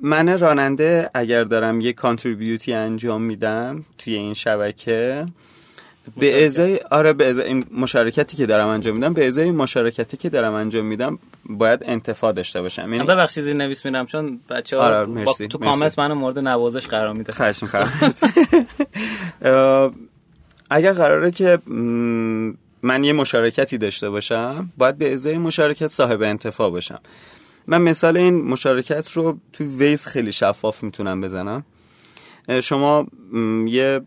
[0.00, 5.26] من راننده اگر دارم یه کانتریبیوتی انجام میدم توی این شبکه
[6.16, 10.28] به ازای آره به ازای این مشارکتی که دارم انجام میدم به ازای مشارکتی که
[10.28, 12.92] دارم انجام میدم باید انتفاع داشته باشم.
[12.92, 15.48] یعنی ببخشید زیر نویس میرم چون بچه‌ها آره مرسی.
[15.48, 17.32] تو کامنت منو مورد نوازش قرار میده.
[17.32, 17.92] خواهش می‌کنم.
[20.70, 21.58] اگر قراره که
[22.82, 27.00] من یه مشارکتی داشته باشم باید به ازای مشارکت صاحب انتفاع باشم.
[27.70, 31.64] من مثال این مشارکت رو تو ویز خیلی شفاف می‌تونم بزنم.
[32.62, 33.06] شما
[33.66, 34.00] یه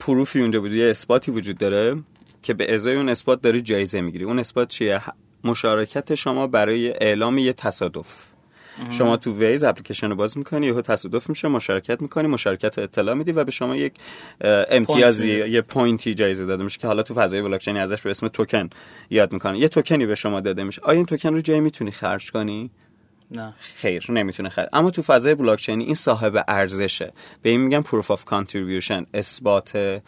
[0.00, 2.02] پروفی اونجا وجود یه اثباتی وجود داره
[2.42, 4.24] که به ازای اون اثبات داری جایزه می‌گیری.
[4.24, 5.02] اون اثبات چیه؟
[5.44, 8.35] مشارکت شما برای اعلام یه تصادف.
[8.90, 13.14] شما تو ویز اپلیکیشن رو باز می‌کنی یهو تصادف میشه مشارکت می‌کنی مشارکت رو اطلاع
[13.14, 13.92] میدی و به شما یک
[14.70, 18.28] امتیازی یه point ی جایزه داده میشه که حالا تو فضای بلاکچین ازش به اسم
[18.28, 18.70] توکن
[19.10, 19.54] یاد می‌کنن.
[19.54, 20.82] یه توکنی به شما داده میشه.
[20.82, 22.70] آیا این توکن رو جایی می‌تونی خرج کنی؟
[23.30, 23.54] نه.
[23.58, 24.68] خیر نمی‌تونه خرج.
[24.72, 27.12] اما تو فضای بلاکچینی این صاحب ارزشه.
[27.42, 30.00] به این میگن proof of contribution اثبات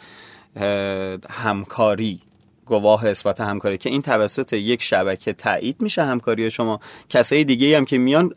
[1.31, 2.21] همکاری.
[2.69, 6.81] گواه اثبات همکاری که این توسط یک شبکه تایید میشه همکاری شما.
[7.09, 8.33] کسای دیگه هم که میان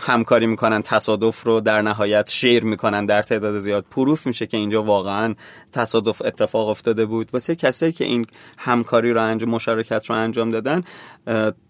[0.00, 3.84] همکاری می‌کنن تصادف رو در نهایت شیر می‌کنن در تعداد زیاد.
[3.90, 5.34] پروف میشه که اینجا واقعا
[5.72, 7.30] تصادف اتفاق افتاده بود.
[7.32, 8.26] واسه کسایی که این
[8.58, 10.82] همکاری رو انجام مشارکت رو انجام دادن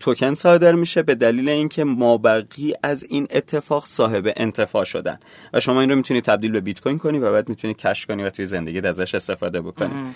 [0.00, 5.18] توکن صادر میشه به دلیل اینکه مابقی از این اتفاق صاحب انتفاع شدن.
[5.52, 8.22] و شما این رو می‌تونید تبدیل به بیت کوین کنی و بعد می‌تونید کش کنی
[8.22, 10.14] و توی زندگی ازش استفاده بکنی.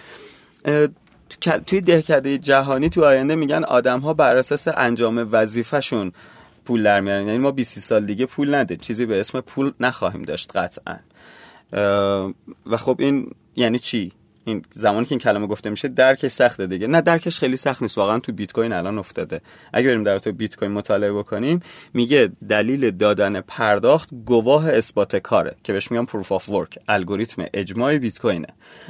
[1.66, 6.12] توی دهکده جهانی تو آینده میگن آدم ها بر اساس انجام وظیفهشون
[6.64, 7.26] پول در میارن.
[7.26, 10.96] یعنی ما 20 سال دیگه پول نده چیزی به اسم پول نخواهیم داشت قطعا.
[12.66, 14.12] و خب این یعنی چی؟
[14.46, 16.86] این زمانی که این کلمه گفته میشه درکش سخته دیگه.
[16.86, 17.98] نه درکش خیلی سخت نیست.
[17.98, 19.40] واقعا تو بیت کوین الان افتاده.
[19.72, 21.60] اگه بریم در تو بیت کوین مطالعه بکنیم
[21.94, 27.98] میگه دلیل دادن پرداخت گواه اثبات کاره که بهش میگن پروف اف ورک الگوریتم اجماع
[27.98, 28.48] بیت کوینه.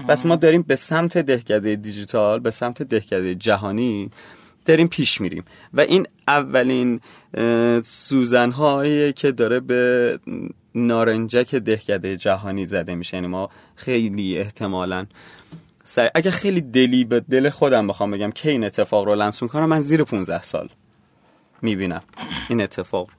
[0.08, 4.10] پس ما داریم به سمت دهکده دیجیتال به سمت دهکده جهانی
[4.66, 5.44] داریم پیش میریم.
[5.74, 7.00] و این اولین
[7.82, 10.18] سوزن هایی که داره به
[10.74, 13.16] نارنجک دهکده جهانی زده میشه.
[13.16, 15.06] یعنی ما خیلی احتمالا
[15.86, 16.10] سر...
[16.14, 19.80] اگه خیلی دلی به دل خودم بخوام بگم که این اتفاق رو لمس می‌کنم من
[19.80, 20.68] زیر 15 سال
[21.62, 22.02] می‌بینم
[22.48, 23.10] این اتفاق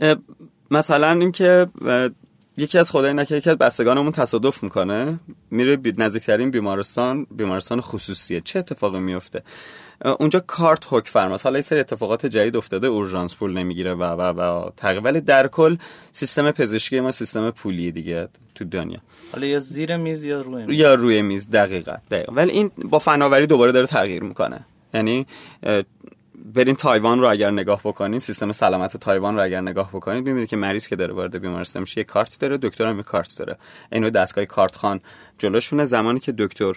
[0.00, 0.16] رو.
[0.70, 1.66] مثلا اینکه
[2.56, 8.40] یکی از خدای نکرده یکی از بستگانمون تصادف می‌کنه میره نزدیکترین بیمارستان بیمارستان خصوصیه.
[8.40, 9.42] چه اتفاقی میفته
[10.04, 11.44] اونجا کارت حک فرماست.
[11.44, 15.48] حالا این سری اتفاقات جدید افتاده اورژانس پول نمی‌گیره و و و تقریبا ولی در
[15.48, 15.76] کل
[16.12, 18.98] سیستم پزشکی ما سیستم پولی دیگه تو دنیا.
[19.32, 20.78] حالا یا زیر میز یا روی میز.
[20.78, 22.32] یا روی میز دقیقا دقیقا.
[22.32, 24.66] ولی این با فناوری دوباره داره تغییر می‌کنه.
[24.94, 25.26] یعنی
[26.54, 30.56] برین تایوان رو اگر نگاه بکنید سیستم سلامت تایوان رو اگر نگاه بکنید می‌بینید که
[30.56, 33.56] مریض که داره وارد بیمارستان میشه یه کارت داره دکتر هم یه کارت داره.
[33.92, 35.00] اینو دستگاه کارت خان
[35.38, 35.84] جلوشونه.
[35.84, 36.72] زمانی که دکتر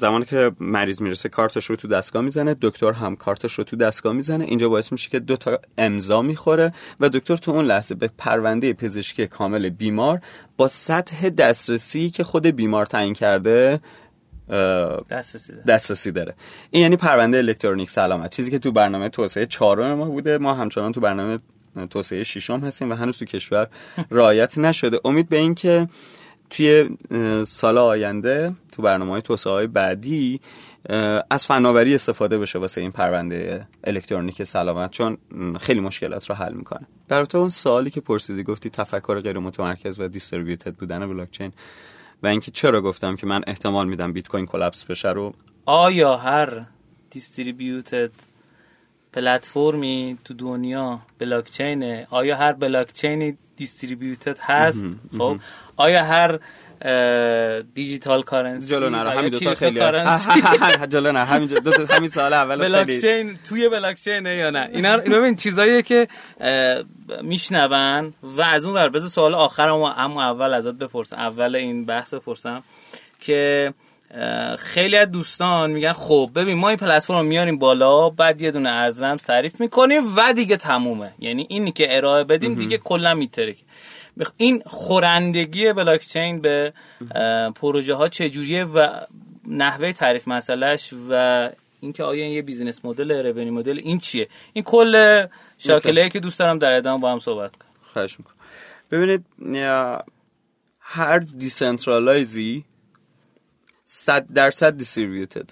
[0.00, 4.12] زمانی که مریض می‌رسه کارتش رو تو دستگاه می‌زنه دکتر هم کارتش رو تو دستگاه
[4.12, 4.44] می‌زنه.
[4.44, 8.72] اینجا باعث میشه که دو تا امضا می‌خوره و دکتر تو اون لحظه به پرونده
[8.72, 10.20] پزشکی کامل بیمار
[10.56, 13.80] با سطح دسترسی که خود بیمار تعیین کرده
[15.10, 15.64] دسترسی داره.
[15.64, 16.34] دسترسی داره.
[16.70, 18.36] این یعنی پرونده الکترونیک سلامت.
[18.36, 21.38] چیزی که تو برنامه توسعه چهارم ما بوده ما همچنان تو برنامه
[21.90, 23.68] توسعه ششم هستیم و هنوز تو کشور
[24.10, 25.00] رعایت نشده.
[25.04, 25.88] امید به این که
[26.50, 26.88] توی
[27.46, 30.40] سال آینده تو برنامه های توسعه های بعدی
[31.30, 35.18] از فناوری استفاده بشه واسه این پرونده الکترونیک سلامت چون
[35.60, 36.86] خیلی مشکلات رو حل می‌کنه.
[37.08, 41.52] در اون سوالی که پرسیدی گفتی تفکر غیر متمرکز و دیستریبیوتد بودن بلاکچین
[42.24, 45.32] و اینکه چرا گفتم که من احتمال میدم بیت کوین collapse بشه رو؟
[45.66, 46.66] آیا هر
[47.10, 48.10] distributed
[49.12, 54.86] platform ی تو دنیا بلاکچینه؟ آیا هر بلاکچینی distributed هست؟
[55.18, 55.36] خب.
[55.76, 56.38] آیا هر
[57.74, 59.80] digital currency جلو نرو همین دو تا خیلی
[60.90, 65.36] جلو نه همین دو تا همین سال اول بلاکچین توی بلاکچینه یا نه؟ اینا ببین
[65.36, 66.08] چیزاییه که
[67.22, 71.16] میشنون و از اون ور بذار سوال آخرم اما اول ازت بپرسم.
[71.16, 72.62] اول این بحث بپرسم
[73.20, 73.74] که
[74.58, 79.02] خیلی از دوستان میگن خب ببین ما این پلتفرم میاریم بالا بعد یه دونه ارز
[79.02, 81.12] رمز تعریف می‌کنیم و دیگه تمومه.
[81.18, 83.14] یعنی اینی که ارائه بدیم دیگه کلا
[84.16, 86.72] میترک این خورندگی بلاکچین به
[87.54, 88.88] پروژه ها چجوریه و
[89.46, 91.50] نحوه تعریف مسئلهش و
[91.80, 95.26] اینکه آیا یه بیزینس مدل رونی مدل این چیه؟ این کل
[95.58, 97.68] شاکله که دوست دارم در ادامه با هم صحبت کنم.
[97.92, 98.34] خواهش می‌کنم.
[98.90, 99.24] ببینید
[100.80, 102.64] هر decentralized ی
[103.84, 105.50] صد درصد distributed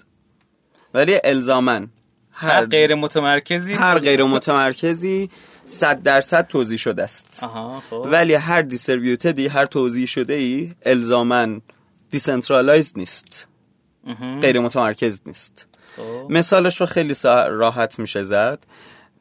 [0.93, 1.89] ولی الزاما
[2.35, 5.29] هر غیر متمرکزی هر غیر متمرکزی
[5.65, 7.45] صد درصد توزیع شده است.
[7.89, 8.07] خب.
[8.11, 11.61] ولی هر distributed ی هر توزیع شده ای الزاما
[12.11, 13.47] decentralized نیست
[14.41, 15.67] غیر متمرکز نیست.
[15.97, 16.27] خب.
[16.29, 18.59] مثالش رو خیلی راحت میشه زد.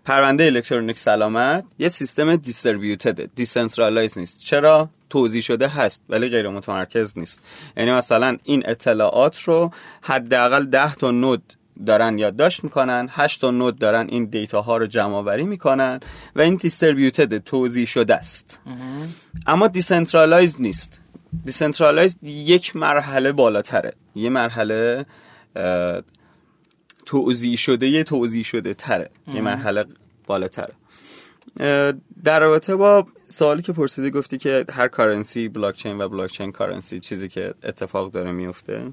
[0.04, 4.38] پرونده الکترونیک سلامت یه سیستم distributed decentralized نیست.
[4.38, 7.40] چرا؟ توزیع شده هست ولی غیر متمرکز نیست.
[7.76, 9.70] یعنی مثلا این اطلاعات رو
[10.02, 11.52] حداقل 10 تا node
[11.86, 16.00] دارن یادداشت می‌کنن 8 تا node دارن این data ها رو جمع آوری می‌کنن
[16.36, 18.60] و این distributed توزیع شده است.
[19.46, 21.00] اما decentralized نیست.
[21.44, 23.92] decentralized یک مرحله بالاتره.
[24.14, 25.06] یه مرحله
[27.06, 29.10] توضیح شده یه توضیح شده تره.
[29.34, 29.84] یه مرحله
[30.26, 30.74] بالاتره.
[31.60, 31.92] اه،
[32.24, 37.28] در رابطه با سوالی که پرسیدی گفتی که هر کارنسی بلاکچین و بلاکچین کارنسی چیزی
[37.28, 38.92] که اتفاق داره میفته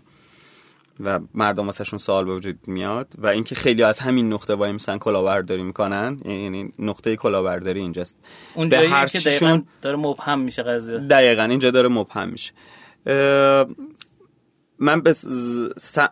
[1.00, 4.98] و مردم واسهشون سوال به وجود میاد و اینکه خیلی از همین نقطه وای مثلا
[4.98, 8.18] کلاهبرداری می‌کنن یعنی نقطه کلاهبرداری اینجاست.
[8.54, 10.98] اون به هر که چیشون- دقیقا داره مبهم میشه قضیه.
[10.98, 12.52] دقیقا اینجا داره مبهم میشه.
[14.82, 15.10] من به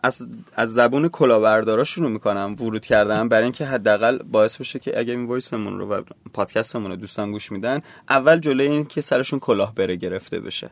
[0.02, 5.12] از, از زبون کلاهبردارا شروع می‌کنم ورود کردم برای اینکه حداقل باعث بشه که اگه
[5.12, 6.02] این وایسمون رو و
[6.32, 10.70] پادکستمون رو دوستان گوش میدن اول جلوی این که سرشون کلاه بره گرفته بشه.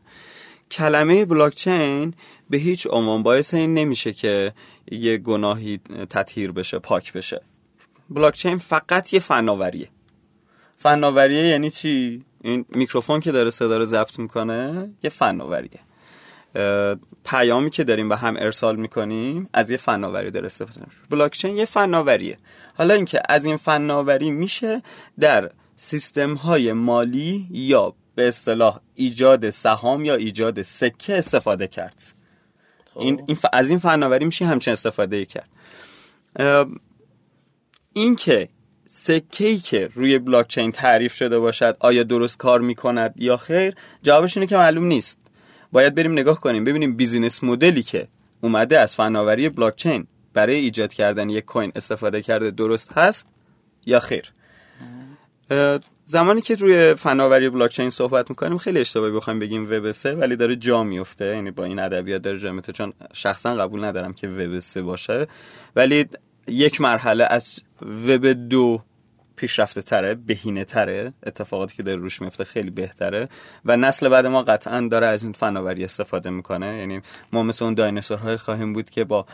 [0.71, 2.15] کلمه بلاکچین
[2.51, 4.53] به هیچ عنوان باعث این نمیشه که
[4.91, 5.81] یه گناهی
[6.11, 7.41] تطهیر بشه پاک بشه.
[8.11, 9.89] بلاکچین فقط یه فناوریه.
[10.79, 15.81] فناوریه یعنی چی؟ این میکروفون که داره صدا رو ضبط می‌کنه یه فناوریه.
[17.25, 20.99] پیامی که داریم به هم ارسال می‌کنیم از یه فناوری داره استفاده میشه.
[21.11, 22.39] بلاکچین یه فناوریه.
[22.79, 24.83] حالا اینکه از این فناوری میشه
[25.21, 32.03] در سیستم های مالی یا به اصطلاح ایجاد سهام یا ایجاد سکه استفاده کرد.
[32.97, 35.49] این, این ف- از این فناوری میشه همچین استفاده کرد.
[36.37, 36.67] اه،
[37.93, 38.49] این که
[38.87, 44.47] سکه‌ای که روی بلاکچین تعریف شده باشد آیا درست کار می‌کند یا خیر جوابش اینه
[44.47, 45.19] که معلوم نیست.
[45.73, 48.09] باید بریم نگاه کنیم ببینیم بیزینس مدلی که
[48.41, 53.29] اومده از فناوری بلاکچین برای ایجاد کردن یک کوین استفاده کرده درست هست
[53.87, 54.33] یا خیر.
[56.09, 60.57] زمانی که روی فناوری بلاکچین صحبت می‌کنیم خیلی اشتباهی بخوایم بگیم وب 3 ولی داره
[60.57, 64.83] جا میفته یعنی با این ادبیات داره جا چون شخصا قبول ندارم که وب 3
[64.83, 65.27] باشه.
[65.77, 66.07] ولی
[66.47, 68.83] یک مرحله از وب دو
[69.37, 73.29] پیشرفته تره بهینه تره اتفاقاتی که داره روش میفته خیلی بهتره.
[73.65, 76.79] و نسل بعد ما قطعا داره از این فناوری استفاده می‌کنه.
[76.79, 77.01] یعنی
[77.33, 79.27] ما مثل اون دایناسورهای خواهیم بود که با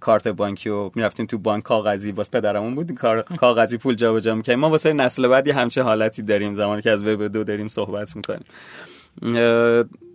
[0.00, 2.12] کارت بانکی و می‌رفتیم تو بانک کاغذی.
[2.12, 6.22] واسه پدرمون بود کار کاغذی پول جابجا می‌کنیم ما واسه نسل بعد یه همچه حالتی
[6.22, 6.54] داریم.
[6.54, 8.44] زمانی که از وب دو داریم صحبت می‌کنیم.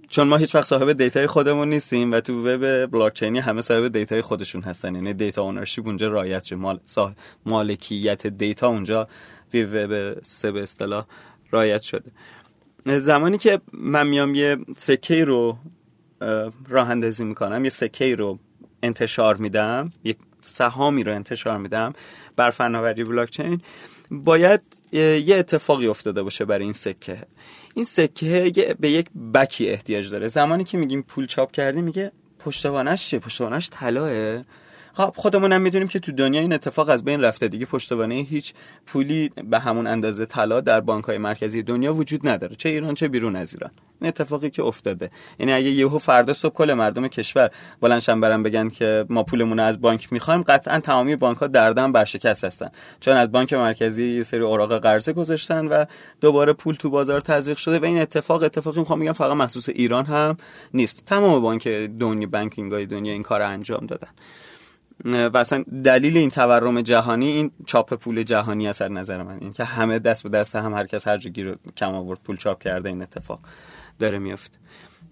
[0.09, 3.87] چون ما هیچ وقت صاحب data ی خودمون نیستیم و تو وب بلاکچینی همه صاحب
[3.87, 4.95] data ی خودشون هستن.
[4.95, 6.55] یعنی data ownership اونجا رعایت شه.
[6.55, 7.15] مال صاحب
[7.45, 9.07] مالکیت دیتا اونجا
[9.51, 11.05] توی وب سه به اصطلاح
[11.51, 12.11] رعایت شده.
[12.85, 15.57] زمانی که من میام یه سکه رو
[16.21, 18.39] اه، راه اندازی می‌کنم یه سکه رو
[18.83, 21.93] انتشار میدم یک سهامی رو انتشار میدم
[22.35, 23.61] بر فناوری بلاکچین
[24.11, 24.61] باید
[24.91, 27.17] یه اتفاقی افتاده باشه برای این سکه.
[27.73, 30.27] این سکه به یک بکی احتیاج داره.
[30.27, 34.43] زمانی که میگیم پول چاپ کردیم میگه پشتوانش چیه؟ پشتوانش طلاه.
[34.97, 37.47] خب خودمون هم می‌دونیم که تو دنیا این اتفاق از بین رفته.
[37.47, 38.53] دیگه پشتوانه هیچ
[38.85, 42.55] پولی به همون اندازه طلا در بانک های مرکزی دنیا وجود نداره.
[42.55, 43.71] چه ایران چه بیرون از ایران.
[44.01, 45.09] این اتفاقی که افتاده.
[45.39, 47.49] یعنی اگه یهو فردا صبح کل مردم کشور
[47.81, 52.43] بلندشن برن بگن که ما پولمون از بانک می‌خوایم قطعا تمامی بانک ها دردن برشکست
[52.43, 52.69] هستن.
[52.99, 55.85] چون از بانک مرکزی یه سری اوراق قرضه گذاشتن و
[56.21, 60.05] دوباره پول تو بازار تزریق شده و این اتفاق اتفاقی می‌خوام بگم فقط مخصوص ایران
[60.05, 60.37] هم
[60.73, 61.05] نیست.
[61.05, 61.67] تمام بانک
[61.99, 64.09] دنیا بانکینگ های دنیا این کار انجام دادن.
[65.05, 69.37] و اصلا دلیل این تورم جهانی این چاپ پول جهانی است از نظر من.
[69.41, 72.37] این که همه دست به دست هم هر کس هر جا گیر کم آورد پول
[72.37, 73.39] چاپ کرده این اتفاق
[73.99, 74.57] داره میفته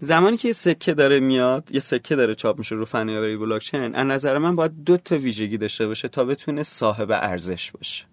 [0.00, 4.06] زمانی که یه سکه داره میاد یه سکه داره چاپ میشه رو فناوری بلاکچین از
[4.06, 8.04] نظر من باید دو تا ویژگی داشته باشه تا بتونه صاحب ارزش باشه.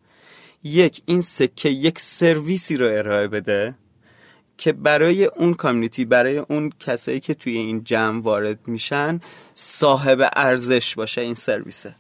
[0.63, 3.75] یک این سکه یک سرویسی رو ارائه بده
[4.57, 9.19] که برای اون community برای اون کسایی که توی این جمع وارد میشن
[9.53, 11.95] صاحب ارزش باشه این سرویسه.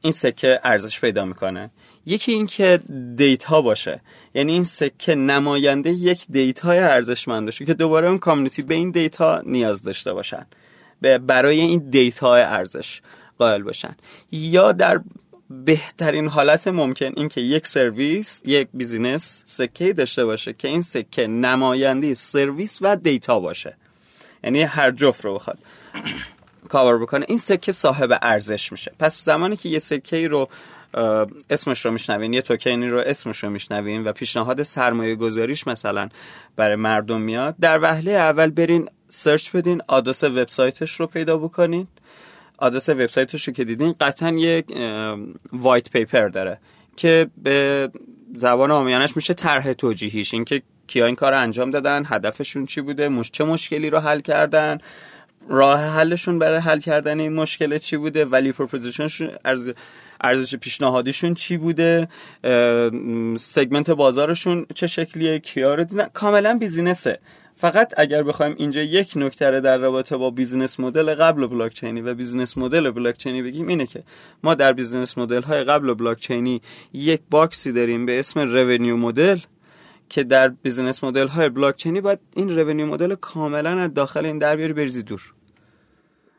[0.00, 1.70] این سکه ارزش پیدا می‌کنه.
[2.06, 2.80] یکی این که
[3.16, 4.00] data باشه.
[4.34, 8.90] یعنی این سکه نماینده یک data ی ارزشمند باشه که دوباره اون community به این
[8.90, 10.46] data نیاز داشته باشن.
[11.00, 13.00] به برای این data ارزش
[13.38, 13.96] قائل باشن.
[14.32, 15.00] یا در
[15.50, 21.26] بهترین حالت ممکن این که یک سرویس یک business سکه داشته باشه که این سکه
[21.26, 23.76] نماینده سرویس و data باشه.
[24.44, 25.58] یعنی هر جفت رو بخواد
[26.68, 28.92] کاور بکنه این سکه صاحب ارزش میشه.
[28.98, 30.48] پس زمانی که یه سکه رو
[31.50, 36.08] اسمش رو میشنوین یه توکنی رو اسمش رو میشنوین و پیشنهاد سرمایه گذاریش مثلا
[36.56, 41.88] برای مردم میاد در وهله اول برین search بدین آدرس وبسایتش رو پیدا بکنین.
[42.58, 44.66] آدرس وبسایتش رو که دیدین قطعا یک
[45.52, 46.58] white paper داره
[46.96, 47.88] که به
[48.36, 53.30] زبان عامیانش میشه طرح توجیهیش اینکه کیا این کار انجام دادن هدفشون چی بوده مش...
[53.30, 54.78] چه مشکلی رو حل کردن
[55.48, 59.70] راه حلشون برای حل کردن این مشکل چی بوده value proposition شون ارز...
[60.20, 62.08] ارزش پیشنهادیشون چی بوده
[63.38, 67.18] segment بازارشون چه شکلیه کیا رو دیدن کاملا business ه
[67.60, 72.14] فقط اگر بخوایم اینجا یک نکته در رابطه با business model قبل بلاک چینی و
[72.14, 74.02] business model بلاک چینی بگیم اینه که
[74.42, 76.60] ما در business model های قبل بلاک چینی
[76.92, 79.38] یک box ی داریم به اسم revenue model
[80.08, 84.38] که در business model های بلاک چینی باید این revenue model کاملا از داخل این
[84.38, 85.34] در بیاری بریزی دور.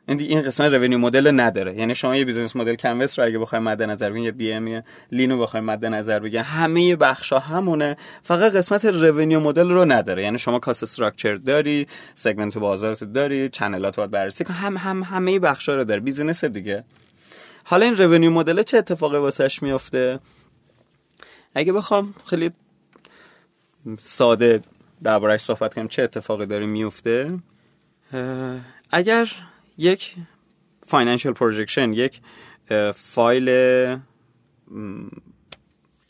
[0.10, 1.76] این این قسمت revenue model نداره.
[1.76, 4.84] یعنی شما یه business model canvas رو اگه بخواید مد نظر بگیرید یا BM یا
[5.12, 7.98] lean و بخواید مد نظر بگیرید همه بخشا همونه.
[8.22, 10.24] فقط قسمت revenue model رو نداره.
[10.24, 15.40] یعنی شما cost structure داری segment بازارت داری channel ات باید بررسی هم هم همه
[15.40, 16.84] بخشا رو داره business دیگه.
[17.64, 20.20] حالا این revenue model چه اتفاقی واسش میفته؟
[21.56, 22.52] اگه بخوام خیلی
[24.00, 24.62] ساده
[25.04, 27.40] دربارش صحبت کنیم چه اتفاقی داره میفته؟
[28.92, 29.32] اگر
[29.80, 30.16] یک
[30.88, 32.22] financial projection یک
[32.94, 33.50] فایل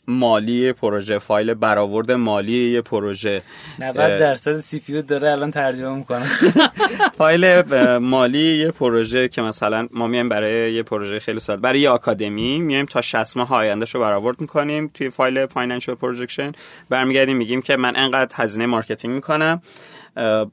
[0.08, 3.42] مالی پروژه فایل برآورد مالی یه پروژه.
[3.78, 6.24] 90 درصد CP داره الان ترجمه می‌کنه.
[7.18, 7.62] فایل
[7.98, 12.60] مالی یه پروژه که مثلا ما میایم برای یه پروژه خیلی ساده برای یه آکادمی
[12.60, 16.52] میایم تا 60 ماه آیندهش رو برآورد می‌کنیم توی فایل financial projection
[16.88, 19.62] برمیگردیم میگیم که من انقدر هزینه marketing می‌کنم.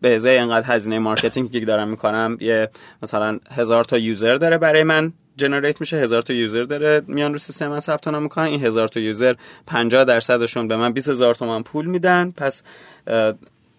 [0.02, 2.70] به ازای اینقدر هزینه marketing که دارم می‌کنم یه
[3.04, 7.40] مثلا هزار تا user داره برای من generate میشه هزار تا user داره میان رو
[7.40, 9.36] سیستم من ثبت نام می‌کنن این هزار تا یوزر
[9.68, 12.64] 50 درصدشون به من 20 هزار تومان پول میدن پس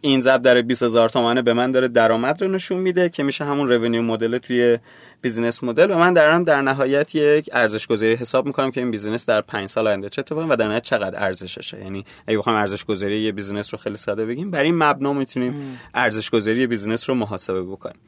[0.00, 3.44] این ضرب در 20 هزار تومانه به من داره درآمد رو نشون میده که میشه
[3.44, 4.78] همون revenue model توی
[5.20, 9.26] business model و من دارم در نهایت یک ارزش گذاری حساب می‌کنم که این business
[9.26, 11.80] در 5 سال آینده چه اتفاقی و در نهایت چقدر ارزششه.
[11.80, 15.78] یعنی اگه بخوام ارزش گذاری یه business رو خیلی ساده بگیم برای این مبنا می‌تونیم
[15.94, 18.00] ارزش گذاری business رو محاسبه بکنیم.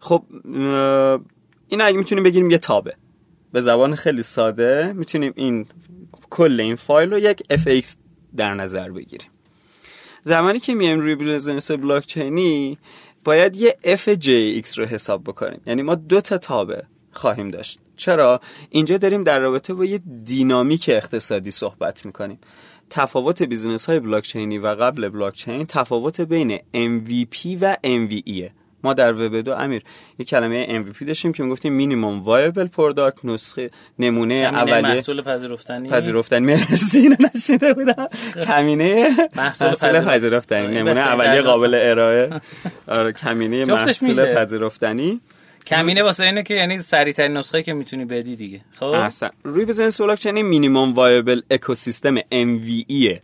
[0.00, 0.24] خب
[1.68, 2.94] این اگه می‌تونیم بگیریم یه تابع.
[3.52, 5.66] به زبان خیلی ساده می‌تونیم این
[6.30, 7.96] کل این فایل رو یک fx
[8.36, 9.28] در نظر بگیریم.
[10.22, 12.78] زمانی که میایم روی business بلاک چینی
[13.24, 15.60] باید یه fgx رو حساب بکنیم.
[15.66, 17.78] یعنی ما دو تا تابع خواهیم داشت.
[17.96, 18.40] چرا؟
[18.70, 22.38] اینجا داریم در رابطه با یه دینامیک اقتصادی صحبت می‌کنیم.
[22.90, 28.94] تفاوت business های بلاک چینی و قبل بلاک چین تفاوت بین MVP و MVE ما
[28.94, 29.82] در وب دو امیر
[30.18, 35.88] یه کلمه MVP داشتیم که می‌گفتیم minimum viable product نسخه نمونه اولیه محصول پذیرفتنی.
[35.88, 38.08] پذیرفتنی مرسی نشنیده بودم.
[38.42, 40.78] کمینه محصول پذیرفتنی.
[40.78, 42.40] نمونه اولیه قابل ارائه.
[42.88, 45.20] آره کمینه محصول پذیرفتنی.
[45.66, 48.60] کمینه واسه اینه که یعنی سریع ترین نسخه که می‌تونی بدی دیگه.
[48.72, 53.18] خب؟ احسن روی business بلاک چین minimum viable ecosystem MVE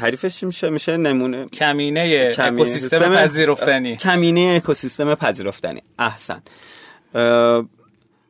[0.00, 3.96] تعریفش میشه؟ میشه نمونه کمینه, اکوسیستم پذیرفتنی.
[3.96, 5.82] کمینه اکوسیستم پذیرفتنی.
[5.98, 6.42] احسن.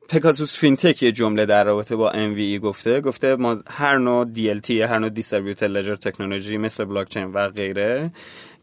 [0.09, 3.01] پگاسوس فینتک یه جمله در رابطه با MVE گفته.
[3.01, 8.11] گفته ما هر نوع DLT هر نوع distributed ledger technology مثل بلاکچین و غیره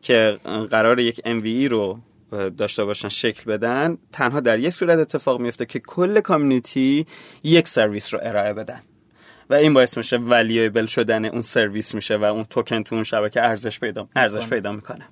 [0.02, 0.40] که
[0.70, 2.00] قرار یک MVE رو
[2.58, 7.06] داشته باشن شکل بدن تنها در یک صورت اتفاق میفته که کل community
[7.44, 8.82] یک سرویس رو ارائه بدن.
[9.50, 13.42] و این باعث میشه ولیبل شدن اون سرویس میشه و اون توکن تو اون شبکه
[13.42, 15.06] ارزش پیدا ارزش پیدا می‌کنه.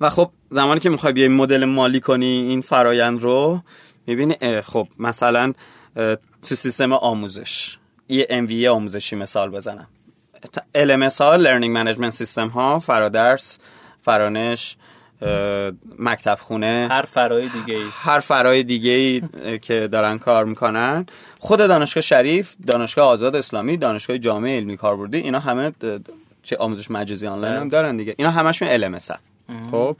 [0.00, 3.62] و خب زمانی که می‌خوای بیای مدل مالی کنی این فرایند رو
[4.06, 5.52] می‌بینی خب مثلا
[6.42, 9.88] تو سیستم آموزش یه MVE آموزشی مثال بزنم.
[10.78, 13.58] LMS ها Learning Management System ها فرادرس
[14.02, 14.76] فرانش
[15.98, 16.88] مکتب خونه.
[16.90, 19.22] هر فرای دیگه ای هر فرای دیگه ای
[19.58, 21.06] که دارن کار می‌کنن.
[21.38, 25.72] خود دانشگاه شریف دانشگاه آزاد اسلامی دانشگاه جامعه علمی کاربردی اینا همه
[26.42, 28.14] چه آموزش مجازی آنلاین هم دارن دیگه.
[28.18, 29.12] اینا همشون LMS
[29.70, 29.96] خب؟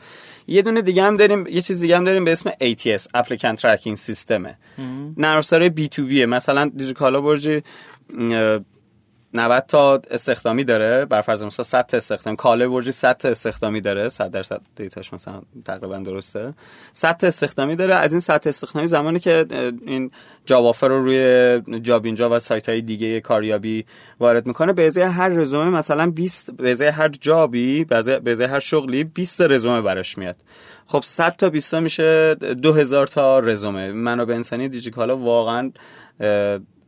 [0.46, 3.98] یه دونه دیگه هم داریم یه چیز دیگه هم داریم به اسم ATS Applicant Tracking
[4.06, 4.48] System.
[5.16, 7.62] نرم افزار B2B مثلا دیجیکالا برج
[9.34, 13.80] 90 تا استخدامی داره بر فرض مثلا 100 تا استخدام کاله برجی 100 تا استخدامی
[13.80, 16.54] داره 100 درصد دیتاش مثلا تقریبا درسته.
[16.92, 19.46] 100 تا استخدامی داره از این 100 تا استخدامی زمانی که
[19.86, 20.10] این
[20.46, 23.84] job رو روی جاب اینجا و سایت های دیگه کاریابی
[24.20, 27.96] وارد می‌کنه به ازای هر رزومه مثلا 20 به ازای هر job ی به
[28.30, 30.36] ازای هر شغلی 20 رزومه براش میاد.
[30.86, 33.92] خب 100 تا 20 میشه 2000 تا رزومه.
[33.92, 35.72] منابع انسانی دیجیکالا واقعا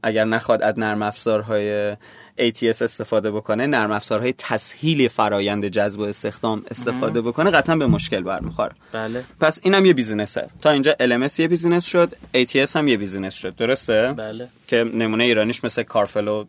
[0.03, 1.97] اگر نخواد از نرم افزارهای
[2.39, 8.23] ATS استفاده بکنه نرم افزارهای تسهیل فرایند جذب و استخدام استفاده بکنه قطعا به مشکل
[8.23, 8.73] برمیخوره.
[8.93, 9.25] بله.
[9.41, 10.51] پس اینم یه business ه.
[10.63, 13.57] تا اینجا LMS یه business شد ATS هم یه business شد.
[13.57, 14.49] درسته؟ بله.
[14.67, 16.45] که نمونه ایرانیش مثل کارفلو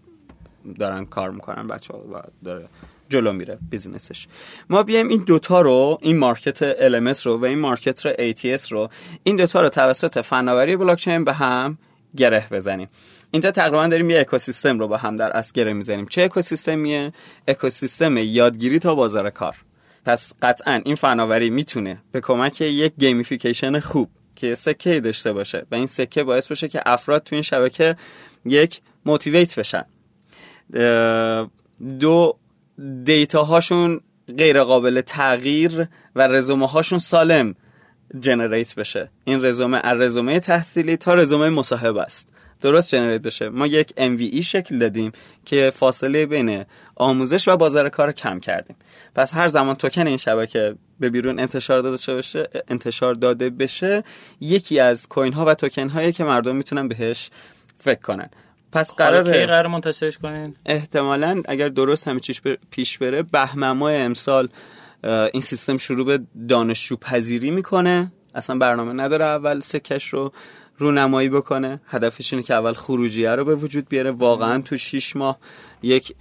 [0.80, 2.68] دارن کار می‌کنن بچه ها و داره
[3.10, 4.28] جلو میره business ش.
[4.70, 8.90] ما بیایم این دوتا رو این market LMS رو و این market رو ATS رو
[9.24, 11.78] این دوتا رو توسط فناوری بلاکچین به هم
[12.18, 12.88] گره بزنیم.
[13.32, 16.06] اینجا تقریبا داریم یه اکوسیستم رو با هم در از گره می‌زنیم.
[16.06, 17.12] چه اکوسیستمیه؟
[17.48, 19.56] اکوسیستم یادگیری تا بازار کار.
[20.06, 25.76] پس قطعا این فناوری می‌تونه به کمک یک gamification خوب که سکه داشته باشه و
[25.76, 27.96] این سکه باعث بشه که افراد تو این شبکه
[28.46, 29.86] یک motivate بشن.
[32.00, 32.38] دو
[33.04, 34.02] data هاشون
[34.38, 37.56] غیر قابل تغییر و رزومه هاشون سالم
[38.20, 39.12] generate بشه.
[39.24, 42.30] این رزومه از رزومه تحصیلی تا رزومه مصاحبه است.
[42.66, 43.50] درست generate بشه.
[43.50, 45.12] ما یک MVE شکل دادیم
[45.46, 46.66] که فاصله بین
[46.96, 48.76] آموزش و بازار کار کم کردیم.
[49.16, 54.04] پس هر زمان توکن این شبکه به بیرون انتشار داده بشه انتشار داده بشه
[54.40, 57.30] یکی از کوین ها و توکن هایی که مردم می‌تونن بهش
[57.78, 58.30] فکر کنن.
[58.72, 64.50] پس قراره قرار منتشرش کنین احتمالا اگر درست همه چیش پیش بره بهمن ماه امسال
[65.04, 66.20] این سیستم شروع به
[66.50, 68.12] دانشجو پذیری می‌کنه.
[68.36, 70.32] اصلا برنامه نداره اول سکش رو
[70.78, 71.82] رونمایی بکنه.
[71.86, 74.12] هدفش اینه که اول خروجیه رو به وجود بیاره.
[74.12, 75.38] واقعا تو 6 ماه
[75.82, 76.16] یک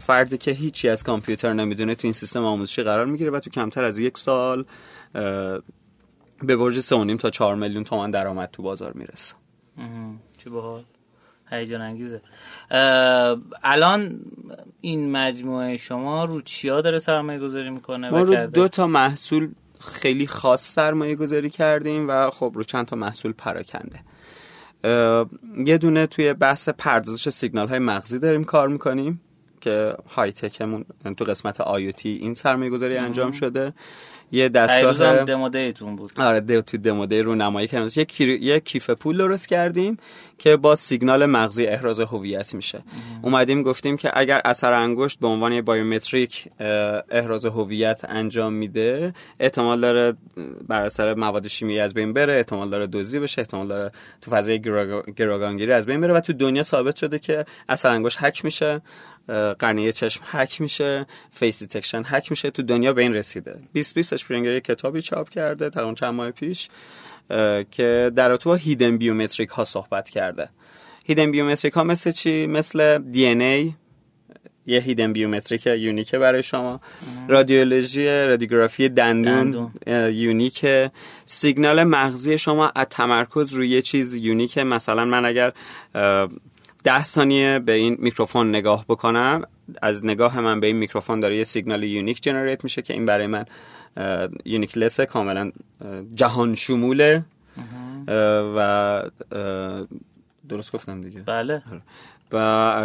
[0.00, 3.84] فردی که هیچی از کامپیوتر نمی‌دونه تو این سیستم آموزشی قرار می‌گیره و تو کمتر
[3.84, 4.64] از یک سال
[6.42, 9.34] به برج 3.5 تا 4 میلیون تومان درآمد تو بازار می‌رسه.
[10.38, 10.82] چه باحال.
[11.50, 12.20] هیجان انگیزه.
[13.62, 14.20] الان
[14.80, 20.26] این مجموعه شما رو چیا داره سرمایه گذاری می‌کنه ما رو دو تا محصول خیلی
[20.26, 24.00] خاص سرمایه گذاری کردیم و خب رو چند تا محصول پراکنده.
[25.66, 29.20] یه دونه توی بحث پردازش سیگنال های مغزی داریم کار می‌کنیم
[29.60, 30.84] که های تکمون
[31.16, 33.72] تو قسمت آیوتی این سرمایه گذاری انجام شده.
[34.32, 36.12] یه دستگاه دمودیتون بود.
[36.16, 39.96] آره ده تو دموده رو نمایی کردیم یک یک کیف پول درست کردیم.
[40.38, 42.82] که با سیگنال مغزی احراز هویت میشه.
[43.22, 46.48] اومدیم گفتیم که اگر اثر انگشت به عنوان یه بایومتریک
[47.10, 50.14] احراز هویت انجام میده احتمال داره
[50.68, 53.90] بر اثر مواد شیمیایی از بین بره احتمال داره دزدی بشه احتمال داره
[54.20, 54.60] تو فضای
[55.16, 58.80] گروگانگیری از بین بره و تو دنیا ثابت شده که اثر انگشت هک میشه
[59.58, 63.52] قرنیه چشم هک میشه face detection hack میشه تو دنیا به این رسیده.
[63.52, 66.68] 2020 اسپرینگر یه کتابی چاپ کرده تقریبا چند ماه پیش.
[67.70, 70.48] که در تو hidden biometric ها صحبت کرده.
[71.04, 73.72] hidden biometric ها مثل چی؟ مثل DNA
[74.66, 76.80] یه hidden biometric unique ه برای شما.
[77.28, 79.72] رادیولوژی رادیوگرافی دندون, دندون.
[80.12, 80.90] unique ه.
[81.24, 84.64] سیگنال مغزی شما از تمرکز روی یه چیز unique ه.
[84.64, 85.52] مثلا من اگر
[86.84, 89.42] ده ثانیه به این میکروفون نگاه بکنم
[89.82, 93.26] از نگاه من به این میکروفون داره یه سیگنال unique generate میشه که این برای
[93.26, 93.44] من
[94.44, 95.52] unique ه کاملا
[96.14, 97.24] جهان شموله.
[98.56, 99.02] و
[100.48, 101.20] درست گفتم دیگه.
[101.20, 101.62] بله.
[102.32, 102.36] و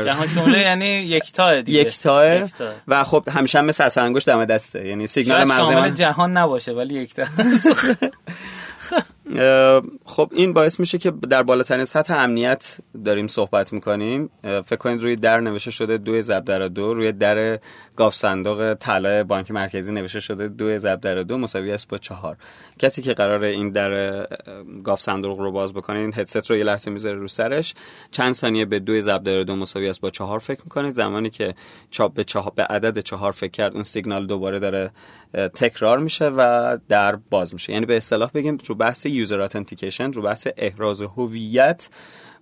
[0.06, 1.80] جهان شموله یعنی یکتاه دیگه.
[1.80, 2.50] یکتاه.
[2.88, 4.88] و خب همیشه هم مثل اثر انگشت دم دسته.
[4.88, 7.28] یعنی سیگنال مغزی من جهان نباشه ولی یکتاه.
[10.06, 14.30] خب این باعث میشه که در بالاترین سطح امنیت داریم صحبت می‌کنیم.
[14.42, 17.60] فکر کنید روی در نوشته شده دو زب در دو روی در
[17.96, 22.38] گاف صندوق طلا بانک مرکزی نوشته شده دو زب در دو مساوی است با چهار.
[22.80, 24.26] کسی که قرار این در
[24.84, 27.74] گاف صندوق رو باز بکنه این هدست رو یه لحظه می‌ذاره رو سرش.
[28.12, 30.92] چند ثانیه به دو زب در دو مساوی است با چهار فکر می‌کنه.
[30.92, 31.54] زمانی که
[31.92, 34.92] چاپ به, چهار به عدد چهار فکر کرد اون سیگنال دوباره داره
[35.34, 37.74] تکرار میشه و در باز میشه.
[37.74, 41.90] یعنی به اصطلاح بگیم رو بحث user authentication رو بحث احراز هویت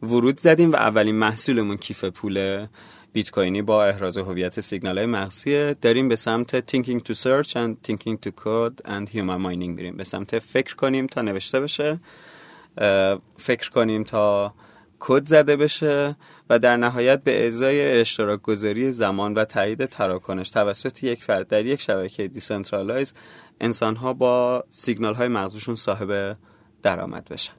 [0.03, 2.65] ورود زدیم و اولین محصولمون کیف پول
[3.13, 7.87] بیت کوینی با احراز هویت سیگنال های مغزی داریم به سمت thinking to search and
[7.87, 9.97] thinking to code and human mining میریم.
[9.97, 11.99] به سمت فکر کنیم تا نوشته بشه
[13.37, 14.53] فکر کنیم تا
[14.99, 16.15] کد زده بشه
[16.51, 21.65] و در نهایت به ازای اشتراک گذاری زمان و تایید تراکنش توسط یک فرد در
[21.65, 23.13] یک شبکه decentralize
[23.61, 26.37] انسان ها با سیگنال های مغزشون صاحب
[26.83, 27.53] درآمد بشن.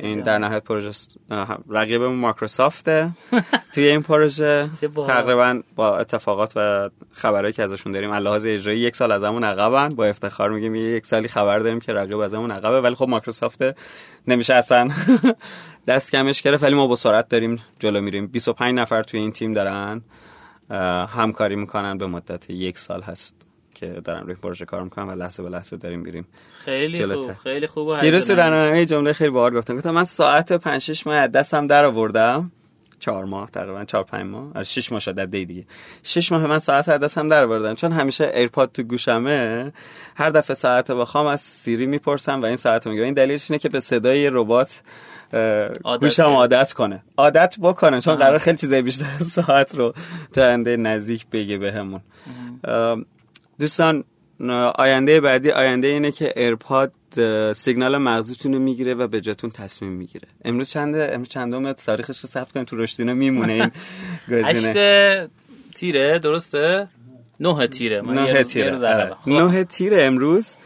[0.00, 0.90] این در نهایت پروژه
[1.68, 3.10] رقیبمون مایکروسافته.
[3.74, 4.70] توی این پروژه
[5.08, 9.88] تقریبا با اتفاقات و خبرهایی که ازشون داریم لحاظ اجرایی یک سال از همون عقبن.
[9.88, 13.62] با افتخار میگیم یک سالی خبر داریم که رقیب از همون عقبه ولی خب مایکروسافت
[14.28, 14.90] نمیشه اصلا.
[15.88, 18.26] دست کمش گرفت ولی ما با سرعت داریم جلو میریم.
[18.26, 20.02] 25 نفر توی این تیم دارن
[21.08, 23.47] همکاری می‌کنن به مدت یک سال هست.
[23.80, 26.26] که دارم روی پروژه کار می‌کنم و لحظه به لحظه داریم میریم
[26.64, 30.80] خیلی خوب خیلی خوب دیروز تو برنامه جمله خیلی باحال گفتم گفتم من ساعت 5
[30.80, 32.52] 6 ماه دستم در آوردم.
[32.98, 34.48] چهار ماه تقریبا چهار پنج ماه.
[34.54, 35.66] آره 6 ماه شده دی دیگه.
[36.02, 37.74] 6 ماه من ساعت دستم در آوردم.
[37.74, 39.72] چون همیشه ایرپاد تو گوشمه
[40.16, 43.68] هر دفعه ساعت بخوام از سیری می‌پرسم و این ساعت میگه این دلیلش اینه که
[43.68, 44.82] به صدای ربات
[46.00, 47.02] گوشم عادت کنه.
[47.16, 49.94] عادت بکنه چون قرار خیلی چیزای بیشتر ساعت رو
[50.32, 52.00] تا نزدیک بگه بهمون.
[53.58, 54.04] دوستان
[54.74, 56.92] آینده بعدی آینده اینه که ایرپاد
[57.52, 60.28] سیگنال مغزیتون رو می‌گیره و به جاتون تصمیم می‌گیره.
[60.44, 63.70] امروز چنده امروز چندم تاریخش رو ثبت کنیم تو رشدینو میمونه این
[64.48, 65.28] گزینه.
[65.74, 66.88] تیره درسته؟
[67.40, 68.74] نه تیره نه تیره.
[68.74, 69.14] آره.
[69.20, 69.30] خب.
[69.30, 70.56] نه تیره امروز.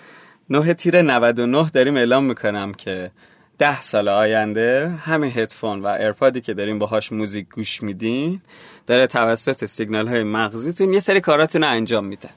[0.51, 3.11] نه تیره 99 داریم اعلام می‌کنم که
[3.59, 8.41] ده سال آینده همین هدفون و ایرپادی که داریم باهاش موزیک گوش میدین
[8.87, 12.29] داره توسط سیگنال های مغزیتون یه سری کاراتون انجام میده.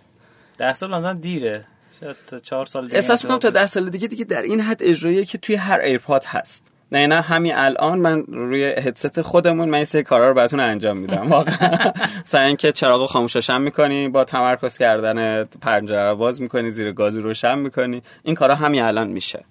[0.58, 1.66] ده سال مثلا دیره.
[2.00, 4.84] شاید تا چهار سال دیگه احساس می‌کنم تا ده سال دیگه دیگه در این حد
[4.84, 6.64] اجراییه که توی هر ایرپاد هست.
[6.92, 10.98] نه نه همین الان من روی هدست خودمون من این سری کارا رو براتون انجام
[10.98, 11.28] میدم.
[11.30, 11.94] واقعا.
[12.26, 17.60] مثلا اینکه چراغ خاموششم می‌کنی با تمرکز کردن پنجره رو باز می‌کنی زیر گازی روشن
[17.60, 18.02] می‌کنی.
[18.24, 19.46] این کارا همین الان میشه.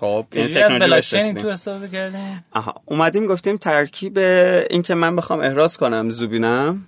[0.00, 4.18] خب این تکنولوژی تو استفاده کردیم آها اومدیم گفتیم ترکیب
[4.70, 6.86] این که من بخوام احراز کنم زوبینم.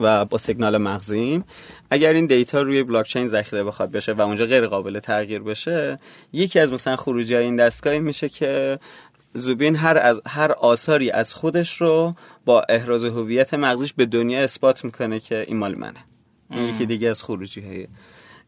[0.00, 1.44] و با سیگنال مغزیم.
[1.90, 5.98] اگر این دیتا روی بلاک چین ذخیره بخواد بشه و اونجا غیر قابل تغییر بشه
[6.32, 8.78] یکی از مثلا خروجی های این دستگاه میشه که
[9.34, 12.12] زوبین هر از هر آثاری از خودش رو
[12.44, 15.98] با احراز هویت مغزیش به دنیا اثبات می‌کنه که این مال منه.
[16.50, 17.86] این یکی دیگه از خروجی های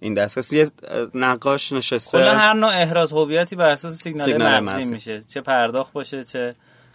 [0.01, 0.61] این دستگاه.
[0.61, 0.71] یه
[1.15, 2.19] نقاش نشسته.
[2.19, 5.23] کلا هر نوع احراز هویتی بر اساس سیگنال, سیگنال مغزی میشه.
[5.23, 6.55] چه پرداخت باشه چه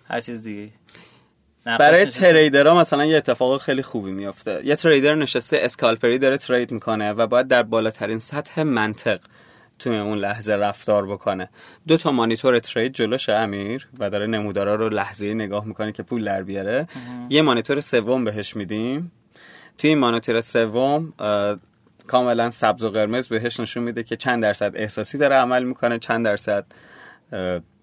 [0.09, 0.71] هر چیز دیگه
[1.65, 4.61] برای تریدرها مثلا یه اتفاق خیلی خوبی میافته.
[4.63, 9.19] یه تریدر نشسته اسکالپری داره ترید می‌کنه و باید در بالاترین سطح منطق
[9.79, 11.49] توی اون لحظه رفتار بکنه.
[11.87, 16.25] دو تا مانیتور ترید جلوش امیر و داره نمودارا رو لحظه نگاه می‌کنه که پول
[16.25, 16.87] در بیاره.
[17.29, 19.11] یه مانیتور سوم بهش میدیم.
[19.77, 21.13] توی این مانیتور سوم
[22.07, 26.25] کاملا سبز و قرمز بهش نشون میده که چند درصد احساسی داره عمل می‌کنه چند
[26.25, 26.65] درصد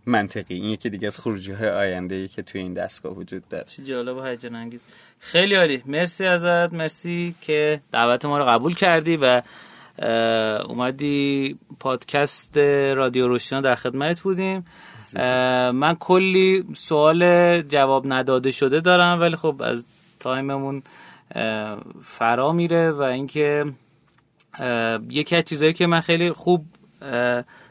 [0.06, 0.54] منطقی.
[0.54, 3.64] این یکی دیگه از خروجی های آینده ای که توی این دستگاه وجود داره.
[3.64, 4.86] چه جالب و هیجان انگیز
[5.18, 5.82] خیلی عالی.
[5.86, 6.72] مرسی ازت.
[6.72, 9.42] مرسی که دعوت ما رو قبول کردی و
[10.68, 12.58] اومدی پادکست
[12.96, 14.64] رادیو روشنا در خدمت بودیم.
[15.74, 19.86] من کلی سوال جواب نداده شده دارم ولی خب از
[20.20, 20.82] time مون
[22.02, 23.64] فرا میره و اینکه
[25.10, 26.64] یکی از چیزهایی که من خیلی خوب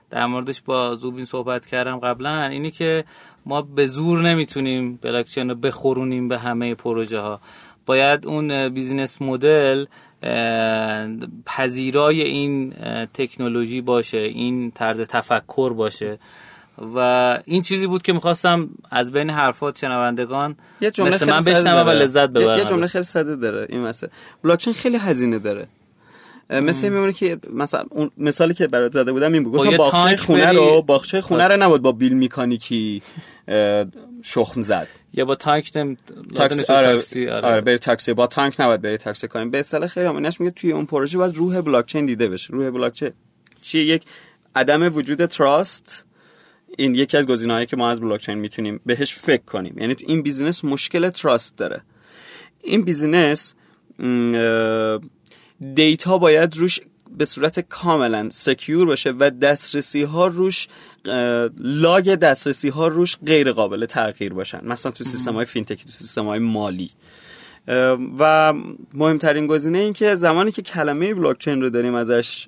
[0.10, 3.03] در موردش با زوبین صحبت کردم قبلا اینی که
[3.45, 7.40] ما به زور نمی‌تونیم بلاکچین رو بخورونیم به همه پروژه ها
[7.86, 9.86] باید اون business model
[11.45, 12.73] پذیرای این
[13.14, 16.19] تکنولوژی باشه این طرز تفکر باشه.
[16.95, 16.98] و
[17.45, 21.90] این چیزی بود که می‌خواستم از بین حرفات شنوندگان یه جمله مثل من بشنوم و
[21.90, 24.10] لذت ببرم یه جمله خیلی ساده داره این مثلا
[24.44, 25.68] بلاکچین خیلی هزینه داره.
[26.49, 29.53] مثل میمونه که مثلا اون مثالی که برات زده بودم این بود.
[29.53, 33.01] گفتم باغچه خونه رو باغچه خونه رو نبود با بیل میکانیکی
[34.23, 34.88] شخم زد.
[35.13, 35.97] یا با تانک نم
[36.35, 37.47] تاکسی آره, تاکسی آره.
[37.47, 38.13] آره بری تاکسی.
[38.13, 39.51] با تانک نباید بری تاکسی کنیم.
[39.51, 42.53] به اصطلاح خیلی همینش میگه توی اون پروژه باید روح بلاکچین دیده بشه.
[42.53, 43.11] روح بلاکچین
[43.61, 44.03] چیه؟ یک
[44.55, 46.05] عدم وجود تراست.
[46.77, 49.77] این یکی از گزینه‌هایی که ما از بلاکچین می‌تونیم بهش فکر کنیم.
[49.77, 51.81] یعنی این business مشکل trust داره.
[52.63, 53.53] این business
[55.76, 56.80] data باید روش
[57.18, 60.68] به صورت کاملا secure باشه و دسترسی ها روش
[61.60, 64.61] log دسترسی ها روش غیر قابل تغییر باشن.
[64.65, 66.91] مثلا تو سیستم های فینتکی تو سیستم های مالی
[68.19, 68.53] و
[68.94, 72.48] مهمترین گزینه این که زمانی که کلمه بلاکچین رو داریم ازش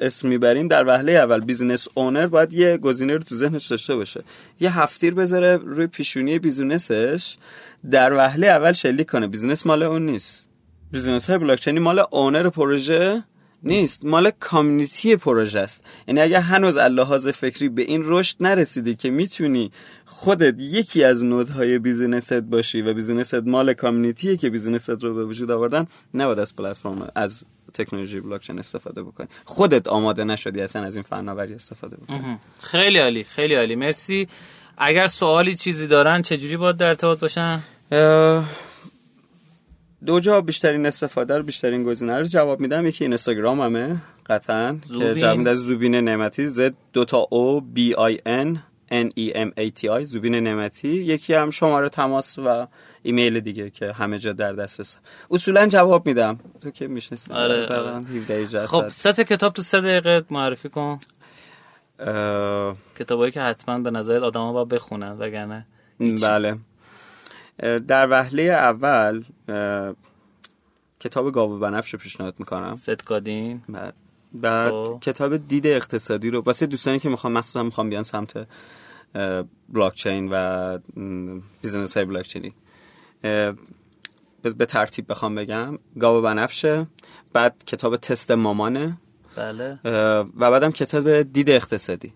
[0.00, 4.22] اسم می‌بریم در وهله اول business owner باید یه گزینه رو تو ذهنش داشته باشه.
[4.60, 7.36] یه هفتیر بذاره روی پیشونی business ش
[7.90, 9.26] در وهله اول شلیک کنه.
[9.26, 10.45] business مال اون نیست.
[10.92, 13.22] business های بلاکچینی مال owner پروژه
[13.62, 15.84] نیست مال community پروژه است.
[16.08, 19.70] یعنی اگر هنوز لحاظ فکری به این رشد نرسیدی که می‌تونی
[20.04, 24.50] خودت یکی از node های business ت باشی و business ت مال community ه که
[24.50, 27.44] business ت رو به وجود آوردن نباید از پلتفرم از
[27.74, 29.26] تکنولوژی بلاکچین استفاده بکنی.
[29.44, 32.38] خودت آماده نشدی اصلا از این فناوری استفاده بکنی.
[32.60, 33.76] خیلی عالی خیلی عالی.
[33.76, 34.28] مرسی.
[34.78, 37.60] اگر سوالی چیزی دارن چجوری باید در ارتباط باشن؟
[40.06, 42.86] دو جا بیشترین استفاده رو بیشترین گزینه رو جواب میدم.
[42.86, 48.62] یکی اینستاگراممه قطعا که جواب زوبین نعمتی زد دو تا او بی آی ان
[48.92, 50.88] N E M A T I زوبین نعمتی.
[50.88, 52.66] یکی هم شماره تماس و
[53.02, 54.96] ایمیل دیگه که همه جا در دسترس.
[55.30, 56.38] اصولا جواب میدم.
[56.62, 58.66] تو که می‌شناسی؟ آره, آره.
[58.66, 60.98] خب سه کتاب تو سه دقیقه معرفی کن.
[62.98, 65.66] کتابایی که حتما به نظر آدم ها باید بخونن وگرنه
[65.98, 66.56] بله.
[67.58, 69.24] در وهله اول
[71.00, 72.76] کتاب گاو بنفش رو پیشنهاد می‌کنم.
[72.76, 73.94] ستکادین بعد,
[74.32, 74.98] بعد خب.
[75.02, 76.40] کتاب دید اقتصادی رو.
[76.40, 78.46] واسه دوستانی که می‌خوام مخصوصا می‌خوام بیان سمت
[79.68, 80.78] بلاکچین و
[81.62, 82.54] business های بلاکچینی
[84.42, 85.78] به ترتیب بخوام بگم.
[86.00, 86.86] گاو بنفشه.
[87.32, 88.98] بعد کتاب تست مامانه.
[89.36, 89.78] بله.
[89.84, 92.12] و بعدم کتاب دید اقتصادی.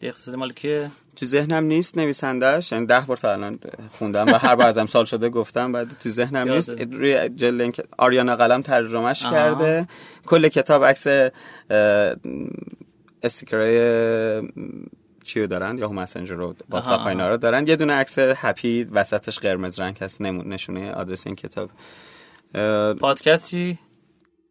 [0.00, 3.58] دید اقتصادی مال کیه؟ تو ذهنم نیست نویسندش یعنی ده بار تا الان
[3.92, 6.70] خوندم و هر بار ازم سوال شده گفتم بعد تو ذهنم نیست.
[6.70, 9.88] روی جلد آریانا قلم ترجمهش کرده.
[10.26, 11.06] کل کتاب عکس
[13.22, 14.42] استیکرای
[15.22, 17.66] چیو دارن؟ یا مسنجر رو واتساپ اینا رو دارن.
[17.66, 21.70] یه دونه عکس هپی وسطش قرمز رنگ هست نشونه آدرس این کتاب.
[22.94, 23.78] پادکست چی؟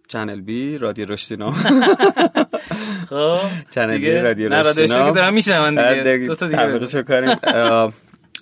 [0.07, 1.53] چنل بی رادیو رشتینا
[3.09, 3.39] خب
[3.69, 6.35] چنل رادیو رشتینا نه دارم میشنم دیگه.
[6.35, 7.37] تبلیغشو کنیم.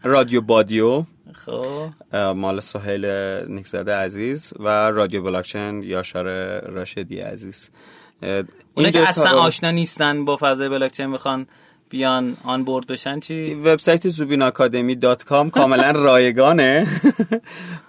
[0.04, 1.04] رادیو بادیو.
[1.34, 1.90] خب.
[2.36, 3.06] مال سهیل
[3.48, 6.26] نیکزاده عزیز و رادیو بلاکچین یاشار
[6.70, 7.70] راشدی عزیز.
[8.76, 11.48] اونه که اصلا آشنا نیستن با فضای بلاکچین می‌خوان
[11.90, 16.88] بیان onboard بشن چی؟ وبسایت زوبین آکادمی dot com کاملا رایگانه.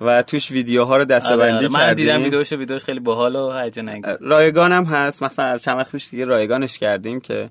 [0.01, 1.69] و توش ویدیوها رو دسته‌بندی آره, آره.
[1.69, 5.23] من دیدم ویدیوش ویدیوش خیلی باحال و هیجان رایگان هم هست.
[5.23, 7.51] مثلا از چند وقت پیش دیگه رایگانش کردیم که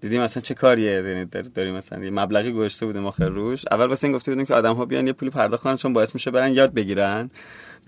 [0.00, 0.92] دیدیم مثلا چه کاریه.
[0.92, 1.24] یعنی
[1.54, 3.64] داریم مثلا یه مبلغی گذاشته بودیم آخر روش.
[3.70, 6.14] اول واسه این گفته بودیم که آدم ها بیان یه پولی پرداخت کنن چون باعث
[6.14, 7.30] میشه برن یاد بگیرن.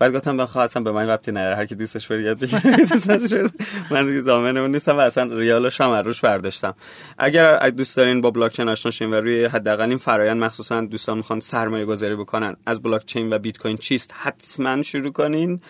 [0.03, 2.61] بعد گفتم بخواه اصلا به من ربطی نداره هر کی دوستش بره یاد بگیره.
[3.91, 6.75] من دیگه زامن اون نیستم و اصلا ریالش هم روش برداشتم.
[7.17, 11.17] اگر دوست دارین با بلاک چین آشنا شین و روی حداقل این فرایند مخصوصا دوستان
[11.17, 15.61] می‌خوان سرمایه گذاری بکنن از بلاک چین و بیت کوین چیست؟ حتما شروع کنین.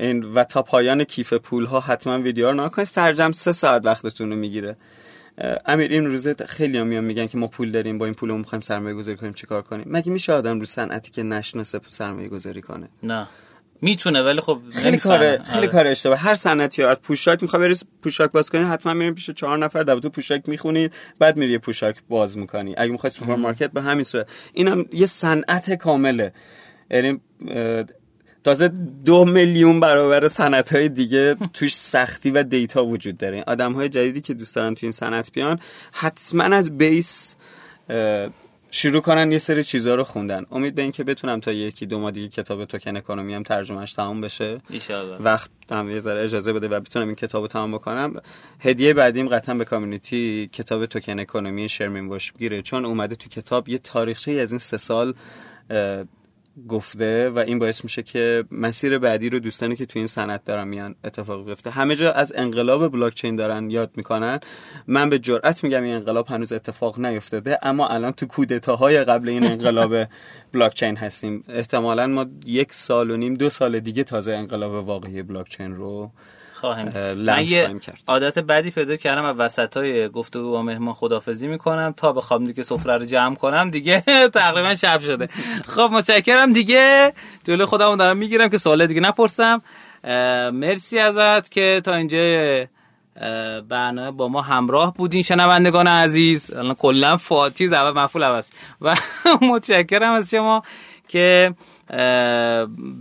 [0.00, 4.30] این و تا پایان کیف پول ها حتما ویدیو رو نکنید سرجم سه ساعت وقتتون
[4.30, 4.76] رو می‌گیره.
[5.66, 8.62] امیر این روزه خیلی هم میگن که ما پول داریم با این پول رو می‌خوایم
[8.62, 9.32] سرمایه گذاری کنیم.
[9.32, 13.28] چیکار کنیم؟ مگه میشه آدم رو صنعتی که نشناسه سرمایه گذاری کنه؟ نه.
[13.80, 16.18] می‌تونه ولی خب خیلی کار خیلی کار اشتباه.
[16.18, 19.96] هر صنعتی از پوشاک می‌خواد بری پوشاک باز کنی حتما میرین پیش چهار نفر در
[19.96, 22.74] تو پوشاک می‌خونی بعد میری پوشاک باز می‌کنی.
[22.78, 24.28] اگه می‌خوای سوپرمارکت به همین صورت.
[24.52, 26.32] اینم یه صنعت کامله.
[26.90, 27.20] یعنی
[28.44, 28.68] تازه
[29.04, 33.44] دو میلیون برابر صنعت های دیگه توش سختی و data وجود داره.
[33.46, 35.58] آدم های جدیدی که دوست دارن توی این صنعت بیان
[35.92, 37.34] حتما از base
[38.70, 40.46] شروع کنن یه سری چیزها رو خوندن.
[40.50, 44.20] امید به اینکه بتونم تا یکی دو ماه دیگه کتاب Token Economy هم ترجمهش تمام
[44.20, 44.60] بشه.
[45.20, 48.20] وقت هم یه ذره اجازه بده و بتونم این کتاب رو تمام بکنم.
[48.60, 53.78] هدیه بعدیم قطعا به community کتاب Token Economy شرمین وشمگیره چون اومده تو کتاب یه
[53.78, 55.14] تاریخچه از این سه سال
[56.68, 60.68] گفته و این باعث میشه که مسیر بعدی رو دوستانی که تو این صنعت دارن
[60.68, 61.70] میان اتفاق بیفته.
[61.70, 64.40] همه جا از انقلاب بلاک چین دارن یاد می‌کنن.
[64.86, 69.46] من به جرئت میگم این انقلاب هنوز اتفاق نیفتاده اما الان تو کودتاهای قبل این
[69.46, 70.08] انقلاب
[70.52, 71.44] بلاک چین هستیم.
[71.48, 76.10] احتمالا ما یک سال و نیم دو سال دیگه تازه انقلاب واقعی بلاک چین رو
[76.56, 81.94] خواهیم من یه عادت بدی پیدا کردم و وسط های گفتگو با مهمان خدافزی می‌کنم.
[81.96, 84.04] تا بخوام دیگه سفره رو جمع کنم دیگه
[84.34, 85.28] تقریبا شب شده.
[85.68, 87.12] خب متشکرم دیگه.
[87.44, 89.62] جلو خودمو دارم می‌گیرم که سوال دیگه نپرسم.
[90.52, 92.18] مرسی ازت که تا اینجا
[93.68, 95.22] برنامه با ما همراه بودین.
[95.22, 98.50] شنوندگان عزیز الان کلا فاتیز اول مفعول عوض.
[98.80, 98.94] و
[99.52, 100.62] متشکرم از شما
[101.08, 101.54] که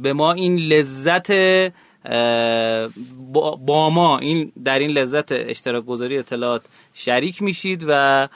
[0.01, 1.31] به ما این لذت
[3.65, 6.61] با ما این در این لذت اشتراک گذاری اطلاعات
[6.93, 8.27] شریک میشید و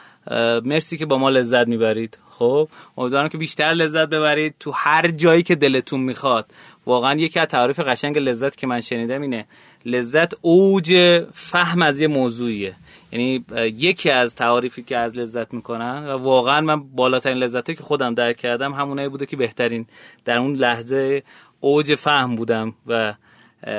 [0.64, 2.18] مرسی که با ما لذت می‌برید.
[2.30, 4.56] خب امیدوارم که بیشتر لذت ببرید.
[4.60, 6.46] تو هر جایی که دلتون می‌خواد.
[6.86, 9.46] واقعا یکی از تعریف قشنگ لذت که من شنیدم اینه.
[9.86, 12.76] لذت اوج فهم از یه موضوعیه.
[13.12, 18.14] یعنی یکی از تعاریفی که از لذت می‌کنن و واقعا من بالاترین لذتی که خودم
[18.14, 19.86] درک کردم همونایی بوده که بهترین
[20.26, 21.24] در اون لحظه
[21.60, 23.14] اوج فهم بودم و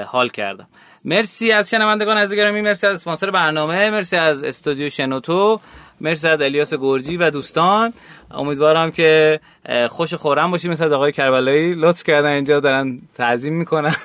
[0.06, 0.66] حال کردم.
[1.04, 5.60] مرسی از شنوندگان از گرامی مرسی از اسپانسر برنامه مرسی از استودیو شنوتو
[6.00, 7.92] مرسی از الیاس گرجی و دوستان.
[8.30, 9.40] امیدوارم که
[9.88, 11.74] خوش خورم باشیم مثل از آقای کربلایی.
[11.74, 13.94] لطف کردن اینجا دارن تعظیم می‌کنن.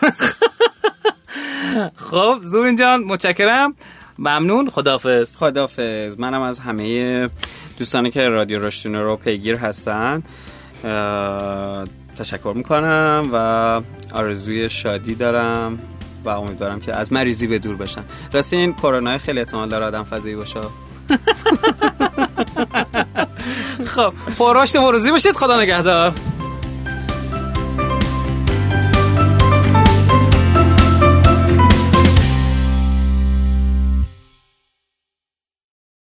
[2.10, 3.76] خب زوبین جان متشکرم.
[4.20, 4.70] ممنون.
[4.70, 7.30] خدافز خدافز منم از همه
[7.80, 10.24] دوستانی که رادیو رشتینو رو پیگیر هستن
[12.16, 13.82] تشکر می‌کنم و
[14.18, 15.80] آرزوی شادی دارم
[16.26, 20.04] و امیدوارم که از مریضی به دور بشن راستی این کرونا خیلی احتمال داره آدم
[20.04, 20.60] فضایی باشه.
[23.96, 25.32] خب پراشت و باشید.
[25.32, 26.14] خدا نگهدار.